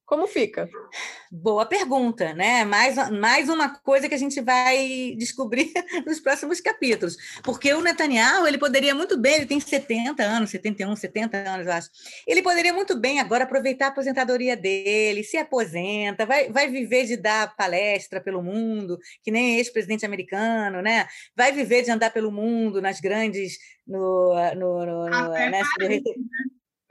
Como 0.10 0.26
fica? 0.26 0.67
Boa 1.32 1.67
pergunta, 1.67 2.34
né? 2.34 2.65
Mais, 2.65 3.12
mais 3.12 3.48
uma 3.48 3.78
coisa 3.78 4.10
que 4.10 4.15
a 4.15 4.17
gente 4.17 4.41
vai 4.41 5.13
descobrir 5.15 5.72
nos 6.04 6.19
próximos 6.19 6.60
capítulos. 6.60 7.15
Porque 7.43 7.72
o 7.76 7.82
Netanyahu, 7.84 8.48
ele 8.48 8.58
poderia 8.58 8.95
muito 8.95 9.15
bem, 9.15 9.36
ele 9.36 9.45
tem 9.45 9.60
70 9.60 10.24
anos, 10.24 10.50
71, 10.50 10.95
70 10.95 11.38
anos, 11.38 11.67
eu 11.67 11.74
acho. 11.74 11.89
Ele 12.26 12.41
poderia 12.41 12.74
muito 12.74 13.00
bem 13.00 13.19
agora 13.19 13.43
aproveitar 13.43 13.86
a 13.86 13.89
aposentadoria 13.89 14.58
dele, 14.58 15.24
se 15.24 15.38
aposenta, 15.38 16.26
vai, 16.26 16.52
vai 16.52 16.67
viver 16.72 17.06
de 17.06 17.15
dar 17.15 17.56
palestra 17.56 18.19
pelo 18.19 18.41
mundo, 18.41 18.98
que 19.22 19.30
nem 19.30 19.58
ex-presidente 19.58 20.08
americano, 20.08 20.82
né? 20.82 21.06
Vai 21.36 21.52
viver 21.52 21.84
de 21.84 21.91
andar 21.91 22.10
pelo 22.12 22.32
mundo 22.32 22.82
nas 22.82 23.00
grandes. 23.00 23.60
No, 23.86 24.34
no, 24.56 24.86
no, 24.88 25.06
no 25.08 25.30
né? 25.30 25.62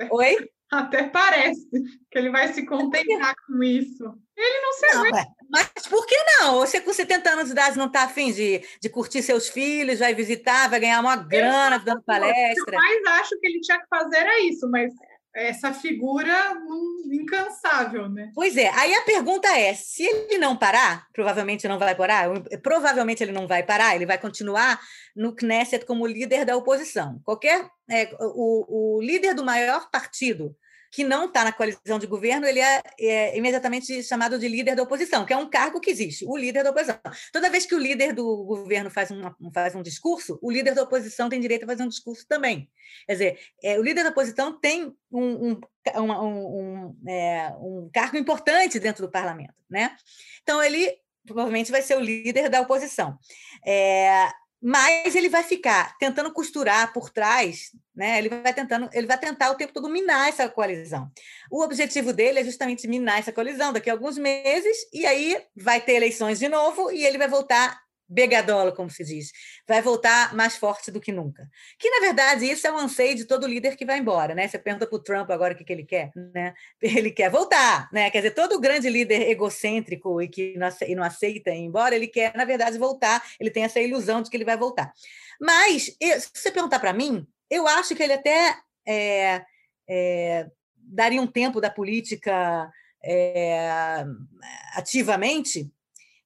Oi? 0.09 0.37
Até 0.71 1.05
parece 1.05 1.67
que 2.11 2.19
ele 2.19 2.31
vai 2.31 2.53
se 2.53 2.67
contentar 2.67 3.35
com 3.47 3.63
isso. 3.63 4.05
Ele 4.37 4.61
não 4.61 4.73
se 4.73 4.87
não, 4.95 5.29
Mas 5.51 5.69
por 5.89 6.07
que 6.07 6.17
não? 6.41 6.57
Você 6.57 6.81
com 6.81 6.93
70 6.93 7.31
anos 7.31 7.47
de 7.47 7.53
idade 7.53 7.79
não 7.79 7.87
está 7.87 8.03
afim 8.03 8.33
de, 8.33 8.63
de 8.81 8.89
curtir 8.91 9.23
seus 9.23 9.49
filhos, 9.49 9.99
vai 9.99 10.15
visitar, 10.15 10.69
vai 10.69 10.79
ganhar 10.79 11.01
uma 11.01 11.17
grana 11.17 11.79
dando 11.79 12.03
palestra? 12.03 12.75
Eu 12.75 12.81
mais 12.81 13.21
acho 13.21 13.39
que 13.41 13.47
ele 13.47 13.61
tinha 13.61 13.81
que 13.81 13.89
fazer 13.89 14.27
é 14.27 14.41
isso, 14.41 14.71
mas 14.71 14.93
essa 15.35 15.73
figura 15.73 16.57
incansável, 17.11 18.09
né? 18.09 18.31
Pois 18.35 18.57
é. 18.57 18.69
Aí 18.71 18.95
a 18.95 19.03
pergunta 19.03 19.49
é: 19.49 19.75
se 19.75 20.05
ele 20.05 20.39
não 20.39 20.57
parar, 20.57 21.07
provavelmente 21.13 21.69
não 21.69 21.79
vai 21.79 21.95
parar, 21.95 22.29
provavelmente 22.63 23.23
ele 23.23 23.33
não 23.33 23.47
vai 23.47 23.63
parar, 23.63 23.95
ele 23.95 24.07
vai 24.07 24.19
continuar 24.19 24.81
no 25.15 25.35
Knesset 25.35 25.85
como 25.85 26.07
líder 26.07 26.45
da 26.45 26.57
oposição. 26.57 27.21
Qualquer 27.25 27.69
é, 27.91 28.11
o, 28.21 28.97
o 28.99 29.03
líder 29.03 29.35
do 29.35 29.45
maior 29.45 29.91
partido 29.91 30.55
que 30.91 31.05
não 31.05 31.27
está 31.27 31.45
na 31.45 31.53
coalizão 31.53 31.99
de 31.99 32.07
governo, 32.07 32.47
ele 32.47 32.61
é, 32.61 32.83
é, 33.01 33.37
imediatamente 33.37 34.03
chamado 34.03 34.39
de 34.39 34.49
líder 34.49 34.75
da 34.75 34.83
oposição, 34.83 35.25
que 35.25 35.33
é 35.33 35.37
um 35.37 35.49
cargo 35.49 35.81
que 35.81 35.91
existe, 35.91 36.25
o 36.27 36.37
líder 36.37 36.65
da 36.65 36.71
oposição. 36.71 36.99
Toda 37.33 37.51
vez 37.51 37.67
que 37.67 37.75
o 37.75 37.79
líder 37.79 38.13
do 38.13 38.45
governo 38.45 38.91
faz, 38.91 39.11
uma, 39.11 39.37
faz 39.53 39.75
um 39.75 39.83
discurso, 39.83 40.39
o 40.43 40.51
líder 40.51 40.75
da 40.75 40.83
oposição 40.83 41.29
tem 41.29 41.41
direito 41.41 41.65
a 41.65 41.67
fazer 41.67 41.83
um 41.83 41.89
discurso 41.89 42.27
também. 42.27 42.71
Quer 43.07 43.13
dizer, 43.13 43.39
é, 43.63 43.79
o 43.79 43.83
líder 43.83 44.05
da 44.05 44.11
oposição 44.11 44.59
tem 44.59 44.95
um, 45.11 45.51
um, 45.51 45.61
um, 45.97 46.97
é, 47.09 47.53
um 47.59 47.91
cargo 47.93 48.17
importante 48.17 48.79
dentro 48.79 49.07
do 49.07 49.11
parlamento. 49.11 49.55
Né? 49.69 49.95
Então, 50.43 50.63
ele 50.63 50.99
provavelmente 51.27 51.71
vai 51.71 51.83
ser 51.83 51.97
o 51.97 52.01
líder 52.01 52.49
da 52.49 52.63
oposição. 52.63 53.19
É, 53.67 54.31
mas 54.61 55.15
ele 55.15 55.29
vai 55.29 55.43
ficar 55.43 55.97
tentando 55.99 56.33
costurar 56.33 56.93
por 56.93 57.11
trás, 57.11 57.71
né? 57.95 58.19
Ele 58.19 58.29
vai 58.29 58.53
tentando, 58.53 58.89
ele 58.93 59.07
vai 59.07 59.19
tentar 59.19 59.51
o 59.51 59.55
tempo 59.55 59.73
todo 59.73 59.89
minar 59.89 60.29
essa 60.29 60.49
coalizão. 60.49 61.11
O 61.51 61.63
objetivo 61.63 62.13
dele 62.13 62.41
é 62.41 62.45
justamente 62.45 62.89
minar 62.89 63.21
essa 63.21 63.33
coalizão 63.33 63.73
daqui 63.73 63.89
a 63.89 63.93
alguns 63.93 64.19
meses 64.19 64.77
e 64.93 65.07
aí 65.07 65.41
vai 65.57 65.81
ter 65.81 65.95
eleições 65.95 66.39
de 66.39 66.49
novo 66.49 66.91
e 66.91 67.05
ele 67.05 67.19
vai 67.19 67.29
voltar 67.29 67.81
begadolo, 68.09 68.73
como 68.73 68.89
se 68.89 69.05
diz, 69.05 69.33
vai 69.67 69.83
voltar 69.83 70.35
mais 70.35 70.57
forte 70.57 70.91
do 70.91 71.01
que 71.01 71.13
nunca. 71.13 71.49
Que, 71.79 71.91
na 71.91 72.01
verdade, 72.01 72.51
isso 72.51 72.67
é 72.67 72.73
um 72.73 72.79
anseio 72.79 73.15
de 73.15 73.27
todo 73.27 73.47
líder 73.47 73.77
que 73.77 73.85
vai 73.85 73.99
embora, 73.99 74.35
né? 74.35 74.49
Você 74.49 74.59
pergunta 74.59 74.87
para 74.87 74.97
o 74.97 75.03
Trump 75.03 75.31
agora 75.31 75.53
o 75.53 75.57
que, 75.57 75.65
que 75.65 75.73
ele 75.73 75.85
quer, 75.85 76.11
né? 76.33 76.55
Ele 76.81 77.11
quer 77.11 77.31
voltar, 77.31 77.89
né? 77.93 78.11
Quer 78.11 78.19
dizer, 78.19 78.35
todo 78.35 78.61
grande 78.61 78.89
líder 78.89 79.29
egocêntrico 79.29 80.23
e 80.23 80.29
que 80.29 80.57
não 80.57 81.05
aceita 81.05 81.51
ir 81.51 81.59
embora, 81.59 81.95
ele 81.95 82.09
quer, 82.09 82.35
na 82.35 82.45
verdade, 82.45 82.79
voltar, 82.79 83.23
ele 83.39 83.51
tem 83.51 83.65
essa 83.65 83.81
ilusão 83.81 84.23
de 84.23 84.31
que 84.31 84.37
ele 84.37 84.45
vai 84.45 84.57
voltar. 84.57 84.93
Mas, 85.41 85.97
se 86.01 86.31
você 86.35 86.51
perguntar 86.51 86.79
para 86.79 86.93
mim, 86.93 87.27
eu 87.51 87.67
acho 87.67 87.95
que 87.95 88.03
ele 88.03 88.15
até 88.15 88.57
é, 88.87 89.45
é, 89.89 90.47
daria 90.77 91.21
um 91.21 91.27
tempo 91.27 91.61
da 91.61 91.71
política 91.71 92.71
é, 93.05 94.05
ativamente, 94.75 95.71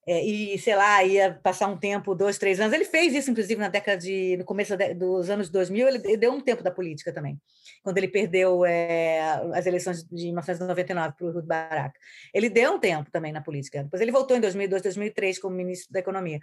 é, 0.04 0.24
e, 0.24 0.58
sei 0.58 0.74
lá, 0.74 1.04
ia 1.04 1.38
passar 1.42 1.68
um 1.68 1.76
tempo, 1.76 2.14
dois, 2.14 2.36
três 2.36 2.58
anos. 2.58 2.72
Ele 2.72 2.84
fez 2.84 3.14
isso, 3.14 3.30
inclusive, 3.30 3.60
na 3.60 3.68
década 3.68 3.96
de. 3.96 4.36
no 4.36 4.44
começo 4.44 4.76
dos 4.96 5.30
anos 5.30 5.48
2000, 5.48 5.88
ele 5.88 6.16
deu 6.16 6.32
um 6.32 6.40
tempo 6.40 6.62
da 6.62 6.72
política 6.72 7.12
também, 7.12 7.40
quando 7.84 7.98
ele 7.98 8.08
perdeu 8.08 8.64
é, 8.64 9.20
as 9.54 9.64
eleições 9.64 10.02
de 10.02 10.24
1999 10.26 11.14
para 11.16 11.26
o 11.26 11.32
Ruth 11.32 11.46
Barak. 11.46 11.96
Ele 12.34 12.48
deu 12.48 12.72
um 12.72 12.80
tempo 12.80 13.10
também 13.12 13.32
na 13.32 13.40
política. 13.40 13.84
Depois 13.84 14.02
ele 14.02 14.10
voltou 14.10 14.36
em 14.36 14.40
2002, 14.40 14.82
2003 14.82 15.38
como 15.38 15.54
ministro 15.54 15.92
da 15.92 16.00
Economia, 16.00 16.40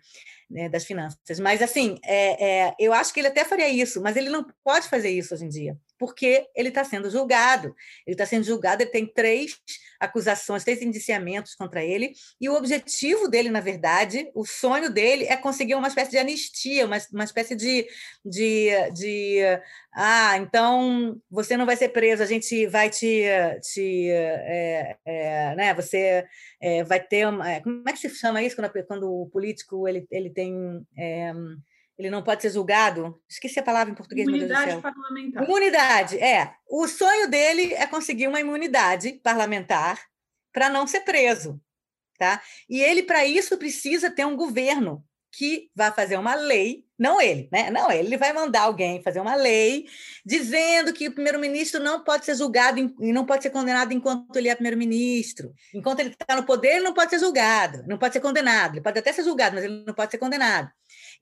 né, 0.49 0.69
das 0.69 0.85
Finanças. 0.85 1.39
Mas, 1.41 1.61
assim, 1.61 1.97
é, 2.05 2.67
é, 2.67 2.75
eu 2.79 2.93
acho 2.93 3.13
que 3.13 3.19
ele 3.19 3.27
até 3.27 3.43
faria 3.43 3.67
isso, 3.67 4.01
mas 4.01 4.15
ele 4.15 4.29
não 4.29 4.45
pode 4.63 4.87
fazer 4.87 5.09
isso 5.09 5.33
hoje 5.33 5.45
em 5.45 5.49
dia 5.49 5.77
porque 5.99 6.47
ele 6.55 6.69
está 6.69 6.83
sendo 6.83 7.09
julgado. 7.09 7.75
Ele 8.07 8.15
está 8.15 8.25
sendo 8.25 8.45
julgado, 8.45 8.81
ele 8.81 8.89
tem 8.89 9.05
três 9.05 9.57
acusações, 9.99 10.63
três 10.63 10.81
indiciamentos 10.81 11.53
contra 11.53 11.83
ele, 11.83 12.13
e 12.39 12.47
o 12.47 12.55
objetivo 12.55 13.27
dele, 13.27 13.49
na 13.49 13.59
verdade, 13.59 14.31
o 14.33 14.45
sonho 14.45 14.89
dele 14.89 15.25
é 15.25 15.35
conseguir 15.35 15.75
uma 15.75 15.89
espécie 15.89 16.11
de 16.11 16.17
anistia, 16.17 16.85
uma, 16.85 16.97
uma 17.11 17.25
espécie 17.25 17.53
de, 17.53 17.85
de, 18.23 18.69
de 18.93 19.39
ah, 19.93 20.37
então 20.37 21.19
você 21.29 21.57
não 21.57 21.65
vai 21.65 21.75
ser 21.75 21.89
preso, 21.89 22.23
a 22.23 22.25
gente 22.25 22.65
vai 22.67 22.89
te, 22.89 23.23
te 23.61 24.09
é, 24.09 24.95
é, 25.05 25.55
né, 25.55 25.73
você 25.73 26.25
é, 26.61 26.83
vai 26.85 27.01
ter, 27.01 27.27
uma, 27.27 27.59
como 27.59 27.83
é 27.87 27.91
que 27.91 27.99
se 27.99 28.09
chama 28.09 28.41
isso 28.41 28.55
quando, 28.55 28.71
quando 28.85 29.11
o 29.11 29.29
político 29.29 29.85
ele, 29.85 30.07
ele 30.09 30.29
tem 30.29 30.55
ele 31.99 32.09
não 32.09 32.23
pode 32.23 32.41
ser 32.41 32.51
julgado. 32.51 33.21
Esqueci 33.29 33.59
a 33.59 33.63
palavra 33.63 33.91
em 33.91 33.95
português. 33.95 34.25
Imunidade 34.25 34.81
parlamentar. 34.81 35.43
Imunidade, 35.43 36.17
é. 36.17 36.53
O 36.69 36.87
sonho 36.87 37.29
dele 37.29 37.73
é 37.73 37.85
conseguir 37.85 38.27
uma 38.27 38.39
imunidade 38.39 39.19
parlamentar 39.21 39.99
para 40.53 40.69
não 40.69 40.87
ser 40.87 41.01
preso. 41.01 41.61
Tá? 42.17 42.41
E 42.69 42.81
ele, 42.81 43.03
para 43.03 43.25
isso, 43.25 43.57
precisa 43.57 44.09
ter 44.09 44.25
um 44.25 44.35
governo 44.35 45.03
que 45.31 45.69
vai 45.75 45.91
fazer 45.91 46.17
uma 46.17 46.33
lei, 46.33 46.85
não 46.97 47.21
ele, 47.21 47.47
né? 47.51 47.69
Não 47.69 47.91
ele, 47.91 48.07
ele 48.07 48.17
vai 48.17 48.33
mandar 48.33 48.61
alguém 48.61 49.01
fazer 49.03 49.19
uma 49.19 49.35
lei 49.35 49.85
dizendo 50.25 50.91
que 50.91 51.07
o 51.07 51.11
primeiro-ministro 51.11 51.81
não 51.81 52.03
pode 52.03 52.25
ser 52.25 52.35
julgado 52.35 52.79
e 52.79 53.13
não 53.13 53.25
pode 53.25 53.43
ser 53.43 53.51
condenado 53.51 53.93
enquanto 53.93 54.35
ele 54.35 54.49
é 54.49 54.55
primeiro-ministro. 54.55 55.53
Enquanto 55.73 55.99
ele 55.99 56.09
está 56.09 56.35
no 56.35 56.45
poder, 56.45 56.77
ele 56.77 56.83
não 56.83 56.93
pode 56.93 57.11
ser 57.11 57.19
julgado, 57.19 57.83
não 57.87 57.97
pode 57.97 58.13
ser 58.13 58.19
condenado. 58.19 58.73
Ele 58.73 58.81
pode 58.81 58.99
até 58.99 59.13
ser 59.13 59.23
julgado, 59.23 59.55
mas 59.55 59.65
ele 59.65 59.83
não 59.85 59.93
pode 59.93 60.11
ser 60.11 60.17
condenado. 60.17 60.71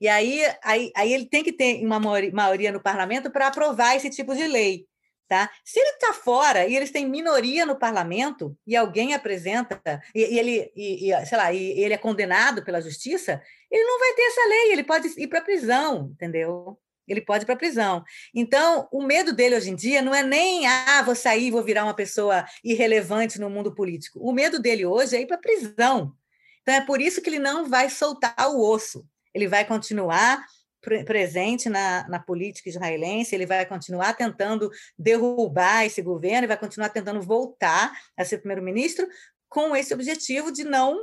E 0.00 0.08
aí, 0.08 0.42
aí, 0.62 0.92
aí 0.94 1.12
ele 1.12 1.26
tem 1.26 1.42
que 1.42 1.52
ter 1.52 1.84
uma 1.84 1.98
maioria 1.98 2.70
no 2.70 2.80
parlamento 2.80 3.30
para 3.30 3.48
aprovar 3.48 3.96
esse 3.96 4.10
tipo 4.10 4.34
de 4.34 4.46
lei. 4.46 4.86
Tá? 5.28 5.50
Se 5.62 5.78
ele 5.78 5.90
está 5.90 6.14
fora 6.14 6.66
e 6.66 6.74
eles 6.74 6.90
têm 6.90 7.06
minoria 7.06 7.66
no 7.66 7.78
parlamento 7.78 8.56
e 8.66 8.74
alguém 8.74 9.12
apresenta 9.12 9.78
e, 10.14 10.20
e 10.20 10.38
ele, 10.38 10.72
e, 10.74 11.12
e, 11.12 11.26
sei 11.26 11.36
lá, 11.36 11.52
e 11.52 11.78
ele 11.78 11.92
é 11.92 11.98
condenado 11.98 12.64
pela 12.64 12.80
justiça, 12.80 13.42
ele 13.70 13.84
não 13.84 13.98
vai 13.98 14.14
ter 14.14 14.22
essa 14.22 14.48
lei, 14.48 14.72
ele 14.72 14.84
pode 14.84 15.08
ir 15.20 15.26
para 15.26 15.42
prisão, 15.42 16.10
entendeu? 16.14 16.78
Ele 17.06 17.20
pode 17.20 17.44
ir 17.44 17.46
para 17.46 17.56
prisão. 17.56 18.02
Então, 18.34 18.88
o 18.90 19.02
medo 19.02 19.34
dele 19.34 19.56
hoje 19.56 19.70
em 19.70 19.76
dia 19.76 20.00
não 20.00 20.14
é 20.14 20.22
nem, 20.22 20.66
ah, 20.66 21.02
vou 21.02 21.14
sair, 21.14 21.50
vou 21.50 21.62
virar 21.62 21.84
uma 21.84 21.94
pessoa 21.94 22.46
irrelevante 22.64 23.38
no 23.38 23.50
mundo 23.50 23.74
político. 23.74 24.18
O 24.20 24.32
medo 24.32 24.58
dele 24.58 24.86
hoje 24.86 25.14
é 25.14 25.20
ir 25.20 25.26
para 25.26 25.36
prisão. 25.36 26.14
Então, 26.62 26.74
é 26.74 26.80
por 26.80 27.02
isso 27.02 27.20
que 27.20 27.28
ele 27.28 27.38
não 27.38 27.68
vai 27.68 27.90
soltar 27.90 28.34
o 28.48 28.62
osso 28.62 29.06
ele 29.34 29.48
vai 29.48 29.64
continuar 29.64 30.44
presente 31.04 31.68
na, 31.68 32.08
na 32.08 32.18
política 32.18 32.68
israelense, 32.68 33.34
ele 33.34 33.46
vai 33.46 33.66
continuar 33.66 34.14
tentando 34.14 34.70
derrubar 34.98 35.84
esse 35.84 36.00
governo, 36.00 36.38
ele 36.38 36.46
vai 36.46 36.56
continuar 36.56 36.88
tentando 36.88 37.20
voltar 37.20 37.92
a 38.16 38.24
ser 38.24 38.38
primeiro-ministro 38.38 39.06
com 39.48 39.74
esse 39.74 39.92
objetivo 39.92 40.52
de 40.52 40.64
não 40.64 40.98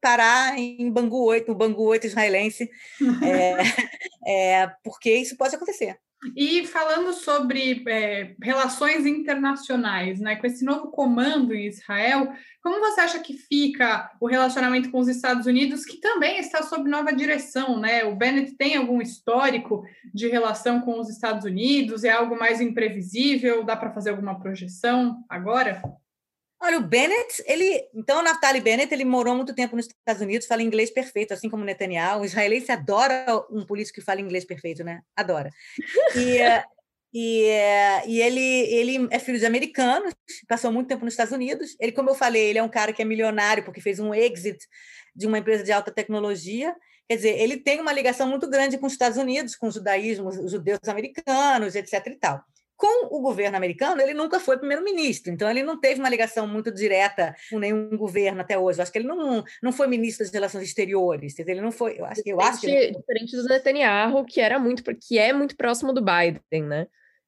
parar 0.00 0.56
em 0.56 0.90
Bangu 0.90 1.24
8, 1.24 1.48
no 1.48 1.56
Bangu 1.56 1.82
8 1.84 2.06
israelense, 2.06 2.70
é, 4.26 4.62
é, 4.62 4.66
porque 4.84 5.12
isso 5.12 5.36
pode 5.36 5.56
acontecer. 5.56 5.98
E 6.36 6.66
falando 6.66 7.12
sobre 7.12 7.84
é, 7.88 8.34
relações 8.42 9.06
internacionais, 9.06 10.18
né, 10.18 10.34
com 10.34 10.46
esse 10.48 10.64
novo 10.64 10.90
comando 10.90 11.54
em 11.54 11.68
Israel, 11.68 12.32
como 12.60 12.80
você 12.80 13.00
acha 13.00 13.20
que 13.20 13.34
fica 13.34 14.10
o 14.20 14.26
relacionamento 14.26 14.90
com 14.90 14.98
os 14.98 15.06
Estados 15.06 15.46
Unidos, 15.46 15.84
que 15.84 15.98
também 16.00 16.40
está 16.40 16.62
sob 16.62 16.90
nova 16.90 17.12
direção? 17.12 17.78
Né? 17.78 18.04
O 18.04 18.16
Bennett 18.16 18.56
tem 18.56 18.76
algum 18.76 19.00
histórico 19.00 19.84
de 20.12 20.26
relação 20.26 20.80
com 20.80 20.98
os 20.98 21.08
Estados 21.08 21.44
Unidos? 21.44 22.02
É 22.02 22.10
algo 22.10 22.36
mais 22.36 22.60
imprevisível? 22.60 23.62
Dá 23.62 23.76
para 23.76 23.92
fazer 23.92 24.10
alguma 24.10 24.40
projeção 24.40 25.24
agora? 25.28 25.80
Olha, 26.60 26.78
o 26.78 26.82
Bennett, 26.82 27.42
ele. 27.46 27.88
Então, 27.94 28.18
o 28.18 28.22
Naftali 28.22 28.60
Bennett, 28.60 28.92
ele 28.92 29.04
morou 29.04 29.34
muito 29.34 29.54
tempo 29.54 29.76
nos 29.76 29.86
Estados 29.86 30.20
Unidos, 30.20 30.46
fala 30.46 30.62
inglês 30.62 30.90
perfeito, 30.90 31.32
assim 31.32 31.48
como 31.48 31.64
Netanyahu. 31.64 32.22
O 32.22 32.24
israelense 32.24 32.72
adora 32.72 33.26
um 33.50 33.64
político 33.64 34.00
que 34.00 34.04
fala 34.04 34.20
inglês 34.20 34.44
perfeito, 34.44 34.82
né? 34.82 35.00
Adora. 35.14 35.50
E, 36.16 36.38
eh, 36.42 36.64
e, 37.14 37.44
eh, 37.44 38.02
e 38.06 38.20
ele, 38.20 38.40
ele 38.40 39.08
é 39.10 39.18
filho 39.20 39.38
de 39.38 39.46
americanos, 39.46 40.12
passou 40.48 40.72
muito 40.72 40.88
tempo 40.88 41.04
nos 41.04 41.14
Estados 41.14 41.32
Unidos. 41.32 41.76
Ele, 41.78 41.92
como 41.92 42.10
eu 42.10 42.14
falei, 42.14 42.46
ele 42.46 42.58
é 42.58 42.62
um 42.62 42.68
cara 42.68 42.92
que 42.92 43.02
é 43.02 43.04
milionário, 43.04 43.64
porque 43.64 43.80
fez 43.80 44.00
um 44.00 44.12
exit 44.12 44.58
de 45.14 45.26
uma 45.28 45.38
empresa 45.38 45.62
de 45.62 45.70
alta 45.70 45.92
tecnologia. 45.92 46.74
Quer 47.08 47.16
dizer, 47.16 47.40
ele 47.40 47.56
tem 47.56 47.80
uma 47.80 47.92
ligação 47.92 48.28
muito 48.28 48.50
grande 48.50 48.76
com 48.78 48.86
os 48.86 48.92
Estados 48.92 49.16
Unidos, 49.16 49.54
com 49.54 49.68
o 49.68 49.70
judaísmo, 49.70 50.28
os 50.28 50.50
judeus 50.50 50.80
americanos, 50.88 51.76
etc. 51.76 52.04
e 52.08 52.16
tal. 52.16 52.42
Com 52.78 53.08
o 53.14 53.20
governo 53.20 53.56
americano, 53.56 54.00
ele 54.00 54.14
nunca 54.14 54.38
foi 54.38 54.56
primeiro-ministro, 54.56 55.32
então 55.32 55.50
ele 55.50 55.64
não 55.64 55.80
teve 55.80 55.98
uma 55.98 56.08
ligação 56.08 56.46
muito 56.46 56.70
direta 56.72 57.34
com 57.50 57.58
nenhum 57.58 57.96
governo 57.96 58.40
até 58.40 58.56
hoje. 58.56 58.78
Eu 58.78 58.84
acho 58.84 58.92
que 58.92 58.98
ele 58.98 59.08
não, 59.08 59.42
não 59.60 59.72
foi 59.72 59.88
ministro 59.88 60.24
das 60.24 60.32
Relações 60.32 60.62
Exteriores, 60.62 61.36
ele 61.40 61.60
não 61.60 61.72
foi. 61.72 61.98
Eu 61.98 62.04
acho, 62.04 62.22
eu 62.24 62.40
acho 62.40 62.60
que 62.60 62.70
ele... 62.70 62.96
diferente 62.96 63.36
do 63.36 63.48
Netanyahu, 63.48 64.24
que 64.24 64.40
era 64.40 64.60
muito, 64.60 64.84
que 64.94 65.18
é 65.18 65.32
muito 65.32 65.56
próximo 65.56 65.92
do 65.92 66.00
Biden, 66.00 66.62
né? 66.68 66.86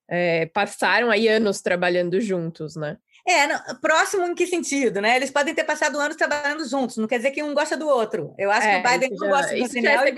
É, 0.08 0.46
passaram 0.46 1.10
aí 1.10 1.26
anos 1.26 1.60
trabalhando 1.60 2.20
juntos, 2.20 2.76
né? 2.76 2.96
É, 3.30 3.46
não, 3.46 3.60
próximo 3.80 4.26
em 4.26 4.34
que 4.34 4.46
sentido, 4.46 5.00
né? 5.00 5.14
Eles 5.14 5.30
podem 5.30 5.54
ter 5.54 5.62
passado 5.62 5.98
anos 6.00 6.16
trabalhando 6.16 6.68
juntos, 6.68 6.96
não 6.96 7.06
quer 7.06 7.18
dizer 7.18 7.30
que 7.30 7.42
um 7.42 7.54
gosta 7.54 7.76
do 7.76 7.86
outro. 7.86 8.34
Eu 8.36 8.50
acho 8.50 8.66
é, 8.66 8.80
que 8.80 8.88
o 8.88 8.90
Biden 8.90 9.10
não 9.12 9.28
gosta 9.28 9.54
do 9.54 9.60
Netanyahu. 9.60 10.06
É 10.06 10.12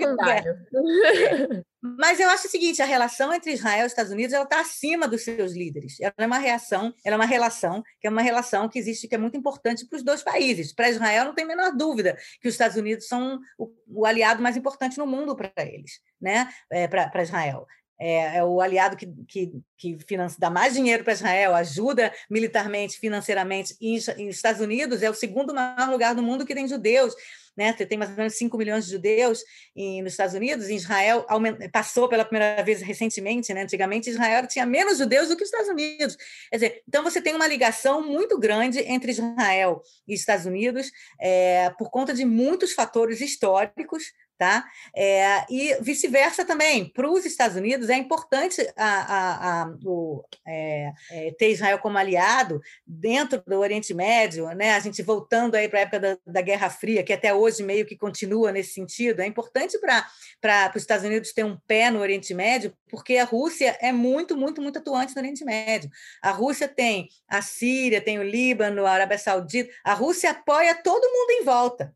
Mas 1.99 2.19
eu 2.19 2.29
acho 2.29 2.47
o 2.47 2.49
seguinte, 2.49 2.81
a 2.81 2.85
relação 2.85 3.33
entre 3.33 3.51
Israel 3.51 3.83
e 3.83 3.87
Estados 3.87 4.11
Unidos 4.11 4.33
ela 4.33 4.45
está 4.45 4.61
acima 4.61 5.07
dos 5.07 5.23
seus 5.23 5.51
líderes. 5.51 5.99
Ela 5.99 6.13
é 6.17 6.25
uma 6.25 6.37
reação, 6.37 6.93
ela 7.05 7.15
é 7.15 7.17
uma 7.17 7.25
relação 7.25 7.83
que 7.99 8.07
é 8.07 8.09
uma 8.09 8.21
relação 8.21 8.69
que 8.69 8.79
existe 8.79 9.07
que 9.07 9.15
é 9.15 9.17
muito 9.17 9.37
importante 9.37 9.85
para 9.85 9.97
os 9.97 10.03
dois 10.03 10.23
países. 10.23 10.73
Para 10.73 10.89
Israel 10.89 11.25
não 11.25 11.35
tem 11.35 11.43
a 11.43 11.47
menor 11.47 11.75
dúvida 11.75 12.17
que 12.41 12.47
os 12.47 12.53
Estados 12.53 12.77
Unidos 12.77 13.07
são 13.07 13.39
o, 13.59 13.69
o 13.87 14.05
aliado 14.05 14.41
mais 14.41 14.57
importante 14.57 14.97
no 14.97 15.05
mundo 15.05 15.35
para 15.35 15.51
eles, 15.57 15.99
né? 16.19 16.49
É, 16.71 16.87
para 16.87 17.21
Israel 17.21 17.67
é, 18.03 18.39
é 18.39 18.43
o 18.43 18.59
aliado 18.59 18.97
que, 18.97 19.07
que, 19.25 19.53
que 19.77 19.97
financia, 20.05 20.37
dá 20.37 20.49
mais 20.49 20.73
dinheiro 20.73 21.05
para 21.05 21.13
Israel, 21.13 21.55
ajuda 21.55 22.13
militarmente, 22.29 22.99
financeiramente. 22.99 23.77
E 23.79 23.95
os 23.97 24.09
Estados 24.35 24.59
Unidos 24.59 25.01
é 25.01 25.09
o 25.09 25.13
segundo 25.13 25.53
maior 25.53 25.89
lugar 25.89 26.13
do 26.13 26.21
mundo 26.21 26.45
que 26.45 26.53
tem 26.53 26.67
judeus. 26.67 27.15
Né? 27.55 27.71
Tem 27.71 27.97
mais 27.97 28.11
ou 28.11 28.17
menos 28.17 28.35
5 28.35 28.57
milhões 28.57 28.85
de 28.85 28.91
judeus 28.91 29.41
em, 29.73 30.01
nos 30.01 30.13
Estados 30.13 30.33
Unidos, 30.33 30.69
em 30.69 30.75
Israel 30.75 31.25
passou 31.71 32.09
pela 32.09 32.25
primeira 32.25 32.61
vez 32.63 32.81
recentemente, 32.81 33.53
né? 33.53 33.61
antigamente 33.61 34.09
Israel 34.09 34.47
tinha 34.47 34.65
menos 34.65 34.97
judeus 34.97 35.29
do 35.29 35.37
que 35.37 35.43
os 35.43 35.49
Estados 35.49 35.69
Unidos. 35.69 36.17
Quer 36.49 36.57
dizer, 36.57 36.83
então 36.85 37.03
você 37.03 37.21
tem 37.21 37.35
uma 37.35 37.47
ligação 37.47 38.05
muito 38.05 38.37
grande 38.37 38.79
entre 38.79 39.11
Israel 39.11 39.81
e 40.05 40.13
Estados 40.13 40.45
Unidos 40.45 40.91
é, 41.21 41.69
por 41.77 41.89
conta 41.89 42.13
de 42.13 42.25
muitos 42.25 42.73
fatores 42.73 43.21
históricos, 43.21 44.03
Tá? 44.43 44.69
É, 44.93 45.45
e 45.49 45.77
vice-versa 45.79 46.43
também, 46.43 46.83
para 46.89 47.09
os 47.09 47.25
Estados 47.25 47.55
Unidos 47.55 47.89
é 47.89 47.95
importante 47.95 48.61
a, 48.75 48.83
a, 48.85 49.61
a, 49.61 49.75
o, 49.85 50.21
é, 50.45 50.91
é, 51.11 51.31
ter 51.31 51.51
Israel 51.51 51.79
como 51.79 51.97
aliado 51.97 52.61
dentro 52.85 53.41
do 53.47 53.57
Oriente 53.57 53.93
Médio, 53.93 54.49
né? 54.49 54.73
a 54.73 54.81
gente 54.81 55.01
voltando 55.01 55.55
aí 55.55 55.69
para 55.69 55.79
a 55.79 55.81
época 55.83 55.99
da, 56.01 56.17
da, 56.27 56.41
Guerra 56.41 56.69
Fria, 56.69 57.03
que 57.03 57.13
até 57.13 57.33
hoje 57.33 57.63
meio 57.63 57.85
que 57.85 57.95
continua 57.95 58.51
nesse 58.51 58.73
sentido, 58.73 59.21
é 59.21 59.25
importante 59.25 59.79
para 59.79 60.73
os 60.75 60.81
Estados 60.81 61.05
Unidos 61.05 61.31
ter 61.31 61.45
um 61.45 61.57
pé 61.65 61.89
no 61.89 62.01
Oriente 62.01 62.33
Médio, 62.33 62.75
porque 62.89 63.15
a 63.15 63.23
Rússia 63.23 63.77
é 63.79 63.93
muito, 63.93 64.35
muito, 64.35 64.61
muito 64.61 64.79
atuante 64.79 65.15
no 65.15 65.21
Oriente 65.21 65.45
Médio. 65.45 65.89
A 66.21 66.31
Rússia 66.31 66.67
tem 66.67 67.07
a 67.29 67.41
Síria, 67.41 68.01
tem 68.01 68.19
o 68.19 68.23
Líbano, 68.23 68.85
a 68.85 68.91
Arábia 68.91 69.17
Saudita, 69.17 69.73
a 69.85 69.93
Rússia 69.93 70.31
apoia 70.31 70.75
todo 70.75 71.09
mundo 71.09 71.31
em 71.31 71.45
volta. 71.45 71.95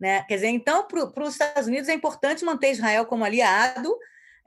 Né? 0.00 0.24
Quer 0.28 0.36
dizer, 0.36 0.48
então, 0.48 0.86
para 0.86 1.24
os 1.24 1.34
Estados 1.34 1.66
Unidos 1.66 1.88
é 1.88 1.94
importante 1.94 2.44
manter 2.44 2.72
Israel 2.72 3.06
como 3.06 3.24
aliado 3.24 3.96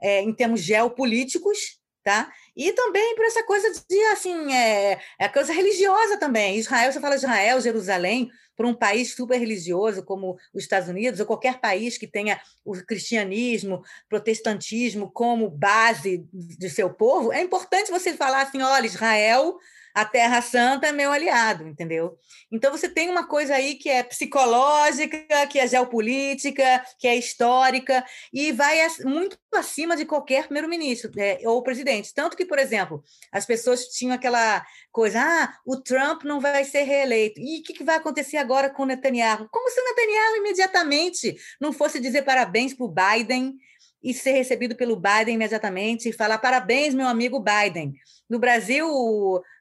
é, 0.00 0.20
em 0.22 0.34
termos 0.34 0.60
geopolíticos, 0.60 1.78
tá? 2.04 2.30
E 2.56 2.72
também 2.72 3.16
por 3.16 3.24
essa 3.24 3.42
coisa 3.42 3.68
de 3.88 4.00
assim, 4.12 4.52
é, 4.52 5.00
é 5.18 5.28
coisa 5.28 5.52
religiosa 5.52 6.18
também. 6.18 6.56
Israel, 6.56 6.92
você 6.92 7.00
fala 7.00 7.16
Israel, 7.16 7.60
Jerusalém, 7.60 8.30
para 8.56 8.66
um 8.66 8.74
país 8.74 9.14
super 9.14 9.38
religioso 9.38 10.02
como 10.04 10.38
os 10.54 10.62
Estados 10.62 10.88
Unidos, 10.88 11.20
ou 11.20 11.26
qualquer 11.26 11.60
país 11.60 11.98
que 11.98 12.06
tenha 12.06 12.40
o 12.64 12.74
cristianismo, 12.74 13.82
protestantismo 14.08 15.10
como 15.10 15.50
base 15.50 16.26
de 16.32 16.70
seu 16.70 16.88
povo, 16.90 17.32
é 17.32 17.42
importante 17.42 17.90
você 17.90 18.14
falar 18.14 18.42
assim: 18.42 18.62
olha, 18.62 18.86
Israel 18.86 19.58
a 19.96 20.04
Terra 20.04 20.42
Santa 20.42 20.88
é 20.88 20.92
meu 20.92 21.10
aliado, 21.10 21.66
entendeu? 21.66 22.18
Então 22.52 22.70
você 22.70 22.86
tem 22.86 23.08
uma 23.08 23.26
coisa 23.26 23.54
aí 23.54 23.76
que 23.76 23.88
é 23.88 24.02
psicológica, 24.02 25.46
que 25.48 25.58
é 25.58 25.66
geopolítica, 25.66 26.84
que 26.98 27.08
é 27.08 27.16
histórica, 27.16 28.04
e 28.30 28.52
vai 28.52 28.76
muito 29.06 29.38
acima 29.54 29.96
de 29.96 30.04
qualquer 30.04 30.44
primeiro-ministro 30.44 31.10
é, 31.16 31.38
ou 31.46 31.62
presidente. 31.62 32.12
Tanto 32.12 32.36
que, 32.36 32.44
por 32.44 32.58
exemplo, 32.58 33.02
as 33.32 33.46
pessoas 33.46 33.86
tinham 33.86 34.14
aquela 34.14 34.62
coisa: 34.92 35.18
ah, 35.18 35.54
o 35.64 35.80
Trump 35.80 36.24
não 36.24 36.40
vai 36.40 36.62
ser 36.64 36.82
reeleito. 36.82 37.40
E 37.40 37.60
o 37.60 37.62
que, 37.62 37.72
que 37.72 37.84
vai 37.84 37.96
acontecer 37.96 38.36
agora 38.36 38.68
com 38.68 38.82
o 38.82 38.86
Netanyahu? 38.86 39.48
Como 39.50 39.70
se 39.70 39.80
o 39.80 39.84
Netanyahu 39.84 40.36
imediatamente 40.36 41.34
não 41.58 41.72
fosse 41.72 41.98
dizer 41.98 42.20
parabéns 42.20 42.74
para 42.74 42.84
o 42.84 42.94
Biden 42.94 43.56
e 44.02 44.12
ser 44.12 44.32
recebido 44.32 44.76
pelo 44.76 44.94
Biden 44.94 45.36
imediatamente 45.36 46.08
e 46.08 46.12
falar 46.12 46.36
parabéns, 46.36 46.94
meu 46.94 47.08
amigo 47.08 47.42
Biden. 47.42 47.94
No 48.28 48.38
Brasil, 48.38 48.86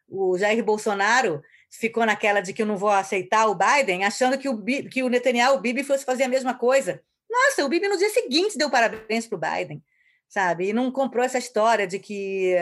o 0.08 0.38
Jair 0.38 0.64
Bolsonaro 0.64 1.41
ficou 1.70 2.06
naquela 2.06 2.41
de 2.41 2.53
que 2.53 2.62
eu 2.62 2.66
não 2.66 2.78
vou 2.78 2.89
aceitar 2.89 3.47
o 3.47 3.56
Biden, 3.56 4.06
achando 4.06 4.38
que 4.38 4.47
o, 4.47 4.64
que 4.64 5.03
o 5.03 5.10
Netanyahu, 5.10 5.58
o 5.58 5.62
Bibi, 5.62 5.84
fosse 5.84 6.06
fazer 6.06 6.24
a 6.24 6.30
mesma 6.30 6.53
coisa. 6.53 7.01
Nossa, 7.30 7.66
o 7.66 7.70
Bibi 7.70 7.88
no 7.88 7.97
dia 7.97 8.10
seguinte 8.10 8.58
deu 8.58 8.70
parabéns 8.70 9.28
para 9.28 9.36
o 9.36 9.39
Biden, 9.39 9.84
sabe? 10.28 10.70
E 10.70 10.74
não 10.74 10.91
comprou 10.91 11.24
essa 11.24 11.38
história 11.38 11.86
de 11.86 11.99
que 11.99 12.56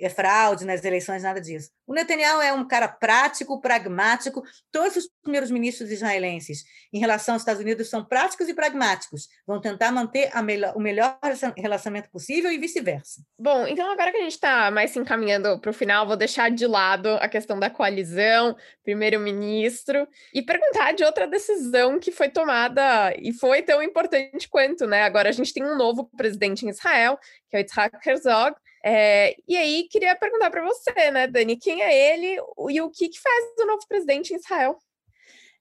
é 0.00 0.08
fraude 0.08 0.64
nas 0.64 0.84
eleições, 0.84 1.22
nada 1.22 1.40
disso. 1.40 1.70
O 1.86 1.94
Netanyahu 1.94 2.40
é 2.40 2.52
um 2.52 2.66
cara 2.66 2.86
prático, 2.86 3.60
pragmático. 3.60 4.42
Todos 4.70 4.96
os 4.96 5.08
primeiros 5.22 5.50
ministros 5.50 5.90
israelenses, 5.90 6.64
em 6.92 6.98
relação 6.98 7.34
aos 7.34 7.42
Estados 7.42 7.62
Unidos, 7.62 7.88
são 7.88 8.04
práticos 8.04 8.48
e 8.48 8.54
pragmáticos. 8.54 9.28
Vão 9.46 9.60
tentar 9.60 9.90
manter 9.90 10.30
melhor, 10.42 10.76
o 10.76 10.80
melhor 10.80 11.18
relacionamento 11.56 12.10
possível 12.10 12.52
e 12.52 12.58
vice-versa. 12.58 13.22
Bom, 13.38 13.66
então 13.66 13.90
agora 13.90 14.10
que 14.10 14.18
a 14.18 14.22
gente 14.22 14.32
está 14.32 14.70
mais 14.70 14.90
se 14.90 14.98
encaminhando 14.98 15.58
para 15.60 15.70
o 15.70 15.74
final, 15.74 16.06
vou 16.06 16.16
deixar 16.16 16.50
de 16.50 16.66
lado 16.66 17.08
a 17.20 17.28
questão 17.28 17.58
da 17.58 17.70
coalizão, 17.70 18.56
primeiro-ministro, 18.84 20.06
e 20.32 20.42
perguntar 20.42 20.92
de 20.92 21.04
outra 21.04 21.26
decisão 21.26 21.98
que 21.98 22.12
foi 22.12 22.28
tomada 22.28 23.14
e 23.18 23.32
foi 23.32 23.62
tão 23.62 23.82
importante 23.82 24.48
quanto, 24.48 24.86
né? 24.86 25.02
Agora 25.02 25.28
a 25.28 25.32
gente 25.32 25.52
tem 25.52 25.64
um 25.64 25.76
novo 25.76 26.04
presidente 26.16 26.64
em 26.64 26.68
Israel, 26.68 27.18
que 27.50 27.56
é 27.56 27.58
o 27.58 27.60
Yitzhak 27.60 28.08
Herzog, 28.08 28.56
é, 28.84 29.36
e 29.46 29.56
aí, 29.56 29.88
queria 29.90 30.14
perguntar 30.16 30.50
para 30.50 30.64
você, 30.64 31.10
né, 31.10 31.26
Dani, 31.26 31.56
quem 31.56 31.82
é 31.82 32.14
ele 32.14 32.40
e 32.70 32.80
o 32.80 32.90
que, 32.90 33.08
que 33.08 33.20
faz 33.20 33.44
o 33.58 33.66
novo 33.66 33.86
presidente 33.88 34.32
em 34.32 34.36
Israel? 34.36 34.78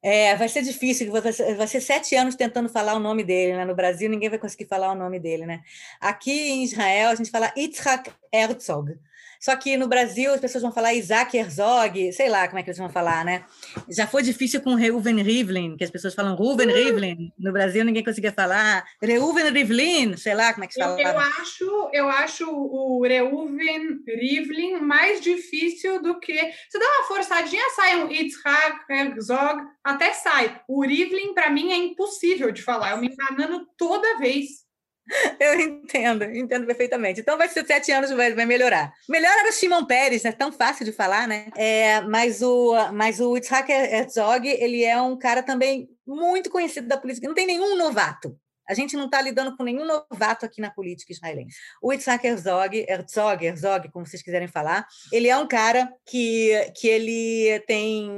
É, 0.02 0.36
vai 0.36 0.48
ser 0.48 0.62
difícil, 0.62 1.12
vai 1.12 1.68
ser 1.68 1.82
sete 1.82 2.16
anos 2.16 2.36
tentando 2.36 2.70
falar 2.70 2.94
o 2.94 3.00
nome 3.00 3.24
dele, 3.24 3.58
né? 3.58 3.66
No 3.66 3.76
Brasil, 3.76 4.10
ninguém 4.10 4.30
vai 4.30 4.38
conseguir 4.38 4.66
falar 4.66 4.92
o 4.92 4.96
nome 4.96 5.20
dele, 5.20 5.46
né? 5.46 5.64
Aqui 6.00 6.32
em 6.32 6.64
Israel, 6.64 7.10
a 7.10 7.16
gente 7.16 7.32
fala 7.32 7.52
Yitzhak 7.58 8.12
Herzog. 8.32 8.96
Só 9.40 9.56
que 9.56 9.78
no 9.78 9.88
Brasil 9.88 10.34
as 10.34 10.40
pessoas 10.40 10.62
vão 10.62 10.72
falar 10.72 10.94
Isaac 10.94 11.38
Herzog, 11.38 12.12
sei 12.14 12.30
lá 12.30 12.48
como 12.48 12.60
é 12.60 12.64
que 12.64 12.70
eles 12.70 12.78
vão 12.78 12.90
falar, 12.90 13.24
né? 13.24 13.44
Já 13.90 14.08
foi 14.08 14.24
difícil 14.24 14.62
com 14.62 14.76
Reuven 14.76 15.22
Rivlin, 15.22 15.78
que 15.78 15.84
as 15.84 15.92
pessoas 15.92 16.14
falam 16.14 16.36
Reuven 16.36 16.72
Rivlin. 16.72 17.32
No 17.38 17.52
Brasil 17.52 17.84
ninguém 17.84 18.04
conseguia 18.04 18.32
falar. 18.32 18.86
Reuven 19.02 19.52
Rivlin, 19.52 20.18
sei 20.18 20.34
lá 20.34 20.54
como 20.54 20.64
é 20.64 20.68
que 20.68 20.74
se 20.74 20.80
fala. 20.80 21.02
Eu, 21.02 21.20
acho, 21.20 21.90
eu 21.94 22.10
acho 22.10 22.50
o 22.50 23.04
Reuven 23.04 24.00
Rivlin 24.08 24.80
mais 24.80 25.22
difícil 25.22 26.02
do 26.02 26.20
que. 26.20 26.34
Você 26.70 26.80
dá 26.80 26.86
uma 26.86 27.08
forçadinha, 27.08 27.64
sai 27.76 28.04
um 28.04 28.12
Yitzhak 28.12 28.80
Herzog, 28.90 29.64
até 29.84 30.14
sai. 30.14 30.62
O 30.68 30.82
Rivlin, 30.82 31.34
para 31.34 31.50
mim, 31.50 31.72
é 31.72 31.76
impossível 31.76 32.52
de 32.52 32.62
falar. 32.62 32.92
Eu 32.92 32.98
me 32.98 33.08
enganando 33.08 33.68
toda 33.78 34.18
vez. 34.18 34.67
Eu 35.40 35.60
entendo, 35.60 36.24
entendo 36.24 36.66
perfeitamente. 36.66 37.22
Então 37.22 37.38
vai 37.38 37.48
ser 37.48 37.66
sete 37.66 37.92
anos, 37.92 38.12
vai, 38.12 38.34
vai 38.34 38.46
melhorar. 38.46 38.92
Melhor 39.10 39.32
era 39.32 39.50
o 39.50 39.54
Shimon 39.54 39.86
Peres, 39.86 40.26
é 40.26 40.30
né? 40.30 40.36
tão 40.38 40.52
fácil 40.52 40.86
de 40.86 40.92
falar, 40.92 41.28
né? 41.28 41.48
É, 41.56 42.02
mas 42.02 42.42
o, 42.42 42.74
mas 42.94 43.20
o 43.20 43.38
Itzhak 43.38 43.72
Herzog, 43.72 44.48
ele 44.48 44.84
é 44.84 45.02
um 45.02 45.18
cara 45.18 45.42
também 45.42 45.90
muito 46.06 46.50
conhecido 46.50 46.88
da 46.88 46.98
política. 46.98 47.28
Não 47.28 47.36
tem 47.36 47.48
nenhum 47.48 47.78
novato. 47.78 48.38
A 48.68 48.74
gente 48.74 48.96
não 48.96 49.06
está 49.06 49.22
lidando 49.22 49.56
com 49.56 49.64
nenhum 49.64 49.86
novato 49.86 50.46
aqui 50.46 50.60
na 50.62 50.70
política 50.70 51.14
israelense. 51.14 51.56
O 51.82 51.94
Itzhak 51.94 52.26
Herzog, 52.26 52.86
Herzog, 52.88 53.46
Herzog, 53.46 53.90
como 53.92 54.06
vocês 54.06 54.22
quiserem 54.22 54.48
falar, 54.48 54.86
ele 55.12 55.28
é 55.28 55.38
um 55.38 55.48
cara 55.48 55.92
que, 56.06 56.52
que 56.76 56.88
ele 56.88 57.60
tem 57.68 58.10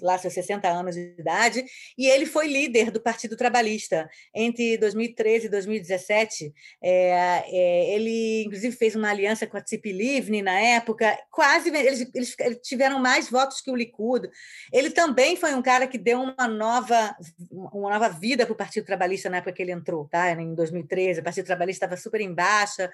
lá 0.00 0.16
seus 0.18 0.34
60 0.34 0.68
anos 0.68 0.94
de 0.94 1.14
idade 1.18 1.64
e 1.98 2.06
ele 2.06 2.26
foi 2.26 2.46
líder 2.46 2.90
do 2.90 3.00
Partido 3.00 3.36
Trabalhista 3.36 4.08
entre 4.34 4.78
2013 4.78 5.46
e 5.46 5.50
2017. 5.50 6.52
É, 6.82 7.44
é, 7.46 7.94
ele, 7.94 8.44
inclusive, 8.44 8.74
fez 8.74 8.96
uma 8.96 9.10
aliança 9.10 9.46
com 9.46 9.56
a 9.56 9.60
Tzipi 9.60 9.92
Livni 9.92 10.42
na 10.42 10.58
época. 10.58 11.18
Quase 11.30 11.68
eles, 11.68 12.10
eles 12.14 12.36
tiveram 12.62 12.98
mais 12.98 13.28
votos 13.28 13.60
que 13.60 13.70
o 13.70 13.76
Likud. 13.76 14.28
Ele 14.72 14.90
também 14.90 15.36
foi 15.36 15.54
um 15.54 15.62
cara 15.62 15.86
que 15.86 15.98
deu 15.98 16.20
uma 16.20 16.48
nova, 16.48 17.14
uma 17.50 17.90
nova 17.90 18.08
vida 18.08 18.46
para 18.46 18.52
o 18.52 18.56
Partido 18.56 18.86
Trabalhista 18.86 19.28
na 19.28 19.38
época 19.38 19.52
que 19.52 19.62
ele 19.62 19.72
entrou 19.72 19.89
entrou, 19.90 20.06
tá? 20.06 20.30
Em 20.32 20.54
2013, 20.54 21.20
o 21.20 21.24
Partido 21.24 21.46
Trabalhista 21.46 21.84
estava 21.84 22.00
super 22.00 22.20
em 22.20 22.32
baixa, 22.32 22.92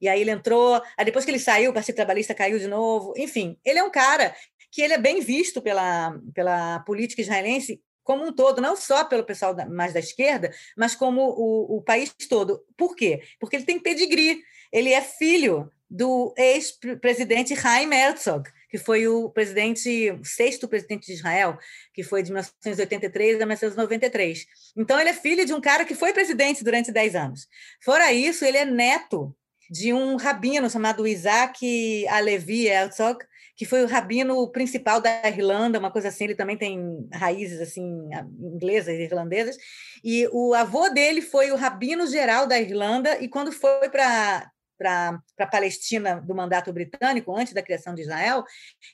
e 0.00 0.08
aí 0.08 0.20
ele 0.20 0.30
entrou, 0.30 0.82
aí 0.96 1.04
depois 1.04 1.24
que 1.24 1.30
ele 1.30 1.38
saiu, 1.38 1.70
o 1.70 1.74
Partido 1.74 1.94
Trabalhista 1.94 2.34
caiu 2.34 2.58
de 2.58 2.66
novo. 2.66 3.14
Enfim, 3.16 3.56
ele 3.64 3.78
é 3.78 3.82
um 3.82 3.90
cara 3.90 4.34
que 4.70 4.82
ele 4.82 4.94
é 4.94 4.98
bem 4.98 5.20
visto 5.20 5.62
pela, 5.62 6.18
pela 6.34 6.80
política 6.80 7.22
israelense 7.22 7.80
como 8.02 8.26
um 8.26 8.32
todo, 8.32 8.60
não 8.60 8.74
só 8.76 9.04
pelo 9.04 9.22
pessoal 9.22 9.54
da, 9.54 9.64
mais 9.64 9.92
da 9.92 10.00
esquerda, 10.00 10.52
mas 10.76 10.94
como 10.96 11.22
o, 11.22 11.76
o 11.76 11.82
país 11.82 12.12
todo. 12.28 12.64
Por 12.76 12.96
quê? 12.96 13.22
Porque 13.38 13.54
ele 13.54 13.64
tem 13.64 13.78
pedigree. 13.78 14.42
Ele 14.72 14.90
é 14.90 15.00
filho 15.00 15.70
do 15.88 16.34
ex-presidente 16.36 17.54
Chaim 17.54 17.92
Herzog, 17.92 18.50
que 18.72 18.78
foi 18.78 19.06
o 19.06 19.28
presidente, 19.28 20.18
sexto 20.24 20.66
presidente 20.66 21.06
de 21.06 21.12
Israel, 21.12 21.58
que 21.92 22.02
foi 22.02 22.22
de 22.22 22.30
1983 22.30 23.34
a 23.34 23.38
1993. 23.40 24.46
Então, 24.74 24.98
ele 24.98 25.10
é 25.10 25.12
filho 25.12 25.44
de 25.44 25.52
um 25.52 25.60
cara 25.60 25.84
que 25.84 25.94
foi 25.94 26.14
presidente 26.14 26.64
durante 26.64 26.90
10 26.90 27.14
anos. 27.14 27.46
Fora 27.84 28.10
isso, 28.14 28.46
ele 28.46 28.56
é 28.56 28.64
neto 28.64 29.36
de 29.70 29.92
um 29.92 30.16
rabino 30.16 30.70
chamado 30.70 31.06
Isaac 31.06 32.06
Alevi 32.08 32.66
Herzog, 32.66 33.18
que 33.54 33.66
foi 33.66 33.84
o 33.84 33.86
rabino 33.86 34.50
principal 34.50 35.02
da 35.02 35.28
Irlanda, 35.28 35.78
uma 35.78 35.90
coisa 35.90 36.08
assim, 36.08 36.24
ele 36.24 36.34
também 36.34 36.56
tem 36.56 37.06
raízes 37.12 37.60
assim 37.60 38.08
inglesas 38.40 38.94
e 38.94 39.02
irlandesas, 39.02 39.56
e 40.02 40.26
o 40.32 40.54
avô 40.54 40.88
dele 40.88 41.20
foi 41.20 41.52
o 41.52 41.56
rabino 41.56 42.06
geral 42.06 42.46
da 42.46 42.58
Irlanda, 42.58 43.18
e 43.20 43.28
quando 43.28 43.52
foi 43.52 43.90
para 43.90 44.50
para 44.82 45.22
a 45.38 45.46
Palestina 45.46 46.20
do 46.20 46.34
mandato 46.34 46.72
britânico, 46.72 47.36
antes 47.36 47.52
da 47.52 47.62
criação 47.62 47.94
de 47.94 48.02
Israel, 48.02 48.44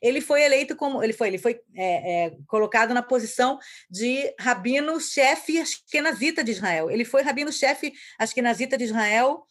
ele 0.03 0.21
foi 0.21 0.43
eleito 0.43 0.77
como 0.77 1.03
ele 1.03 1.13
foi, 1.13 1.29
ele 1.29 1.39
foi 1.39 1.61
é, 1.75 2.27
é, 2.27 2.37
colocado 2.47 2.93
na 2.93 3.03
posição 3.03 3.59
de 3.91 4.35
rabino-chefe 4.39 5.59
askenazita 5.59 6.45
de 6.45 6.53
Israel. 6.53 6.91
Ele 6.91 7.05
foi 7.05 7.23
rabino-chefe 7.23 7.93
askenazita 8.19 8.77
de 8.77 8.85
Israel 8.85 9.47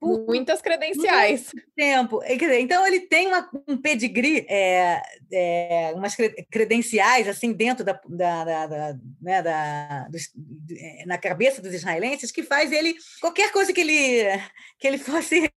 Muitas 0.00 0.62
credenciais. 0.62 1.50
Tempo. 1.74 2.20
Então, 2.24 2.86
ele 2.86 3.00
tem 3.00 3.26
uma, 3.26 3.50
um 3.66 3.76
pedigree, 3.76 4.46
é, 4.48 5.02
é, 5.32 5.92
umas 5.94 6.16
credenciais 6.50 7.28
assim 7.28 7.52
dentro 7.52 7.84
da, 7.84 8.00
da, 8.08 8.44
da, 8.44 8.66
da, 8.66 8.98
né, 9.20 9.42
da 9.42 10.08
dos, 10.08 10.30
é, 10.70 11.04
na 11.06 11.18
cabeça 11.18 11.60
dos 11.60 11.74
israelenses 11.74 12.30
que 12.30 12.42
faz 12.42 12.72
ele 12.72 12.94
qualquer 13.20 13.52
coisa 13.52 13.72
que 13.72 13.80
ele 13.80 14.40
que 14.78 14.86
ele 14.86 14.98
fosse 14.98 15.50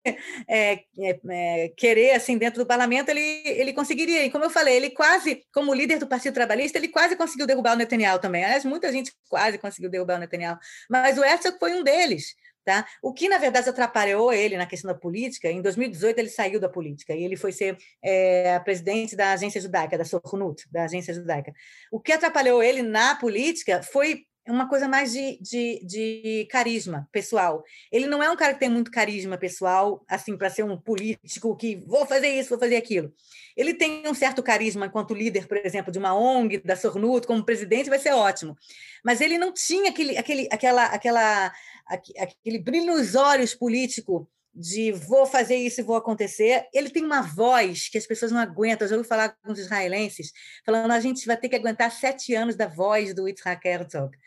é, 0.48 0.84
é, 1.00 1.20
é, 1.30 1.70
querer 1.78 2.12
assim 2.12 2.38
dentro 2.38 2.64
do 2.64 2.68
parlamento 2.68 3.10
ele 3.10 3.44
ele 3.46 3.74
conseguiria 3.74 4.26
e 4.26 4.32
como 4.32 4.46
eu 4.46 4.50
falei 4.50 4.76
ele 4.76 4.89
quase 4.89 5.44
como 5.54 5.74
líder 5.74 6.00
do 6.00 6.08
Partido 6.08 6.34
Trabalhista 6.34 6.78
ele 6.78 6.89
quase 6.89 7.16
conseguiu 7.16 7.48
derrubar 7.48 7.74
o 7.74 7.78
Netanyahu 7.78 8.20
também 8.20 8.44
aliás 8.44 8.66
muita 8.66 8.92
gente 8.92 9.14
quase 9.30 9.58
conseguiu 9.58 9.89
derrubar 9.89 10.18
o 10.18 10.20
Netanyahu 10.20 10.60
mas 10.89 11.18
o 11.18 11.24
Herzog 11.24 11.58
foi 11.60 11.74
um 11.74 11.84
deles 11.84 12.36
Tá? 12.64 12.86
O 13.01 13.12
que, 13.12 13.28
na 13.28 13.39
verdade, 13.39 13.70
atrapalhou 13.70 14.32
ele 14.32 14.55
na 14.55 14.68
questão 14.68 14.91
da 14.93 14.97
política, 14.97 15.49
em 15.49 15.64
2018 15.64 16.20
ele 16.20 16.30
saiu 16.30 16.59
da 16.59 16.70
política 16.70 17.16
e 17.16 17.24
ele 17.24 17.36
foi 17.36 17.51
ser 17.51 17.76
é, 18.03 18.59
presidente 18.59 19.16
da 19.16 19.32
agência 19.32 19.59
judaica, 19.59 19.97
da 19.97 20.05
Sornut, 20.05 20.64
da 20.72 20.84
agência 20.84 21.12
judaica. 21.12 21.51
O 21.91 21.99
que 21.99 22.12
atrapalhou 22.12 22.62
ele 22.62 22.84
na 22.84 23.16
política 23.16 23.82
foi 23.82 24.28
uma 24.47 24.68
coisa 24.68 24.88
mais 24.88 25.12
de, 25.12 25.39
de, 25.41 25.86
de 25.86 26.47
carisma 26.49 27.07
pessoal. 27.12 27.64
Ele 27.91 28.07
não 28.07 28.24
é 28.24 28.30
um 28.30 28.36
cara 28.36 28.53
que 28.53 28.59
tem 28.59 28.70
muito 28.70 28.89
carisma 28.89 29.38
pessoal, 29.38 30.03
assim, 30.07 30.36
para 30.36 30.49
ser 30.49 30.64
um 30.64 30.78
político 30.78 31.55
que 31.55 31.76
vou 31.86 32.05
fazer 32.05 32.28
isso, 32.28 32.49
vou 32.49 32.59
fazer 32.59 32.76
aquilo. 32.76 33.14
Ele 33.55 33.74
tem 33.74 34.07
um 34.07 34.14
certo 34.14 34.41
carisma 34.41 34.88
enquanto 34.88 35.14
líder, 35.14 35.47
por 35.47 35.57
exemplo, 35.57 35.91
de 35.91 35.99
uma 35.99 36.16
ONG, 36.16 36.59
da 36.59 36.76
Sornuto, 36.76 37.28
como 37.28 37.45
presidente, 37.45 37.89
vai 37.89 37.99
ser 37.99 38.14
ótimo. 38.14 38.55
Mas 39.03 39.22
ele 39.22 39.38
não 39.38 39.53
tinha 39.53 39.91
aquele, 39.91 40.18
aquele, 40.18 40.47
aquela, 40.51 40.86
aquela, 40.86 41.53
aquele 41.92 42.60
brilho 42.60 42.96
nos 42.96 43.16
olhos 43.16 43.54
político 43.54 44.30
de 44.54 44.92
vou 44.92 45.26
fazer 45.26 45.56
isso 45.56 45.80
e 45.80 45.84
vou 45.84 45.96
acontecer. 45.96 46.66
Ele 46.74 46.89
tem 46.89 47.06
uma 47.06 47.22
voz 47.22 47.89
que 47.89 47.98
as 47.98 48.06
pessoas 48.06 48.32
não 48.32 48.39
aguentam. 48.39 48.86
Eu 48.86 48.89
já 48.89 48.98
ouvi 48.98 49.08
falar 49.08 49.36
com 49.42 49.52
os 49.52 49.60
israelenses, 49.60 50.32
falando 50.66 50.92
a 50.92 51.00
gente 51.00 51.26
vai 51.26 51.38
ter 51.38 51.50
que 51.50 51.56
aguentar 51.56 51.92
sete 51.92 52.36
anos 52.36 52.56
da 52.56 52.68
voz 52.68 53.14
do 53.14 53.28
Yitzhak 53.28 53.66
Herzog 53.66 54.18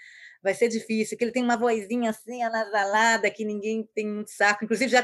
vai 0.44 0.54
ser 0.54 0.68
difícil, 0.68 1.16
que 1.16 1.24
ele 1.24 1.32
tem 1.32 1.42
uma 1.42 1.56
vozinha 1.56 2.10
assim, 2.10 2.42
anasalada, 2.42 3.30
que 3.30 3.46
ninguém 3.46 3.88
tem 3.94 4.06
muito 4.06 4.30
saco. 4.30 4.62
Inclusive, 4.62 4.90
já 4.90 5.02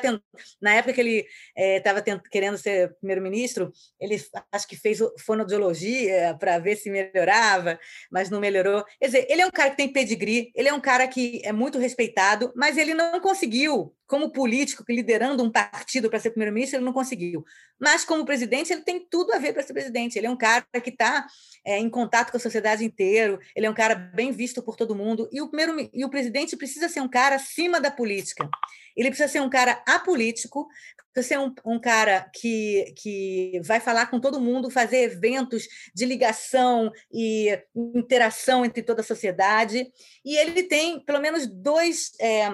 na 0.61 0.75
época 0.75 0.93
que 0.93 1.01
ele 1.01 1.27
estava 1.57 2.01
eh, 2.01 2.11
é, 2.11 2.21
querendo 2.31 2.59
ser 2.59 2.95
primeiro-ministro, 2.99 3.73
ele 3.99 4.23
acho 4.53 4.69
que 4.69 4.77
fez 4.77 4.99
fonoaudiologia 5.19 6.37
para 6.39 6.59
ver 6.59 6.77
se 6.77 6.91
melhorava, 6.91 7.81
mas 8.13 8.29
não 8.29 8.39
melhorou. 8.39 8.85
Quer 9.01 9.07
dizer, 9.07 9.27
ele 9.31 9.41
é 9.41 9.47
um 9.47 9.51
cara 9.51 9.71
que 9.71 9.79
tem 9.79 9.91
pedigree, 9.91 10.53
ele 10.55 10.69
é 10.69 10.75
um 10.75 10.81
cara 10.81 11.09
que 11.09 11.41
é 11.43 11.53
muito 11.53 11.79
respeitado, 11.79 12.53
mas 12.55 12.77
ele 12.77 12.93
não 12.93 13.19
conseguiu 13.21 13.95
como 14.11 14.33
político, 14.33 14.83
liderando 14.89 15.41
um 15.41 15.53
partido 15.53 16.11
para 16.11 16.19
ser 16.19 16.31
primeiro-ministro, 16.31 16.79
ele 16.79 16.85
não 16.85 16.93
conseguiu. 16.93 17.45
Mas, 17.79 18.05
como 18.05 18.27
presidente, 18.27 18.73
ele 18.73 18.83
tem 18.83 19.07
tudo 19.09 19.33
a 19.33 19.39
ver 19.39 19.53
para 19.53 19.63
ser 19.63 19.73
presidente. 19.73 20.19
Ele 20.19 20.27
é 20.27 20.31
um 20.31 20.37
cara 20.37 20.67
que 20.83 20.91
está 20.91 21.25
é, 21.65 21.79
em 21.79 21.89
contato 21.89 22.33
com 22.33 22.37
a 22.37 22.41
sociedade 22.41 22.85
inteira, 22.85 23.39
ele 23.55 23.67
é 23.67 23.71
um 23.71 23.75
cara 23.75 23.95
bem 23.95 24.33
visto 24.33 24.65
por 24.65 24.75
todo 24.75 24.97
mundo. 24.97 25.29
E 25.31 25.41
o, 25.41 25.49
primeiro, 25.49 25.89
e 25.95 26.05
o 26.05 26.11
presidente 26.11 26.57
precisa 26.57 26.89
ser 26.89 27.01
um 27.01 27.09
cara 27.09 27.37
acima 27.37 27.81
da 27.81 27.89
política. 27.89 28.51
Ele 28.97 29.11
precisa 29.11 29.29
ser 29.29 29.41
um 29.43 29.49
cara 29.49 29.81
apolítico, 29.87 30.67
precisa 31.15 31.37
ser 31.37 31.39
um, 31.39 31.55
um 31.65 31.81
cara 31.81 32.29
que, 32.35 32.93
que 32.97 33.61
vai 33.65 33.79
falar 33.79 34.07
com 34.07 34.19
todo 34.19 34.41
mundo, 34.41 34.71
fazer 34.71 35.03
eventos 35.03 35.69
de 35.95 36.05
ligação 36.05 36.91
e 37.13 37.57
interação 37.95 38.65
entre 38.65 38.83
toda 38.83 39.03
a 39.03 39.05
sociedade. 39.05 39.87
E 40.25 40.37
ele 40.37 40.65
tem, 40.65 40.99
pelo 40.99 41.21
menos, 41.21 41.47
dois. 41.47 42.11
É, 42.21 42.49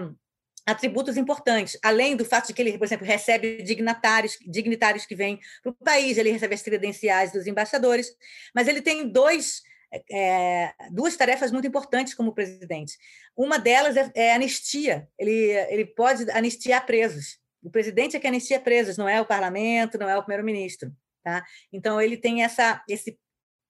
atributos 0.67 1.17
importantes, 1.17 1.79
além 1.83 2.17
do 2.17 2.25
fato 2.25 2.49
de 2.49 2.53
que 2.53 2.61
ele, 2.61 2.77
por 2.77 2.85
exemplo, 2.85 3.07
recebe 3.07 3.63
dignatários, 3.63 4.37
dignitários 4.45 5.07
que 5.07 5.15
vêm 5.15 5.39
para 5.63 5.71
o 5.71 5.75
país, 5.75 6.19
ele 6.19 6.33
recebe 6.33 6.55
as 6.57 6.63
credenciais 6.63 7.33
dos 7.33 7.47
embaixadores, 7.47 8.11
mas 8.53 8.67
ele 8.67 8.83
tem 8.83 9.09
dois, 9.09 9.63
é, 10.11 10.75
duas 10.91 11.17
tarefas 11.17 11.53
muito 11.53 11.69
importantes 11.69 12.15
como 12.15 12.35
presidente. 12.35 12.99
Uma 13.37 13.59
delas 13.59 13.97
é, 13.97 14.11
é 14.15 14.35
anistia, 14.35 15.09
ele, 15.17 15.53
ele 15.71 15.87
pode 15.87 16.29
anistiar 16.33 16.85
presos. 16.85 17.39
O 17.63 17.71
presidente 17.71 18.17
é 18.17 18.21
que 18.21 18.27
anistia 18.27 18.59
presos, 18.59 18.97
não 18.97 19.09
é 19.09 19.21
o 19.21 19.27
parlamento, 19.27 19.99
não 19.99 20.09
é 20.09 20.17
o 20.17 20.23
primeiro-ministro. 20.23 20.93
Tá? 21.23 21.45
Então, 21.73 22.01
ele 22.01 22.17
tem 22.17 22.43
essa, 22.43 22.83
esse 22.89 23.19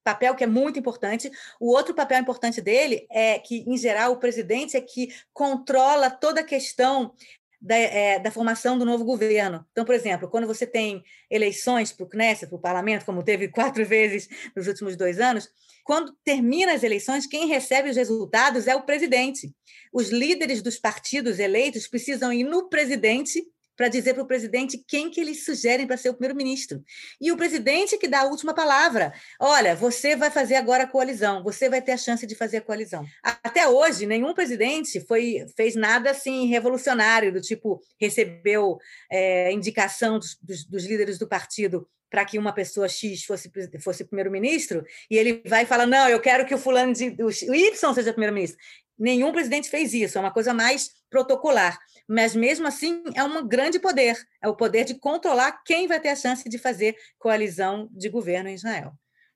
papel 0.07 0.37
que 0.37 0.45
é 0.45 0.47
muito 0.47 0.79
importante. 0.79 1.29
O 1.59 1.73
outro 1.73 1.93
papel 1.93 2.21
importante 2.21 2.61
dele 2.61 3.09
é 3.11 3.41
que, 3.41 3.65
em 3.67 3.77
geral, 3.77 4.13
o 4.13 4.19
presidente 4.19 4.77
é 4.77 4.81
que 4.81 5.13
controla 5.33 6.09
toda 6.09 6.43
a 6.43 6.45
questão 6.45 7.13
da, 7.61 7.75
é, 7.75 8.21
da, 8.21 8.31
formação 8.31 8.79
do 8.79 8.85
novo 8.85 9.05
governo. 9.05 9.67
Então, 9.73 9.85
por 9.85 9.97
exemplo, 9.97 10.31
quando 10.31 10.47
você 10.47 10.65
tem 10.65 11.03
eleições 11.29 11.91
para 11.91 12.05
o 12.05 12.09
Knesset, 12.09 12.47
para 12.47 12.57
o 12.57 12.61
parlamento, 12.61 13.05
como 13.05 13.25
teve 13.25 13.49
quatro 13.51 13.85
vezes 13.85 14.29
nos 14.55 14.69
últimos 14.69 14.95
dois 14.95 15.19
anos, 15.19 15.49
quando 15.83 16.17
termina 16.23 16.73
as 16.73 16.85
eleições, 16.85 17.27
quem 17.27 17.49
recebe 17.49 17.91
os 17.91 17.97
resultados 17.97 18.69
é 18.69 18.77
o 18.77 18.83
presidente. 18.83 19.53
Os 19.93 20.11
líderes 20.11 20.63
dos 20.63 20.79
partidos 20.79 21.41
eleitos 21.41 21.89
precisam 21.89 22.33
ir 22.33 22.45
no 22.45 22.69
presidente 22.69 23.45
para 23.77 23.89
dizer 23.89 24.15
para 24.15 24.23
o 24.23 24.27
presidente 24.27 24.83
quem 24.89 25.11
que 25.11 25.21
eles 25.21 25.45
sugerem 25.45 25.87
para 25.87 25.97
ser 25.97 26.09
o 26.09 26.15
primeiro-ministro. 26.15 26.83
E 27.21 27.31
o 27.31 27.37
presidente 27.37 27.99
que 27.99 28.09
dá 28.09 28.21
a 28.21 28.27
última 28.27 28.55
palavra. 28.55 29.13
Olha, 29.39 29.77
você 29.77 30.17
vai 30.17 30.31
fazer 30.31 30.57
agora 30.57 30.85
a 30.85 30.87
coalizão, 30.87 31.43
você 31.43 31.69
vai 31.69 31.83
ter 31.83 31.93
a 31.93 31.97
chance 31.97 32.27
de 32.27 32.35
fazer 32.35 32.59
a 32.59 32.63
coalizão. 32.63 33.05
Até 33.23 33.69
hoje, 33.69 34.07
nenhum 34.07 34.35
presidente 34.35 35.01
foi, 35.01 35.47
fez 35.57 35.75
nada 35.75 36.11
assim 36.11 36.47
revolucionário, 36.47 37.33
do 37.33 37.41
tipo, 37.41 37.81
recebeu 38.01 38.79
é, 39.11 39.53
indicação 39.53 40.19
dos, 40.19 40.39
dos, 40.43 40.65
dos 40.65 40.85
líderes 40.85 41.19
do 41.19 41.29
partido 41.29 41.87
para 42.11 42.25
que 42.25 42.39
uma 42.39 42.53
pessoa 42.53 42.89
X 42.89 43.25
fosse, 43.25 43.51
fosse 43.81 44.05
primeiro-ministro, 44.05 44.85
e 45.11 45.19
ele 45.19 45.43
vai 45.47 45.65
e 45.65 45.67
fala: 45.67 45.87
não, 45.87 46.09
eu 46.09 46.21
quero 46.21 46.47
que 46.47 46.55
o 46.55 46.59
fulano 46.59 46.93
de, 46.93 47.17
o 47.21 47.55
Y 47.55 47.95
seja 47.95 48.13
primeiro-ministro. 48.13 48.59
Nenhum 48.99 49.33
presidente 49.33 49.69
fez 49.69 49.93
isso, 49.93 50.17
é 50.17 50.21
uma 50.21 50.33
coisa 50.33 50.55
mais 50.55 50.91
protocolar 51.11 51.79
mas 52.09 52.37
mesmo 52.37 52.67
assim 52.67 53.03
é 53.15 53.25
um 53.25 53.47
grande 53.47 53.79
poder, 53.79 54.17
é 54.41 54.49
o 54.49 54.57
poder 54.57 54.85
de 54.85 54.95
controlar 54.95 55.63
quem 55.65 55.87
vai 55.87 55.99
ter 55.99 56.11
a 56.11 56.17
chance 56.17 56.49
de 56.49 56.59
fazer 56.59 56.95
coalizão 57.19 57.89
de 57.91 58.09
governo 58.09 58.49
em 58.49 58.55
Israel. 58.55 58.93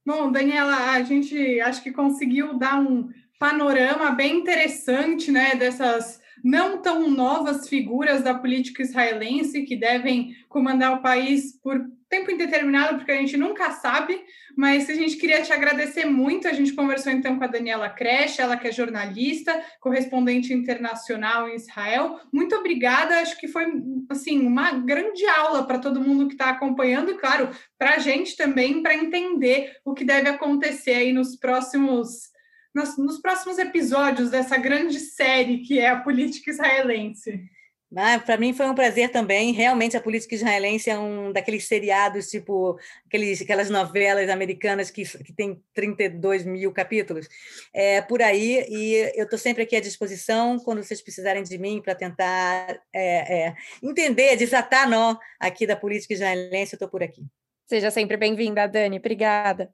Bom, 0.07 0.31
Daniela, 0.31 0.93
a 0.93 1.03
gente 1.03 1.61
acho 1.61 1.83
que 1.83 1.93
conseguiu 1.93 2.59
dar 2.59 2.81
um 2.81 3.09
panorama 3.39 4.11
bem 4.11 4.39
interessante, 4.39 5.31
né, 5.31 5.55
dessas 5.55 6.21
não 6.43 6.81
tão 6.81 7.11
novas 7.11 7.69
figuras 7.69 8.23
da 8.23 8.35
política 8.35 8.83
israelense 8.83 9.63
que 9.63 9.77
devem 9.77 10.35
comandar 10.49 10.95
o 10.95 11.03
país 11.03 11.59
por 11.61 11.85
tempo 12.11 12.31
indeterminado, 12.31 12.97
porque 12.97 13.13
a 13.13 13.17
gente 13.17 13.37
nunca 13.37 13.71
sabe, 13.71 14.21
mas 14.57 14.91
a 14.91 14.95
gente 14.95 15.17
queria 15.17 15.41
te 15.43 15.53
agradecer 15.53 16.05
muito. 16.05 16.49
A 16.49 16.53
gente 16.53 16.73
conversou 16.73 17.13
então 17.13 17.39
com 17.39 17.45
a 17.45 17.47
Daniela 17.47 17.89
Creche, 17.89 18.43
ela 18.43 18.57
que 18.57 18.67
é 18.67 18.73
jornalista, 18.73 19.59
correspondente 19.81 20.53
internacional 20.53 21.49
em 21.49 21.55
Israel. 21.55 22.19
Muito 22.33 22.55
obrigada, 22.57 23.21
acho 23.21 23.39
que 23.39 23.47
foi 23.47 23.65
assim 24.11 24.45
uma 24.45 24.73
grande 24.73 25.25
aula 25.25 25.65
para 25.65 25.79
todo 25.79 26.01
mundo 26.01 26.27
que 26.27 26.35
está 26.35 26.51
acompanhando 26.51 27.13
e, 27.13 27.19
claro, 27.19 27.49
para 27.79 27.95
a 27.95 27.99
gente 27.99 28.37
também, 28.37 28.83
para 28.83 28.95
entender 28.95 29.77
o 29.85 29.95
que 29.95 30.05
deve 30.05 30.29
acontecer 30.29 30.95
aí 30.95 31.13
nos 31.13 31.37
próximos. 31.37 32.29
Nos, 32.73 32.97
nos 32.97 33.19
próximos 33.19 33.59
episódios 33.59 34.31
dessa 34.31 34.57
grande 34.57 35.01
série 35.01 35.59
que 35.59 35.81
é 35.81 35.89
a 35.89 36.01
política 36.01 36.53
israelense. 36.53 37.51
Ah, 37.97 38.19
para 38.21 38.37
mim 38.37 38.53
foi 38.53 38.67
um 38.67 38.75
prazer 38.75 39.11
também. 39.11 39.53
Realmente, 39.53 39.97
a 39.97 40.01
política 40.01 40.35
israelense 40.35 40.89
é 40.89 40.97
um 40.97 41.33
daqueles 41.33 41.67
seriados, 41.67 42.29
tipo 42.29 42.79
aqueles, 43.07 43.43
aquelas 43.43 43.69
novelas 43.69 44.29
americanas 44.31 44.91
que, 44.91 45.05
que 45.05 45.33
tem 45.33 45.61
32 45.75 46.45
mil 46.45 46.73
capítulos. 46.73 47.29
É, 47.75 48.01
por 48.01 48.23
aí, 48.23 48.65
e 48.69 49.13
eu 49.17 49.25
estou 49.25 49.39
sempre 49.39 49.65
aqui 49.65 49.75
à 49.75 49.81
disposição 49.81 50.59
quando 50.61 50.83
vocês 50.83 51.03
precisarem 51.03 51.43
de 51.43 51.59
mim 51.59 51.83
para 51.83 51.95
tentar 51.95 52.81
é, 52.93 53.49
é, 53.49 53.55
entender, 53.83 54.37
desatar 54.37 54.89
nó 54.89 55.17
aqui 55.39 55.67
da 55.67 55.75
política 55.75 56.15
israelense, 56.15 56.75
eu 56.75 56.77
estou 56.77 56.89
por 56.89 57.03
aqui. 57.03 57.23
Seja 57.67 57.91
sempre 57.91 58.17
bem-vinda, 58.17 58.67
Dani. 58.67 58.99
Obrigada. 58.99 59.71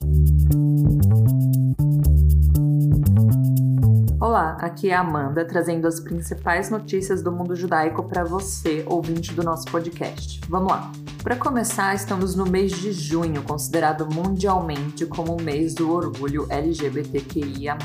Olá, 4.18 4.56
aqui 4.60 4.88
é 4.88 4.94
a 4.94 5.00
Amanda 5.00 5.44
trazendo 5.44 5.86
as 5.86 6.00
principais 6.00 6.70
notícias 6.70 7.22
do 7.22 7.30
mundo 7.30 7.54
judaico 7.54 8.02
para 8.02 8.24
você, 8.24 8.82
ouvinte 8.88 9.34
do 9.34 9.44
nosso 9.44 9.66
podcast. 9.66 10.40
Vamos 10.48 10.72
lá! 10.72 10.90
Para 11.22 11.36
começar, 11.36 11.94
estamos 11.94 12.34
no 12.34 12.46
mês 12.46 12.72
de 12.72 12.92
junho, 12.92 13.42
considerado 13.42 14.08
mundialmente 14.10 15.04
como 15.04 15.36
o 15.36 15.42
mês 15.42 15.74
do 15.74 15.92
orgulho 15.92 16.46
LGBTQIA. 16.48 17.76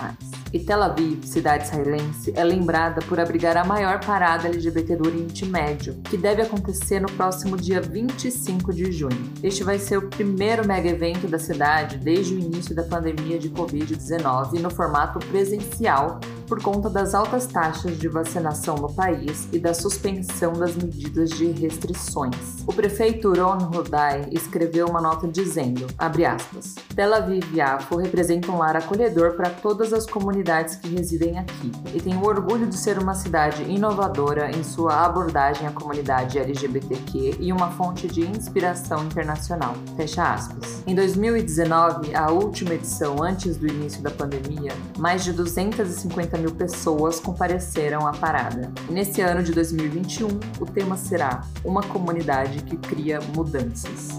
E 0.54 0.60
Tel 0.60 0.84
Aviv, 0.84 1.24
cidade 1.24 1.64
israelense, 1.64 2.34
é 2.36 2.44
lembrada 2.44 3.02
por 3.08 3.18
abrigar 3.22 3.56
a 3.56 3.64
maior 3.64 4.04
parada 4.04 4.50
LGBT 4.50 4.98
do 4.98 5.08
Oriente 5.08 5.46
Médio, 5.46 5.94
que 6.10 6.18
deve 6.18 6.42
acontecer 6.42 7.00
no 7.00 7.10
próximo 7.14 7.56
dia 7.56 7.80
25 7.80 8.74
de 8.74 8.92
junho. 8.92 9.32
Este 9.42 9.64
vai 9.64 9.80
ser 9.80 9.98
o 9.98 10.10
primeiro 10.10 10.68
mega 10.68 10.90
evento 10.90 11.26
da 11.26 11.40
cidade 11.40 11.98
desde 11.98 12.36
o 12.36 12.40
início 12.40 12.76
da 12.76 12.84
pandemia 12.84 13.40
de 13.40 13.50
Covid-19 13.50 14.60
no 14.60 14.70
formato 14.70 15.20
presencial 15.28 16.20
por 16.52 16.62
conta 16.62 16.90
das 16.90 17.16
altas 17.16 17.48
taxas 17.48 17.98
de 17.98 18.10
vacinação 18.10 18.76
no 18.76 18.92
país 18.92 19.48
e 19.54 19.58
da 19.58 19.74
suspensão 19.74 20.52
das 20.52 20.76
medidas 20.76 21.30
de 21.30 21.46
restrições. 21.46 22.36
O 22.68 22.74
prefeito 22.74 23.32
Ron 23.32 23.70
Rodai 23.74 24.28
escreveu 24.34 24.88
uma 24.88 25.00
nota 25.00 25.30
dizendo, 25.30 25.88
aspas, 25.98 26.76
Tel 26.94 27.14
Aviv 27.14 27.56
Yafo 27.56 27.96
representa 27.96 28.52
um 28.52 28.58
lar 28.58 28.76
acolhedor 28.76 29.38
para 29.38 29.50
todas 29.50 29.94
as 29.94 30.06
comunidades 30.06 30.76
que 30.76 30.90
residem 30.90 31.40
aqui 31.40 31.72
e 31.96 32.02
tem 32.02 32.18
o 32.18 32.26
orgulho 32.26 32.68
de 32.68 32.76
ser 32.76 33.00
uma 33.00 33.14
cidade 33.16 33.64
inovadora 33.64 34.52
em 34.52 34.62
sua 34.62 35.06
abordagem 35.06 35.66
à 35.66 35.72
comunidade 35.72 36.38
LGBTQ 36.38 37.38
e 37.40 37.54
uma 37.54 37.72
fonte 37.72 38.10
de 38.10 38.30
inspiração 38.30 39.06
internacional. 39.06 39.74
Fecha 39.96 40.34
aspas. 40.34 40.84
Em 40.86 40.94
2019, 40.94 42.14
a 42.14 42.30
última 42.30 42.74
edição 42.74 43.24
antes 43.24 43.56
do 43.56 43.68
início 43.68 44.02
da 44.02 44.12
pandemia, 44.12 44.74
mais 44.98 45.24
de 45.24 45.32
250 45.32 46.41
mil 46.42 46.52
pessoas 46.52 47.20
compareceram 47.20 48.08
à 48.08 48.12
parada. 48.12 48.72
Nesse 48.90 49.22
ano 49.22 49.44
de 49.44 49.52
2021, 49.54 50.28
o 50.60 50.66
tema 50.66 50.98
será 50.98 51.42
Uma 51.64 51.84
comunidade 51.84 52.64
que 52.64 52.76
cria 52.76 53.20
mudanças. 53.36 54.10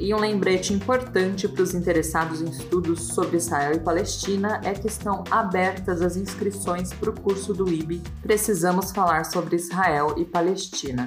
E 0.00 0.14
um 0.14 0.18
lembrete 0.18 0.72
importante 0.72 1.46
para 1.46 1.62
os 1.62 1.74
interessados 1.74 2.40
em 2.40 2.48
estudos 2.48 3.08
sobre 3.08 3.36
Israel 3.36 3.74
e 3.74 3.80
Palestina 3.80 4.58
é 4.64 4.72
que 4.72 4.86
estão 4.86 5.22
abertas 5.30 6.00
as 6.00 6.16
inscrições 6.16 6.90
para 6.90 7.10
o 7.10 7.20
curso 7.20 7.52
do 7.52 7.70
IB 7.70 8.00
Precisamos 8.22 8.92
Falar 8.92 9.26
sobre 9.26 9.56
Israel 9.56 10.14
e 10.16 10.24
Palestina. 10.24 11.06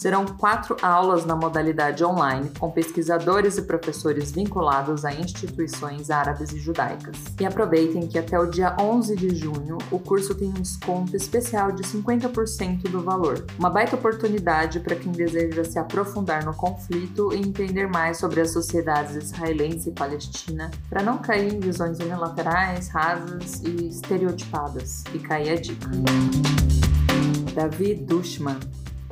Serão 0.00 0.24
quatro 0.24 0.78
aulas 0.80 1.26
na 1.26 1.36
modalidade 1.36 2.02
online, 2.02 2.50
com 2.58 2.70
pesquisadores 2.70 3.58
e 3.58 3.62
professores 3.62 4.32
vinculados 4.32 5.04
a 5.04 5.12
instituições 5.12 6.08
árabes 6.08 6.52
e 6.52 6.58
judaicas. 6.58 7.18
E 7.38 7.44
aproveitem 7.44 8.08
que 8.08 8.18
até 8.18 8.38
o 8.38 8.46
dia 8.46 8.74
11 8.80 9.14
de 9.14 9.34
junho 9.34 9.76
o 9.90 9.98
curso 9.98 10.34
tem 10.34 10.48
um 10.48 10.54
desconto 10.54 11.14
especial 11.14 11.72
de 11.72 11.82
50% 11.82 12.84
do 12.84 13.02
valor. 13.02 13.44
Uma 13.58 13.68
baita 13.68 13.94
oportunidade 13.94 14.80
para 14.80 14.96
quem 14.96 15.12
deseja 15.12 15.64
se 15.64 15.78
aprofundar 15.78 16.46
no 16.46 16.54
conflito 16.54 17.34
e 17.34 17.36
entender 17.36 17.86
mais 17.86 18.16
sobre 18.30 18.42
as 18.42 18.50
sociedades 18.52 19.16
israelense 19.16 19.88
e 19.88 19.92
palestina, 19.92 20.70
para 20.88 21.02
não 21.02 21.18
cair 21.18 21.52
em 21.52 21.58
visões 21.58 21.98
unilaterais, 21.98 22.86
rasas 22.88 23.60
e 23.64 23.88
estereotipadas. 23.88 25.02
Fica 25.10 25.34
aí 25.34 25.50
a 25.50 25.56
dica. 25.56 25.90
Davi 27.52 27.94
Dushman 27.94 28.60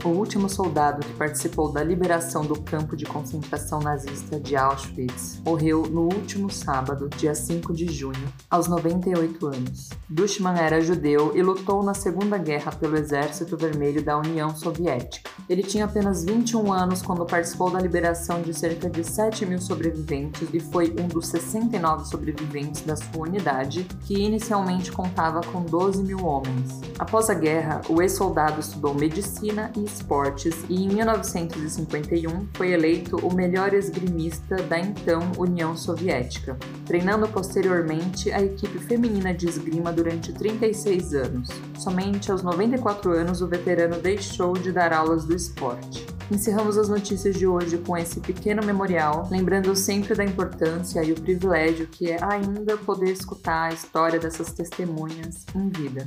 o 0.05 0.09
último 0.09 0.49
soldado 0.49 1.05
que 1.05 1.13
participou 1.15 1.73
da 1.73 1.83
liberação 1.83 2.45
do 2.45 2.61
campo 2.61 2.97
de 2.97 3.05
concentração 3.05 3.81
nazista 3.81 4.39
de 4.39 4.57
Auschwitz 4.57 5.41
morreu 5.45 5.83
no 5.83 6.03
último 6.03 6.51
sábado, 6.51 7.09
dia 7.17 7.35
5 7.35 7.73
de 7.73 7.87
junho, 7.93 8.33
aos 8.49 8.69
98 8.69 9.47
anos. 9.47 9.91
Dushman 10.09 10.57
era 10.57 10.81
judeu 10.81 11.37
e 11.37 11.43
lutou 11.43 11.83
na 11.83 11.95
Segunda 11.95 12.39
Guerra 12.39 12.71
pelo 12.73 12.97
Exército 12.97 13.57
Vermelho 13.57 14.03
da 14.03 14.17
União 14.17 14.55
Soviética. 14.55 15.29
Ele 15.49 15.63
tinha 15.63 15.87
apenas 15.87 16.25
21 16.25 16.73
anos 16.73 17.03
quando 17.03 17.27
participou 17.27 17.71
da 17.71 17.81
liberação 17.81 18.41
de 18.41 18.55
cerca 18.55 18.89
de 18.89 19.03
7 19.03 19.47
mil 19.47 19.61
sobreviventes 19.61 20.49
e 20.53 20.61
foi 20.61 20.95
um 20.99 21.09
dos 21.09 21.27
69 21.29 22.07
sobreviventes 22.07 22.83
da 22.83 22.95
sua 22.95 23.23
unidade, 23.23 23.85
que 24.05 24.15
inicialmente 24.15 24.93
contava 24.93 25.41
com 25.41 25.63
12 25.63 26.03
mil 26.05 26.25
homens. 26.25 26.81
Após 26.99 27.29
a 27.31 27.35
guerra, 27.35 27.81
o 27.89 28.01
ex-soldado 28.01 28.61
estudou 28.61 28.95
medicina 28.95 29.73
e 29.77 29.88
esportes 29.93 30.55
e 30.68 30.84
em 30.84 30.89
1951 30.89 32.49
foi 32.55 32.72
eleito 32.72 33.16
o 33.16 33.34
melhor 33.34 33.72
esgrimista 33.74 34.57
da 34.57 34.78
então 34.78 35.32
União 35.36 35.76
Soviética, 35.76 36.57
treinando 36.86 37.26
posteriormente 37.28 38.30
a 38.30 38.43
equipe 38.43 38.78
feminina 38.78 39.32
de 39.32 39.49
esgrima 39.49 39.93
durante 39.93 40.32
36 40.32 41.14
anos. 41.14 41.49
Somente 41.78 42.30
aos 42.30 42.43
94 42.43 43.12
anos 43.12 43.41
o 43.41 43.49
veterano 43.49 43.97
deixou 43.97 44.53
de 44.53 44.70
dar 44.70 44.93
aulas 44.93 45.24
do 45.24 45.34
esporte. 45.34 46.07
Encerramos 46.30 46.76
as 46.76 46.91
notícias 46.91 47.36
de 47.36 47.47
hoje 47.47 47.78
com 47.78 47.97
esse 47.97 48.20
pequeno 48.20 48.62
memorial, 48.62 49.26
lembrando 49.30 49.74
sempre 49.74 50.14
da 50.14 50.22
importância 50.22 51.03
e 51.03 51.12
o 51.12 51.20
privilégio 51.20 51.86
que 51.86 52.11
é 52.11 52.18
ainda 52.22 52.76
poder 52.76 53.11
escutar 53.11 53.70
a 53.70 53.72
história 53.72 54.18
dessas 54.18 54.53
testemunhas 54.53 55.47
em 55.55 55.70
vida. 55.70 56.07